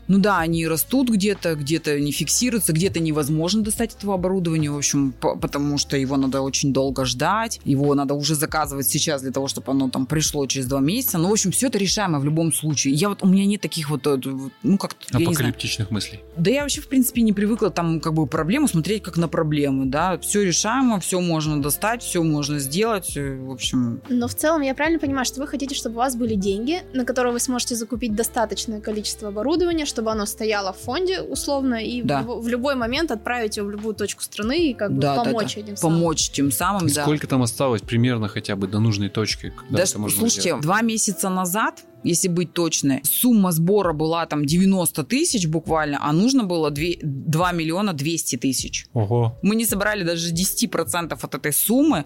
Ну 0.09 0.17
да, 0.17 0.39
они 0.39 0.67
растут 0.67 1.09
где-то, 1.09 1.55
где-то 1.55 1.99
не 1.99 2.11
фиксируются, 2.11 2.73
где-то 2.73 2.99
невозможно 2.99 3.61
достать 3.61 3.95
этого 3.95 4.15
оборудования, 4.15 4.71
в 4.71 4.77
общем, 4.77 5.13
по- 5.13 5.37
потому 5.37 5.77
что 5.77 5.95
его 5.95 6.17
надо 6.17 6.41
очень 6.41 6.73
долго 6.73 7.05
ждать, 7.05 7.61
его 7.63 7.93
надо 7.93 8.15
уже 8.15 8.35
заказывать 8.35 8.87
сейчас 8.89 9.21
для 9.21 9.31
того, 9.31 9.47
чтобы 9.47 9.71
оно 9.71 9.89
там 9.89 10.07
пришло 10.07 10.45
через 10.47 10.65
два 10.65 10.79
месяца. 10.79 11.19
Ну, 11.19 11.29
в 11.29 11.31
общем, 11.31 11.51
все 11.51 11.67
это 11.67 11.77
решаемо 11.77 12.19
в 12.19 12.25
любом 12.25 12.51
случае. 12.51 12.95
Я 12.95 13.09
вот, 13.09 13.21
у 13.21 13.27
меня 13.27 13.45
нет 13.45 13.61
таких 13.61 13.89
вот, 13.91 14.05
э, 14.07 14.19
ну, 14.63 14.77
как. 14.77 14.95
Апокалиптичных 15.13 15.91
мыслей. 15.91 16.21
Да 16.35 16.49
я 16.49 16.63
вообще, 16.63 16.81
в 16.81 16.87
принципе, 16.87 17.21
не 17.21 17.31
привыкла 17.31 17.69
там 17.69 17.99
как 17.99 18.15
бы 18.15 18.25
проблему 18.25 18.67
смотреть 18.67 19.03
как 19.03 19.17
на 19.17 19.27
проблему, 19.27 19.85
да. 19.85 20.17
Все 20.17 20.41
решаемо, 20.41 20.99
все 20.99 21.21
можно 21.21 21.61
достать, 21.61 22.01
все 22.01 22.23
можно 22.23 22.57
сделать, 22.57 23.15
э, 23.15 23.35
в 23.37 23.51
общем. 23.51 24.01
Но 24.09 24.27
в 24.27 24.33
целом 24.33 24.61
я 24.61 24.73
правильно 24.73 24.99
понимаю, 24.99 25.25
что 25.25 25.39
вы 25.39 25.47
хотите, 25.47 25.75
чтобы 25.75 25.95
у 25.95 25.99
вас 25.99 26.15
были 26.15 26.33
деньги, 26.33 26.81
на 26.93 27.05
которые 27.05 27.31
вы 27.33 27.39
сможете 27.39 27.75
закупить 27.75 28.15
достаточное 28.15 28.81
количество 28.81 29.27
оборудования, 29.27 29.85
чтобы 29.85 29.98
оно 30.07 30.25
стояло 30.25 30.73
в 30.73 30.77
фонде 30.77 31.21
условно, 31.21 31.75
и 31.83 32.01
Да. 32.01 32.21
в, 32.23 32.41
в 32.41 32.47
любой 32.47 32.75
момент 32.75 33.11
отправить 33.11 33.57
его 33.57 33.67
в 33.67 33.71
любую 33.71 33.95
точку 33.95 34.23
страны 34.23 34.69
и 34.69 34.73
как 34.73 34.91
бы 34.93 34.99
Да, 35.01 35.15
да, 35.15 35.23
помочь 35.23 35.55
да. 35.55 35.61
этим 35.61 35.75
самым. 35.77 35.97
Помочь 35.99 36.29
тем 36.31 36.51
самым, 36.51 36.87
И 36.87 36.93
да. 36.93 37.01
Сколько 37.03 37.27
там 37.27 37.41
осталось 37.41 37.81
примерно 37.81 38.27
хотя 38.27 38.55
бы 38.55 38.67
до 38.67 38.79
нужной 38.79 39.09
точки? 39.09 39.49
Когда 39.55 39.77
Да, 39.77 39.83
это 39.83 39.99
можно 39.99 40.19
слушайте, 40.19 40.41
сделать? 40.41 40.63
два 40.63 40.81
месяца 40.81 41.29
назад, 41.29 41.83
если 42.03 42.29
быть 42.29 42.53
точной, 42.53 43.01
сумма 43.03 43.51
сбора 43.51 43.91
была 43.93 44.25
там 44.25 44.45
90 44.45 45.03
тысяч 45.03 45.47
буквально, 45.47 45.97
а 46.01 46.13
нужно 46.13 46.43
было 46.45 46.71
2, 46.71 46.83
2 47.01 47.51
миллиона 47.51 47.91
200 47.93 48.37
тысяч. 48.37 48.87
Ого. 48.93 49.37
Мы 49.41 49.55
не 49.55 49.65
собрали 49.65 50.03
даже 50.03 50.31
10% 50.33 51.17
от 51.21 51.35
этой 51.35 51.51
суммы. 51.51 52.05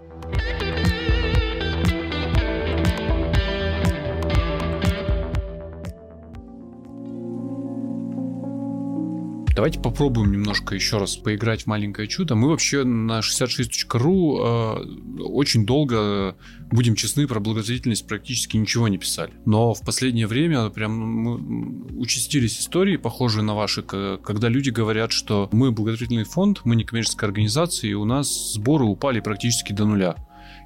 Давайте 9.63 9.79
попробуем 9.79 10.33
немножко 10.33 10.75
еще 10.75 10.97
раз 10.97 11.15
поиграть 11.15 11.61
в 11.61 11.67
маленькое 11.67 12.09
чудо. 12.09 12.35
Мы 12.35 12.49
вообще 12.49 12.83
на 12.83 13.19
66.ru 13.19 14.81
э, 15.17 15.21
очень 15.21 15.65
долго, 15.65 16.35
будем 16.69 16.95
честны, 16.95 17.25
про 17.27 17.39
благотворительность 17.39 18.05
практически 18.05 18.57
ничего 18.57 18.89
не 18.89 18.97
писали. 18.97 19.31
Но 19.45 19.73
в 19.73 19.79
последнее 19.85 20.27
время 20.27 20.69
прям 20.69 21.97
участились 21.97 22.59
истории, 22.59 22.97
похожие 22.97 23.43
на 23.43 23.55
ваши, 23.55 23.83
когда 23.83 24.49
люди 24.49 24.69
говорят, 24.69 25.13
что 25.13 25.47
мы 25.53 25.71
благотворительный 25.71 26.25
фонд, 26.25 26.59
мы 26.65 26.75
не 26.75 26.83
коммерческая 26.83 27.29
организация, 27.29 27.89
и 27.89 27.93
у 27.93 28.03
нас 28.03 28.55
сборы 28.55 28.83
упали 28.83 29.21
практически 29.21 29.71
до 29.71 29.85
нуля. 29.85 30.17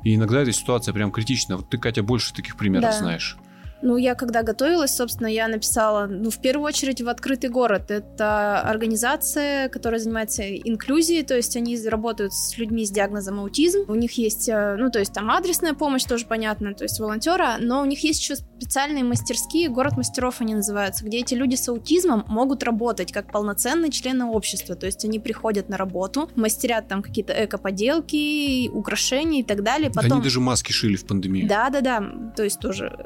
И 0.03 0.15
иногда 0.15 0.41
эта 0.41 0.51
ситуация 0.51 0.91
прям 0.91 1.11
критична. 1.11 1.57
Вот 1.57 1.69
ты, 1.69 1.77
Катя, 1.77 2.01
больше 2.01 2.33
таких 2.33 2.57
примеров 2.57 2.89
Да. 2.89 2.97
знаешь. 2.97 3.37
Ну, 3.81 3.97
я 3.97 4.15
когда 4.15 4.43
готовилась, 4.43 4.95
собственно, 4.95 5.27
я 5.27 5.47
написала, 5.47 6.07
ну, 6.07 6.29
в 6.29 6.39
первую 6.39 6.65
очередь, 6.65 7.01
в 7.01 7.09
«Открытый 7.09 7.49
город». 7.49 7.91
Это 7.91 8.61
организация, 8.61 9.69
которая 9.69 9.99
занимается 9.99 10.43
инклюзией, 10.43 11.23
то 11.23 11.35
есть 11.35 11.55
они 11.55 11.77
работают 11.87 12.33
с 12.33 12.57
людьми 12.57 12.85
с 12.85 12.91
диагнозом 12.91 13.39
аутизм. 13.39 13.85
У 13.87 13.95
них 13.95 14.13
есть, 14.13 14.49
э, 14.49 14.75
ну, 14.77 14.89
то 14.89 14.99
есть 14.99 15.13
там 15.13 15.29
адресная 15.29 15.73
помощь, 15.73 16.03
тоже 16.03 16.25
понятно, 16.25 16.73
то 16.73 16.83
есть 16.83 16.99
волонтера, 16.99 17.57
но 17.59 17.81
у 17.81 17.85
них 17.85 18.03
есть 18.03 18.21
еще 18.21 18.35
специальные 18.35 19.03
мастерские, 19.03 19.69
город 19.69 19.97
мастеров 19.97 20.41
они 20.41 20.55
называются, 20.55 21.05
где 21.05 21.19
эти 21.19 21.33
люди 21.35 21.55
с 21.55 21.69
аутизмом 21.69 22.25
могут 22.27 22.63
работать 22.63 23.11
как 23.11 23.31
полноценные 23.31 23.91
члены 23.91 24.25
общества, 24.25 24.75
то 24.75 24.85
есть 24.85 25.05
они 25.05 25.19
приходят 25.19 25.69
на 25.69 25.77
работу, 25.77 26.29
мастерят 26.35 26.87
там 26.87 27.01
какие-то 27.01 27.33
эко-поделки, 27.33 28.69
украшения 28.69 29.41
и 29.41 29.43
так 29.43 29.63
далее. 29.63 29.91
Потом... 29.91 30.13
Они 30.13 30.23
даже 30.23 30.39
маски 30.39 30.71
шили 30.71 30.95
в 30.95 31.05
пандемию. 31.05 31.47
Да, 31.47 31.69
да, 31.69 31.81
да. 31.81 32.03
То 32.35 32.43
есть 32.43 32.59
тоже 32.59 33.03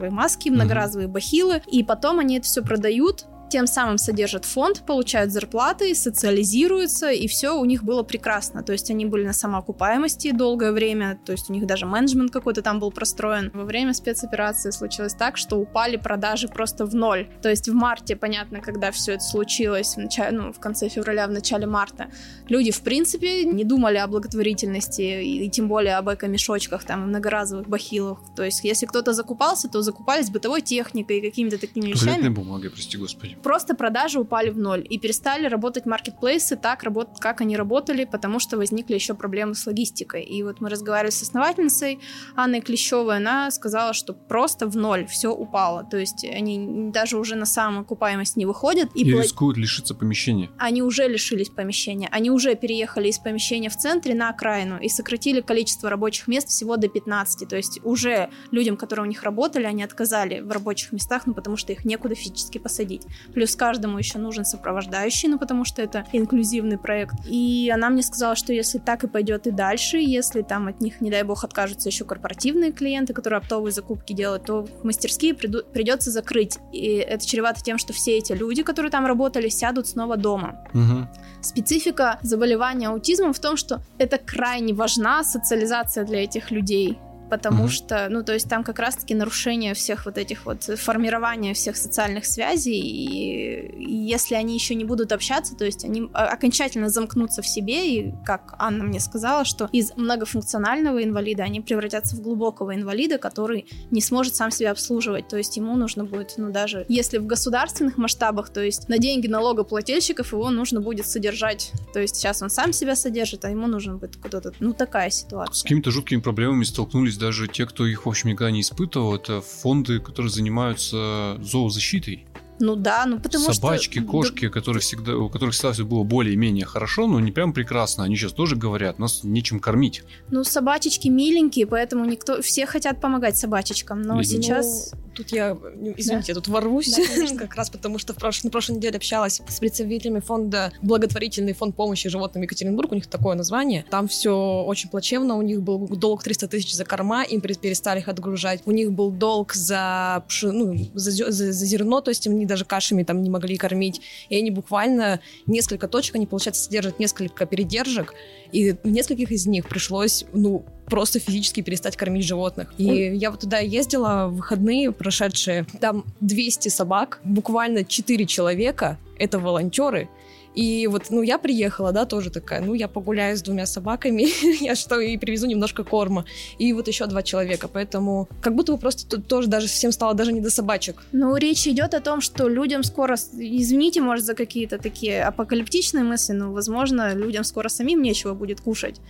многоразовые 0.00 0.10
маски, 0.10 0.48
многоразовые 0.48 1.08
бахилы. 1.08 1.62
И 1.66 1.82
потом 1.84 2.18
они 2.18 2.38
это 2.38 2.46
все 2.46 2.62
продают. 2.62 3.26
Тем 3.50 3.66
самым 3.66 3.98
содержат 3.98 4.44
фонд, 4.44 4.84
получают 4.86 5.32
зарплаты, 5.32 5.92
социализируются, 5.96 7.10
и 7.10 7.26
все 7.26 7.58
у 7.58 7.64
них 7.64 7.82
было 7.82 8.04
прекрасно. 8.04 8.62
То 8.62 8.72
есть 8.72 8.90
они 8.90 9.06
были 9.06 9.26
на 9.26 9.32
самоокупаемости 9.32 10.30
долгое 10.30 10.70
время, 10.70 11.18
то 11.24 11.32
есть 11.32 11.50
у 11.50 11.52
них 11.52 11.66
даже 11.66 11.84
менеджмент 11.84 12.30
какой-то 12.30 12.62
там 12.62 12.78
был 12.78 12.92
простроен. 12.92 13.50
Во 13.52 13.64
время 13.64 13.92
спецоперации 13.92 14.70
случилось 14.70 15.14
так, 15.14 15.36
что 15.36 15.56
упали 15.56 15.96
продажи 15.96 16.46
просто 16.46 16.86
в 16.86 16.94
ноль. 16.94 17.28
То 17.42 17.48
есть 17.48 17.68
в 17.68 17.74
марте, 17.74 18.14
понятно, 18.14 18.60
когда 18.60 18.92
все 18.92 19.14
это 19.14 19.24
случилось, 19.24 19.94
в, 19.94 19.98
начале, 19.98 20.36
ну, 20.36 20.52
в 20.52 20.60
конце 20.60 20.88
февраля, 20.88 21.26
в 21.26 21.32
начале 21.32 21.66
марта, 21.66 22.08
люди, 22.48 22.70
в 22.70 22.82
принципе, 22.82 23.44
не 23.44 23.64
думали 23.64 23.96
о 23.96 24.06
благотворительности, 24.06 25.02
и, 25.02 25.46
и 25.46 25.50
тем 25.50 25.66
более 25.66 25.96
об 25.96 26.08
эко-мешочках, 26.08 26.84
там, 26.84 27.08
многоразовых 27.08 27.68
бахилах. 27.68 28.20
То 28.36 28.44
есть, 28.44 28.62
если 28.62 28.86
кто-то 28.86 29.12
закупался, 29.12 29.68
то 29.68 29.82
закупались 29.82 30.30
бытовой 30.30 30.62
техникой 30.62 31.18
и 31.18 31.20
какими-то 31.20 31.58
такими 31.58 31.86
вещами. 31.86 32.06
Туалетной 32.06 32.30
бумагой, 32.30 32.70
прости 32.70 32.96
господи. 32.96 33.39
Просто 33.42 33.74
продажи 33.74 34.20
упали 34.20 34.50
в 34.50 34.58
ноль, 34.58 34.86
и 34.88 34.98
перестали 34.98 35.46
работать 35.46 35.86
маркетплейсы 35.86 36.56
так, 36.56 36.84
как 37.20 37.40
они 37.40 37.56
работали, 37.56 38.04
потому 38.04 38.38
что 38.38 38.56
возникли 38.56 38.94
еще 38.94 39.14
проблемы 39.14 39.54
с 39.54 39.66
логистикой. 39.66 40.22
И 40.24 40.42
вот 40.42 40.60
мы 40.60 40.68
разговаривали 40.68 41.10
с 41.10 41.22
основательницей 41.22 42.00
Анной 42.36 42.60
Клещевой, 42.60 43.16
она 43.16 43.50
сказала, 43.50 43.92
что 43.92 44.12
просто 44.12 44.66
в 44.66 44.76
ноль 44.76 45.06
все 45.06 45.28
упало. 45.28 45.84
То 45.84 45.96
есть 45.98 46.24
они 46.24 46.90
даже 46.92 47.18
уже 47.18 47.34
на 47.36 47.46
самоокупаемость 47.46 48.36
не 48.36 48.46
выходят. 48.46 48.90
И, 48.94 49.02
И, 49.02 49.12
пла- 49.12 49.22
рискуют 49.22 49.56
лишиться 49.56 49.94
помещения. 49.94 50.50
они 50.58 50.82
уже 50.82 51.08
лишились 51.08 51.48
помещения. 51.50 52.08
Они 52.10 52.30
уже 52.30 52.54
переехали 52.54 53.08
из 53.08 53.18
помещения 53.18 53.68
в 53.70 53.76
центре 53.76 54.14
на 54.14 54.28
окраину 54.30 54.78
и 54.80 54.88
сократили 54.88 55.40
количество 55.40 55.90
рабочих 55.90 56.28
мест 56.28 56.48
всего 56.48 56.76
до 56.76 56.88
15. 56.88 57.48
То 57.48 57.56
есть 57.56 57.80
уже 57.84 58.30
людям, 58.50 58.76
которые 58.76 59.04
у 59.04 59.08
них 59.08 59.22
работали, 59.22 59.64
они 59.64 59.82
отказали 59.82 60.40
в 60.40 60.50
рабочих 60.50 60.92
местах, 60.92 61.26
ну 61.26 61.34
потому 61.34 61.56
что 61.56 61.72
их 61.72 61.84
некуда 61.84 62.14
физически 62.14 62.58
посадить. 62.58 63.02
Плюс 63.34 63.56
каждому 63.56 63.98
еще 63.98 64.18
нужен 64.18 64.44
сопровождающий, 64.44 65.28
ну 65.28 65.38
потому 65.38 65.64
что 65.64 65.82
это 65.82 66.04
инклюзивный 66.12 66.78
проект. 66.78 67.14
И 67.26 67.70
она 67.72 67.90
мне 67.90 68.02
сказала, 68.02 68.36
что 68.36 68.52
если 68.52 68.78
так 68.78 69.04
и 69.04 69.08
пойдет 69.08 69.46
и 69.46 69.50
дальше, 69.50 69.98
если 69.98 70.42
там 70.42 70.68
от 70.68 70.80
них, 70.80 71.00
не 71.00 71.10
дай 71.10 71.22
бог, 71.22 71.44
откажутся 71.44 71.88
еще 71.88 72.04
корпоративные 72.04 72.72
клиенты, 72.72 73.12
которые 73.12 73.38
оптовые 73.38 73.72
закупки 73.72 74.12
делают, 74.12 74.44
то 74.44 74.66
мастерские 74.82 75.32
приду- 75.34 75.64
придется 75.72 76.10
закрыть. 76.10 76.58
И 76.72 76.86
это 76.86 77.26
чревато 77.26 77.62
тем, 77.62 77.78
что 77.78 77.92
все 77.92 78.18
эти 78.18 78.32
люди, 78.32 78.62
которые 78.62 78.90
там 78.90 79.06
работали, 79.06 79.48
сядут 79.48 79.86
снова 79.86 80.16
дома. 80.16 80.64
Мгм. 80.72 81.08
Специфика 81.42 82.18
заболевания 82.22 82.88
аутизмом 82.88 83.32
в 83.32 83.38
том, 83.38 83.56
что 83.56 83.80
это 83.98 84.18
крайне 84.18 84.74
важна 84.74 85.24
социализация 85.24 86.04
для 86.04 86.24
этих 86.24 86.50
людей. 86.50 86.98
Потому 87.30 87.62
Мгм. 87.64 87.68
что, 87.70 88.08
ну, 88.10 88.22
то 88.24 88.32
есть 88.34 88.48
там 88.48 88.64
как 88.64 88.78
раз-таки 88.80 89.14
нарушение 89.14 89.74
всех 89.74 90.04
вот 90.06 90.18
этих 90.18 90.44
вот, 90.46 90.64
формирования 90.64 91.54
всех 91.54 91.76
социальных 91.76 92.26
связей, 92.26 92.78
и, 92.78 93.84
и 93.84 93.94
если 93.94 94.34
они 94.34 94.54
еще 94.54 94.74
не 94.74 94.84
будут 94.84 95.12
общаться, 95.12 95.54
то 95.56 95.64
есть 95.64 95.84
они 95.84 96.08
а, 96.12 96.26
окончательно 96.26 96.88
замкнутся 96.88 97.42
в 97.42 97.46
себе, 97.46 97.94
и 97.94 98.14
как 98.24 98.54
Анна 98.58 98.84
мне 98.84 99.00
сказала, 99.00 99.44
что 99.44 99.68
из 99.72 99.92
многофункционального 99.96 101.02
инвалида 101.04 101.44
они 101.44 101.60
превратятся 101.60 102.16
в 102.16 102.20
глубокого 102.20 102.74
инвалида, 102.74 103.18
который 103.18 103.66
не 103.90 104.00
сможет 104.00 104.34
сам 104.34 104.50
себя 104.50 104.72
обслуживать, 104.72 105.28
то 105.28 105.36
есть 105.36 105.56
ему 105.56 105.76
нужно 105.76 106.04
будет, 106.04 106.34
ну, 106.36 106.50
даже 106.50 106.84
если 106.88 107.18
в 107.18 107.26
государственных 107.26 107.96
масштабах, 107.96 108.50
то 108.50 108.60
есть 108.62 108.88
на 108.88 108.98
деньги 108.98 109.26
налогоплательщиков 109.28 110.32
его 110.32 110.50
нужно 110.50 110.80
будет 110.80 111.06
содержать, 111.06 111.72
то 111.92 112.00
есть 112.00 112.16
сейчас 112.16 112.42
он 112.42 112.50
сам 112.50 112.72
себя 112.72 112.96
содержит, 112.96 113.44
а 113.44 113.50
ему 113.50 113.66
нужен 113.66 113.98
будет 113.98 114.16
кто-то, 114.16 114.52
ну, 114.60 114.72
такая 114.72 115.10
С 115.10 115.20
ситуация. 115.20 115.62
какими-то 115.62 115.90
жуткими 115.90 116.20
проблемами 116.20 116.64
столкнулись 116.64 117.16
даже 117.20 117.46
те, 117.46 117.66
кто 117.66 117.86
их, 117.86 118.06
в 118.06 118.08
общем, 118.08 118.30
никогда 118.30 118.50
не 118.50 118.62
испытывал. 118.62 119.14
Это 119.14 119.40
фонды, 119.40 120.00
которые 120.00 120.30
занимаются 120.30 121.38
зоозащитой. 121.40 122.26
Ну 122.60 122.76
да, 122.76 123.06
ну 123.06 123.18
потому 123.18 123.52
Собачки, 123.52 124.00
что... 124.00 124.08
кошки, 124.08 124.48
которые 124.48 124.82
всегда, 124.82 125.16
у 125.16 125.30
которых 125.30 125.54
всегда 125.54 125.72
все 125.72 125.84
было 125.84 126.04
более-менее 126.04 126.66
хорошо, 126.66 127.06
но 127.06 127.18
не 127.18 127.32
прям 127.32 127.54
прекрасно. 127.54 128.04
Они 128.04 128.16
сейчас 128.16 128.32
тоже 128.32 128.54
говорят, 128.54 128.98
нас 128.98 129.24
нечем 129.24 129.60
кормить. 129.60 130.02
Ну, 130.30 130.44
собачечки 130.44 131.08
миленькие, 131.08 131.66
поэтому 131.66 132.04
никто... 132.04 132.42
Все 132.42 132.66
хотят 132.66 133.00
помогать 133.00 133.38
собачечкам, 133.38 134.02
но 134.02 134.18
Лиза. 134.18 134.34
сейчас... 134.36 134.92
Тут 135.14 135.30
я, 135.32 135.58
извините, 135.96 136.32
да. 136.32 136.40
тут 136.40 136.48
ворвусь, 136.48 136.94
да, 136.94 137.36
как 137.38 137.56
раз 137.56 137.68
потому 137.68 137.98
что 137.98 138.12
в 138.12 138.16
прош... 138.16 138.44
на 138.44 138.50
прошлой 138.50 138.76
неделе 138.76 138.96
общалась 138.96 139.42
с 139.46 139.58
представителями 139.58 140.20
фонда 140.20 140.72
благотворительный 140.82 141.52
фонд 141.52 141.74
помощи 141.74 142.08
животным 142.08 142.44
Екатеринбург, 142.44 142.92
у 142.92 142.94
них 142.94 143.06
такое 143.06 143.34
название. 143.34 143.84
Там 143.90 144.06
все 144.06 144.62
очень 144.62 144.88
плачевно, 144.88 145.36
у 145.36 145.42
них 145.42 145.62
был 145.62 145.88
долг 145.88 146.22
300 146.22 146.48
тысяч 146.48 146.74
за 146.74 146.84
корма, 146.84 147.24
им 147.24 147.40
перестали 147.40 147.98
их 147.98 148.08
отгружать. 148.08 148.62
У 148.66 148.70
них 148.70 148.92
был 148.92 149.10
долг 149.10 149.52
за, 149.52 150.24
ну, 150.42 150.76
за, 150.94 151.10
за, 151.10 151.52
за 151.52 151.66
зерно, 151.66 152.00
то 152.00 152.10
есть 152.10 152.26
они 152.26 152.46
даже 152.50 152.64
кашами 152.64 153.02
там 153.02 153.22
не 153.22 153.30
могли 153.30 153.56
кормить. 153.56 154.00
И 154.28 154.36
они 154.36 154.50
буквально 154.50 155.20
несколько 155.46 155.88
точек, 155.88 156.16
они, 156.16 156.26
получается, 156.26 156.64
содержат 156.64 156.98
несколько 156.98 157.46
передержек, 157.46 158.14
и 158.52 158.72
в 158.72 158.86
нескольких 158.86 159.30
из 159.30 159.46
них 159.46 159.68
пришлось, 159.68 160.24
ну, 160.32 160.64
просто 160.86 161.20
физически 161.20 161.62
перестать 161.62 161.96
кормить 161.96 162.26
животных. 162.26 162.74
И 162.76 162.90
Ой. 162.90 163.16
я 163.16 163.30
вот 163.30 163.40
туда 163.40 163.58
ездила 163.58 164.26
в 164.26 164.36
выходные 164.36 164.92
прошедшие. 164.92 165.64
Там 165.80 166.04
200 166.20 166.68
собак, 166.68 167.20
буквально 167.24 167.84
4 167.84 168.26
человека, 168.26 168.98
это 169.18 169.38
волонтеры, 169.38 170.08
и 170.54 170.86
вот, 170.88 171.10
ну, 171.10 171.22
я 171.22 171.38
приехала, 171.38 171.92
да, 171.92 172.04
тоже 172.04 172.30
такая, 172.30 172.60
ну, 172.60 172.74
я 172.74 172.88
погуляю 172.88 173.36
с 173.36 173.42
двумя 173.42 173.66
собаками, 173.66 174.28
я 174.64 174.74
что, 174.74 174.98
и 175.00 175.16
привезу 175.16 175.46
немножко 175.46 175.84
корма. 175.84 176.24
И 176.58 176.72
вот 176.72 176.88
еще 176.88 177.06
два 177.06 177.22
человека, 177.22 177.68
поэтому 177.68 178.28
как 178.40 178.54
будто 178.54 178.72
бы 178.72 178.78
просто 178.78 179.08
тут 179.08 179.26
тоже 179.26 179.48
даже 179.48 179.68
всем 179.68 179.92
стало 179.92 180.14
даже 180.14 180.32
не 180.32 180.40
до 180.40 180.50
собачек. 180.50 181.02
Ну, 181.12 181.36
речь 181.36 181.66
идет 181.66 181.94
о 181.94 182.00
том, 182.00 182.20
что 182.20 182.48
людям 182.48 182.82
скоро, 182.82 183.14
извините, 183.14 184.00
может, 184.00 184.24
за 184.24 184.34
какие-то 184.34 184.78
такие 184.78 185.22
апокалиптичные 185.22 186.04
мысли, 186.04 186.32
но, 186.32 186.52
возможно, 186.52 187.14
людям 187.14 187.44
скоро 187.44 187.68
самим 187.68 188.02
нечего 188.02 188.34
будет 188.34 188.60
кушать. 188.60 189.00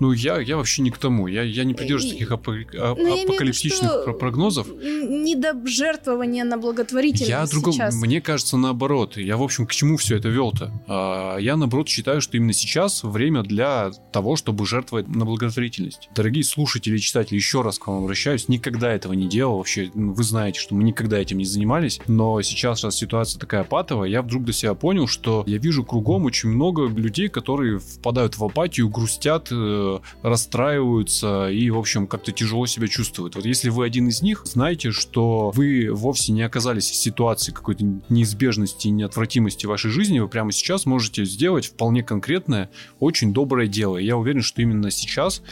Ну, 0.00 0.12
я, 0.12 0.40
я 0.40 0.56
вообще 0.56 0.82
не 0.82 0.90
к 0.90 0.98
тому. 0.98 1.26
Я, 1.26 1.42
я 1.42 1.64
не 1.64 1.74
придерживаюсь 1.74 2.18
таких 2.18 2.30
апо- 2.32 2.96
ну, 2.96 3.22
апокалиптичных 3.24 4.06
виду, 4.06 4.18
прогнозов. 4.18 4.66
Не 4.68 5.34
до 5.34 5.54
жертвования 5.66 6.44
на 6.44 6.56
благотворительность 6.56 7.28
Я 7.28 7.46
другом, 7.46 7.76
мне 7.92 8.20
кажется, 8.20 8.56
наоборот. 8.56 9.16
Я, 9.16 9.36
в 9.36 9.42
общем, 9.42 9.66
к 9.66 9.72
чему 9.72 9.96
все 9.96 10.16
это 10.16 10.28
вел-то? 10.28 10.72
А, 10.86 11.36
я, 11.38 11.56
наоборот, 11.56 11.88
считаю, 11.88 12.20
что 12.20 12.36
именно 12.36 12.52
сейчас 12.52 13.02
время 13.02 13.42
для 13.42 13.90
того, 14.12 14.36
чтобы 14.36 14.66
жертвовать 14.66 15.08
на 15.08 15.24
благотворительность. 15.24 16.08
Дорогие 16.14 16.44
слушатели 16.44 16.96
и 16.96 17.00
читатели, 17.00 17.36
еще 17.36 17.62
раз 17.62 17.78
к 17.78 17.86
вам 17.86 18.04
обращаюсь. 18.04 18.48
Никогда 18.48 18.92
этого 18.92 19.12
не 19.12 19.28
делал. 19.28 19.58
Вообще, 19.58 19.90
ну, 19.94 20.12
вы 20.12 20.22
знаете, 20.22 20.60
что 20.60 20.74
мы 20.74 20.84
никогда 20.84 21.18
этим 21.18 21.38
не 21.38 21.44
занимались. 21.44 22.00
Но 22.06 22.40
сейчас, 22.42 22.84
раз 22.84 22.96
ситуация 22.96 23.38
такая 23.40 23.64
патовая, 23.64 24.08
я 24.08 24.22
вдруг 24.22 24.44
для 24.44 24.52
себя 24.52 24.74
понял, 24.74 25.06
что 25.06 25.44
я 25.46 25.58
вижу 25.58 25.84
кругом 25.84 26.24
очень 26.24 26.50
много 26.50 26.86
людей, 26.86 27.28
которые 27.28 27.78
впадают 27.78 28.36
в 28.36 28.44
апатию, 28.44 28.88
грустят, 28.88 29.48
э, 29.50 29.98
расстраиваются 30.22 31.50
и, 31.50 31.70
в 31.70 31.78
общем, 31.78 32.06
как-то 32.06 32.32
тяжело 32.32 32.66
себя 32.66 32.88
чувствуют. 32.88 33.36
Вот 33.36 33.44
если 33.44 33.70
вы 33.70 33.84
один 33.84 34.08
из 34.08 34.22
них, 34.22 34.42
знайте, 34.44 34.90
что 34.90 35.50
вы 35.54 35.88
вовсе 35.92 36.32
не 36.32 36.42
оказались 36.42 36.90
в 36.90 36.94
ситуации 36.94 37.52
какой-то 37.52 37.84
неизбежности 38.08 38.88
и 38.88 38.90
неотвратимости 38.90 39.66
вашей 39.66 39.90
жизни. 39.90 40.18
Вы 40.18 40.28
прямо 40.28 40.52
сейчас 40.52 40.75
сейчас 40.76 40.86
можете 40.86 41.24
сделать 41.24 41.66
вполне 41.66 42.02
конкретное, 42.02 42.68
очень 43.00 43.32
доброе 43.32 43.66
дело. 43.66 43.96
Я 43.96 44.18
уверен, 44.18 44.42
что 44.42 44.60
именно 44.60 44.90
сейчас 44.90 45.42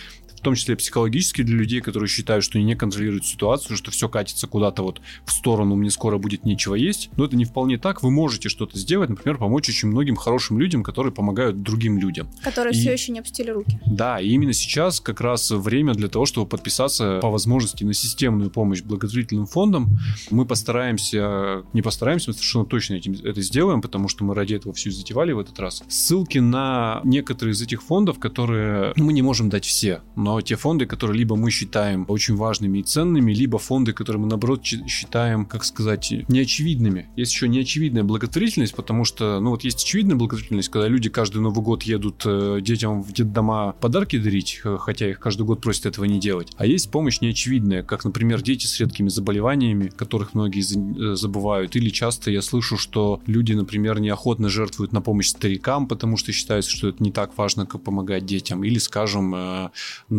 том 0.45 0.55
числе 0.55 0.77
психологически 0.77 1.43
для 1.43 1.57
людей, 1.57 1.81
которые 1.81 2.09
считают, 2.09 2.45
что 2.45 2.59
они 2.59 2.67
не 2.67 2.77
контролируют 2.77 3.27
ситуацию, 3.27 3.77
что 3.77 3.91
все 3.91 4.09
катится 4.09 4.47
куда-то 4.47 4.83
вот 4.83 5.01
в 5.25 5.33
сторону, 5.33 5.75
мне 5.75 5.91
скоро 5.91 6.19
будет 6.19 6.45
нечего 6.45 6.75
есть. 6.75 7.11
Но 7.17 7.25
это 7.25 7.37
не 7.37 7.45
вполне 7.45 7.79
так. 7.79 8.03
Вы 8.03 8.11
можете 8.11 8.49
что-то 8.49 8.79
сделать, 8.79 9.11
например, 9.11 9.39
помочь 9.39 9.69
очень 9.69 9.89
многим 9.89 10.17
хорошим 10.17 10.59
людям, 10.59 10.83
которые 10.83 11.13
помогают 11.13 11.63
другим 11.63 11.99
людям. 11.99 12.29
Которые 12.43 12.75
и... 12.75 12.79
все 12.79 12.93
еще 12.93 13.13
не 13.13 13.21
опустили 13.21 13.51
руки. 13.51 13.81
Да, 13.87 14.21
и 14.21 14.29
именно 14.29 14.53
сейчас 14.53 15.01
как 15.01 15.21
раз 15.21 15.51
время 15.51 15.95
для 15.95 16.09
того, 16.09 16.27
чтобы 16.27 16.47
подписаться 16.47 17.19
по 17.21 17.31
возможности 17.31 17.85
на 17.85 17.95
системную 17.95 18.51
помощь 18.51 18.83
благотворительным 18.83 19.47
фондам. 19.47 19.89
Мы 20.31 20.45
постараемся, 20.45 21.65
не 21.73 21.83
постараемся, 21.83 22.31
мы 22.31 22.35
совершенно 22.35 22.67
точно 22.67 22.95
этим, 22.95 23.13
это 23.25 23.41
сделаем, 23.41 23.81
потому 23.81 24.09
что 24.09 24.25
мы 24.25 24.35
ради 24.35 24.55
этого 24.55 24.75
все 24.75 24.91
затевали 24.91 25.33
в 25.33 25.39
этот 25.39 25.59
раз. 25.59 25.83
Ссылки 25.89 26.39
на 26.39 27.01
некоторые 27.05 27.53
из 27.53 27.63
этих 27.63 27.83
фондов, 27.83 28.19
которые 28.19 28.93
ну, 28.97 29.05
мы 29.05 29.13
не 29.13 29.23
можем 29.23 29.49
дать 29.49 29.65
все, 29.65 30.03
но 30.17 30.34
те 30.41 30.57
фонды, 30.57 30.87
которые 30.87 31.19
либо 31.19 31.37
мы 31.37 31.51
считаем 31.51 32.05
очень 32.09 32.37
важными 32.37 32.79
и 32.79 32.83
ценными, 32.83 33.33
либо 33.33 33.59
фонды, 33.59 33.93
которые 33.93 34.23
мы, 34.23 34.29
наоборот, 34.29 34.65
считаем, 34.65 35.47
как 35.47 35.65
сказать, 35.65 36.13
неочевидными. 36.29 37.09
Есть 37.17 37.33
еще 37.33 37.49
неочевидная 37.49 38.05
благотворительность, 38.05 38.75
потому 38.75 39.05
что, 39.05 39.41
ну 39.41 39.51
вот 39.51 39.65
есть 39.65 39.83
очевидная 39.83 40.17
благотворительность, 40.17 40.69
когда 40.69 40.89
люди 40.89 41.09
каждый 41.09 41.41
Новый 41.41 41.63
год 41.63 41.83
едут 41.83 42.23
э, 42.25 42.59
детям 42.61 43.03
в 43.03 43.13
детдома 43.13 43.75
подарки 43.81 44.19
дарить, 44.19 44.61
э, 44.65 44.77
хотя 44.81 45.11
их 45.11 45.21
каждый 45.21 45.43
год 45.43 45.61
просят 45.61 45.87
этого 45.87 46.05
не 46.05 46.19
делать. 46.19 46.53
А 46.57 46.67
есть 46.67 46.91
помощь 46.91 47.21
неочевидная, 47.21 47.83
как, 47.83 48.05
например, 48.05 48.43
дети 48.43 48.67
с 48.67 48.81
редкими 48.81 49.09
заболеваниями, 49.09 49.89
которых 49.89 50.35
многие 50.35 50.63
э, 50.63 51.17
забывают. 51.17 51.77
Или 51.77 51.91
часто 51.91 52.31
я 52.31 52.43
слышу, 52.43 52.77
что 52.77 53.21
люди, 53.27 53.53
например, 53.53 54.01
неохотно 54.01 54.49
жертвуют 54.49 54.93
на 54.93 55.01
помощь 55.01 55.29
старикам, 55.29 55.87
потому 55.87 56.17
что 56.17 56.33
считается, 56.33 56.71
что 56.71 56.89
это 56.89 57.03
не 57.03 57.13
так 57.13 57.37
важно, 57.37 57.67
как 57.67 57.83
помогать 57.83 58.27
детям. 58.27 58.65
Или, 58.65 58.79
скажем, 58.79 59.71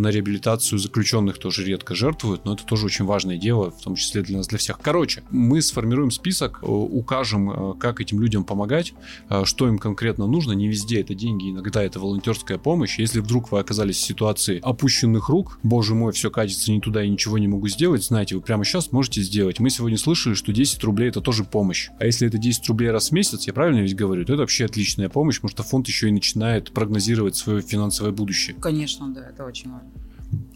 на 0.06 0.10
реабилитацию 0.12 0.78
заключенных 0.78 1.40
тоже 1.40 1.64
редко 1.64 1.96
жертвуют, 1.96 2.46
но 2.46 2.54
это 2.54 2.64
тоже 2.64 2.86
очень 2.86 3.06
важное 3.06 3.38
дело, 3.38 3.72
в 3.72 3.82
том 3.82 3.96
числе 3.96 4.22
для 4.22 4.38
нас, 4.38 4.48
для 4.48 4.60
всех. 4.60 4.80
Короче, 4.80 5.24
мы 5.32 5.64
сформируем 5.64 6.12
список, 6.12 6.60
э, 6.62 6.66
укажем, 6.68 7.50
э, 7.50 7.74
как 7.80 8.02
этим 8.02 8.22
людям 8.22 8.44
помогать, 8.44 8.94
э, 9.30 9.46
что 9.46 9.68
им 9.68 9.80
конкретно 9.80 10.28
нужно. 10.28 10.52
Не 10.52 10.68
везде 10.68 11.02
это 11.02 11.16
деньги, 11.16 11.50
иногда 11.50 11.82
это 11.82 12.00
волонтерская 12.00 12.60
помощь. 12.60 13.00
Если 13.00 13.20
вдруг 13.20 13.52
вы 13.52 13.60
оказались 13.60 13.98
в 13.98 14.06
ситуации 14.06 14.60
опущенных 14.62 15.30
рук, 15.30 15.58
боже 15.64 15.96
мой, 15.96 16.14
все 16.14 16.30
катится 16.30 16.72
не 16.72 16.80
туда 16.80 17.04
и 17.04 17.10
ничего 17.10 17.40
не 17.40 17.48
могу 17.48 17.68
сделать, 17.68 18.04
знаете, 18.04 18.36
вы 18.36 18.42
прямо 18.42 18.64
сейчас 18.64 18.92
можете 18.92 19.24
сделать. 19.24 19.60
Мы 19.60 19.72
сегодня 19.72 19.98
слышали, 19.98 20.36
что 20.36 20.54
10 20.54 20.84
рублей 20.84 21.10
это 21.10 21.20
тоже 21.20 21.44
помощь. 21.44 21.90
А 22.00 22.06
если 22.06 22.28
это 22.28 22.38
10 22.38 22.68
рублей 22.68 22.92
раз 22.92 23.10
в 23.10 23.12
месяц, 23.14 23.48
я 23.48 23.54
правильно 23.54 23.80
ведь 23.80 23.96
говорю, 23.96 24.24
то 24.24 24.34
это 24.34 24.42
вообще 24.42 24.66
отличная 24.66 25.10
помощь, 25.10 25.38
потому 25.38 25.50
что 25.50 25.64
фонд 25.64 25.88
еще 25.88 26.10
и 26.10 26.12
начинает 26.12 26.72
прогнозировать 26.72 27.36
свое 27.36 27.64
финансовое 27.64 28.12
будущее. 28.12 28.56
Конечно, 28.60 29.12
да, 29.12 29.30
это 29.30 29.46
очень 29.46 29.72
важно. 29.72 29.95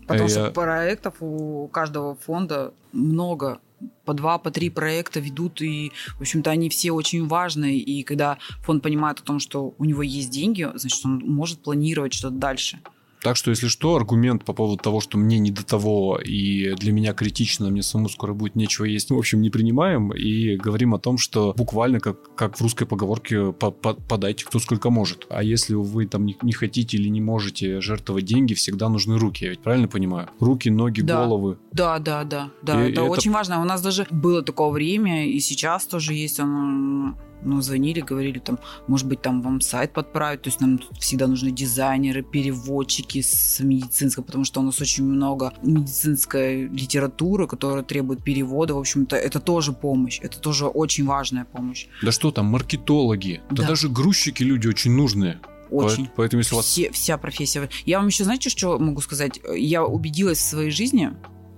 Потому 0.10 0.26
а 0.26 0.30
что 0.30 0.46
я... 0.46 0.52
проектов 0.52 1.16
у 1.20 1.68
каждого 1.68 2.16
фонда 2.16 2.74
много 2.92 3.60
по 4.06 4.14
два, 4.14 4.40
по 4.40 4.52
три 4.52 4.70
проекта 4.70 5.20
ведут, 5.20 5.62
и, 5.62 5.92
в 6.18 6.22
общем-то, 6.22 6.50
они 6.50 6.70
все 6.70 6.92
очень 6.92 7.28
важные. 7.28 7.78
И 7.78 8.04
когда 8.04 8.38
фонд 8.64 8.84
понимает 8.84 9.20
о 9.20 9.24
том, 9.24 9.40
что 9.40 9.74
у 9.78 9.86
него 9.86 10.02
есть 10.02 10.32
деньги, 10.32 10.68
значит, 10.74 11.06
он 11.06 11.20
может 11.20 11.60
планировать 11.60 12.14
что-то 12.14 12.36
дальше. 12.36 12.80
Так 13.22 13.36
что, 13.36 13.52
если 13.52 13.68
что, 13.68 13.96
аргумент 13.96 14.46
по 14.46 14.54
поводу 14.54 14.82
того, 14.82 15.02
что 15.02 15.18
мне 15.18 15.40
не 15.40 15.52
до 15.52 15.66
того 15.66 16.20
и 16.24 16.74
для 16.76 16.92
меня 16.92 17.14
критично, 17.14 17.70
мне 17.70 17.84
самому 17.84 18.10
скоро 18.10 18.34
будет 18.34 18.56
нечего 18.56 18.86
есть, 18.86 19.12
в 19.12 19.18
общем, 19.18 19.42
не 19.42 19.50
принимаем 19.50 20.14
и 20.14 20.56
говорим 20.56 20.94
о 20.94 21.00
том, 21.00 21.18
что 21.18 21.54
буквально 21.58 22.00
как, 22.00 22.36
как 22.36 22.58
в 22.58 22.62
русской 22.62 22.86
поговорке 22.86 23.52
по 23.52 23.68
-по 23.68 24.00
подайте 24.08 24.46
кто 24.46 24.60
сколько 24.60 24.90
может. 24.90 25.28
А 25.30 25.44
если 25.44 25.76
вы 25.76 26.06
там 26.06 26.26
не, 26.26 26.38
не 26.42 26.54
хотите 26.54 26.98
или 26.98 27.10
не 27.10 27.22
можете 27.22 27.82
жертвовать 27.82 28.26
деньги, 28.26 28.54
всегда 28.54 28.90
нужны 28.90 29.18
руки, 29.18 29.44
я 29.44 29.50
ведь 29.52 29.60
правильно 29.60 29.88
понимаю? 29.88 30.30
Руки, 30.40 30.70
ноги, 30.70 31.02
да. 31.02 31.26
головы. 31.26 31.58
Да, 31.74 32.00
да, 32.00 32.24
да, 32.24 32.50
да. 32.62 32.86
И 32.86 32.92
это, 32.92 33.02
это 33.02 33.04
очень 33.04 33.32
важно. 33.32 33.62
У 33.62 33.66
нас 33.66 33.82
даже 33.82 34.08
было 34.12 34.42
такое 34.42 34.70
время, 34.70 35.28
и 35.28 35.40
сейчас 35.40 35.86
тоже 35.86 36.14
есть 36.14 36.40
оно 36.40 37.16
ну, 37.44 37.62
звонили, 37.62 38.02
говорили, 38.02 38.40
там, 38.40 38.60
может 38.88 39.08
быть, 39.08 39.22
там 39.22 39.42
вам 39.42 39.62
сайт 39.62 39.94
подправить, 39.94 40.42
то 40.42 40.50
есть 40.50 40.62
нам 40.62 40.78
тут 40.78 40.98
всегда 41.00 41.28
нужны 41.28 41.52
дизайнеры, 41.52 42.22
переводчики 42.22 43.22
с 43.22 43.60
медицинской, 43.60 44.24
потому 44.24 44.44
что 44.44 44.60
у 44.60 44.64
нас 44.64 44.80
очень 44.82 45.04
много 45.04 45.54
медицинской 45.64 46.68
литературы, 46.68 47.48
которая 47.48 47.84
требует 47.84 48.24
перевода, 48.24 48.76
в 48.76 48.80
общем-то, 48.80 49.16
это 49.16 49.40
тоже 49.40 49.74
помощь, 49.74 50.20
это 50.22 50.40
тоже 50.40 50.66
очень 50.66 51.06
важная 51.06 51.46
помощь. 51.46 51.88
Да 52.02 52.12
что 52.12 52.32
там, 52.32 52.46
маркетологи, 52.48 53.42
да, 53.50 53.64
да 53.64 53.68
даже 53.70 53.90
грузчики 53.90 54.44
люди 54.44 54.68
очень 54.68 54.92
нужные. 54.92 55.40
Очень. 55.70 56.10
Поэтому 56.16 56.40
если 56.40 56.56
у 56.56 56.58
вас... 56.58 56.66
Все, 56.66 56.92
вся 56.92 57.18
профессия. 57.18 57.70
Я 57.86 58.00
вам 58.00 58.08
еще, 58.08 58.24
знаете, 58.24 58.50
что 58.50 58.80
могу 58.80 59.02
сказать? 59.02 59.40
Я 59.56 59.86
убедилась 59.86 60.40
в 60.40 60.42
своей 60.42 60.72
жизни, 60.72 61.12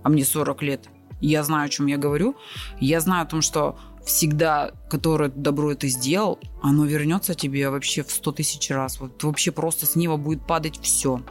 а 0.04 0.10
мне 0.10 0.26
40 0.26 0.62
лет, 0.64 0.90
я 1.22 1.44
знаю, 1.44 1.68
о 1.68 1.70
чем 1.70 1.86
я 1.86 1.98
говорю. 1.98 2.36
Я 2.80 3.00
знаю 3.00 3.24
о 3.24 3.26
том, 3.26 3.42
что 3.42 3.80
всегда, 4.06 4.72
которое 4.90 5.30
добро 5.30 5.72
это 5.72 5.88
сделал, 5.88 6.40
оно 6.62 6.86
вернется 6.86 7.34
тебе 7.34 7.70
вообще 7.70 8.04
в 8.04 8.12
сто 8.12 8.32
тысяч 8.32 8.70
раз. 8.70 9.00
Вот 9.00 9.24
вообще 9.24 9.52
просто 9.52 9.86
с 9.86 9.96
неба 9.96 10.18
будет 10.18 10.46
падать 10.46 10.80
все. 10.82 11.22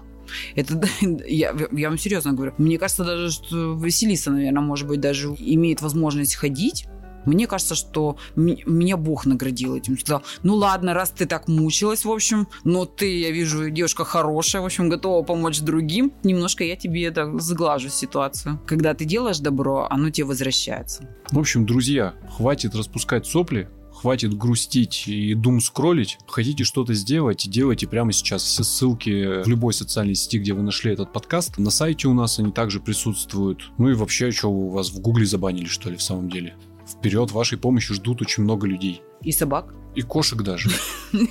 Это 0.55 0.81
я, 1.27 1.55
я 1.73 1.89
вам 1.89 1.99
серьезно 1.99 2.33
говорю. 2.33 2.55
Мне 2.59 2.79
кажется, 2.79 3.05
даже 3.05 3.31
что 3.31 3.75
Василиса, 3.77 4.31
наверное, 4.31 4.63
может 4.63 4.87
быть, 4.87 5.01
даже 5.01 5.29
имеет 5.39 5.83
возможность 5.83 6.35
ходить 6.35 6.87
мне 7.27 7.47
кажется, 7.47 7.75
что 7.75 8.17
меня 8.37 8.97
Бог 8.97 9.27
наградил 9.27 9.77
этим. 9.77 9.99
Сказал, 9.99 10.23
ну 10.43 10.55
ладно, 10.55 10.95
раз 10.95 11.11
ты 11.11 11.27
так 11.27 11.49
мучилась, 11.49 12.05
в 12.05 12.11
общем, 12.11 12.49
но 12.65 12.85
ты, 12.85 13.21
я 13.21 13.31
вижу, 13.31 13.71
девушка 13.71 14.05
хорошая, 14.05 14.63
в 14.63 14.67
общем, 14.67 14.89
готова 14.89 15.23
помочь 15.25 15.61
другим, 15.61 16.13
немножко 16.23 16.65
я 16.65 16.77
тебе 16.77 17.05
это 17.05 17.39
сглажу 17.39 17.89
ситуацию. 17.89 18.61
Когда 18.67 18.95
ты 18.95 19.05
делаешь 19.05 19.39
добро, 19.39 19.87
оно 19.91 20.11
тебе 20.11 20.27
возвращается. 20.27 21.09
В 21.31 21.39
общем, 21.39 21.67
друзья, 21.67 22.15
хватит 22.37 22.75
распускать 22.75 23.27
сопли, 23.27 23.69
хватит 23.93 24.35
грустить 24.35 25.07
и 25.09 25.35
дум 25.35 25.61
скролить. 25.61 26.19
Хотите 26.27 26.65
что-то 26.65 26.95
сделать, 26.95 27.49
делайте 27.49 27.87
прямо 27.87 28.13
сейчас. 28.13 28.43
Все 28.43 28.65
ссылки 28.65 29.43
в 29.43 29.47
любой 29.47 29.75
социальной 29.75 30.15
сети, 30.15 30.39
где 30.39 30.55
вы 30.55 30.63
нашли 30.63 30.93
этот 30.93 31.13
подкаст. 31.13 31.59
На 31.59 31.71
сайте 31.71 32.09
у 32.09 32.15
нас 32.15 32.39
они 32.39 32.51
также 32.53 32.81
присутствуют. 32.81 33.71
Ну 33.79 33.91
и 33.91 33.95
вообще, 33.95 34.31
что 34.31 34.49
у 34.49 34.71
вас 34.71 34.91
в 34.91 35.01
гугле 35.01 35.27
забанили, 35.27 35.67
что 35.67 35.91
ли, 35.91 35.97
в 35.97 36.03
самом 36.03 36.31
деле? 36.31 36.55
вперед 37.01 37.31
вашей 37.33 37.57
помощи 37.57 37.95
ждут 37.95 38.21
очень 38.21 38.45
много 38.45 38.67
людей. 38.67 39.03
И 39.23 39.33
собак. 39.33 39.75
И 39.97 40.03
кошек 40.03 40.43
даже. 40.43 40.71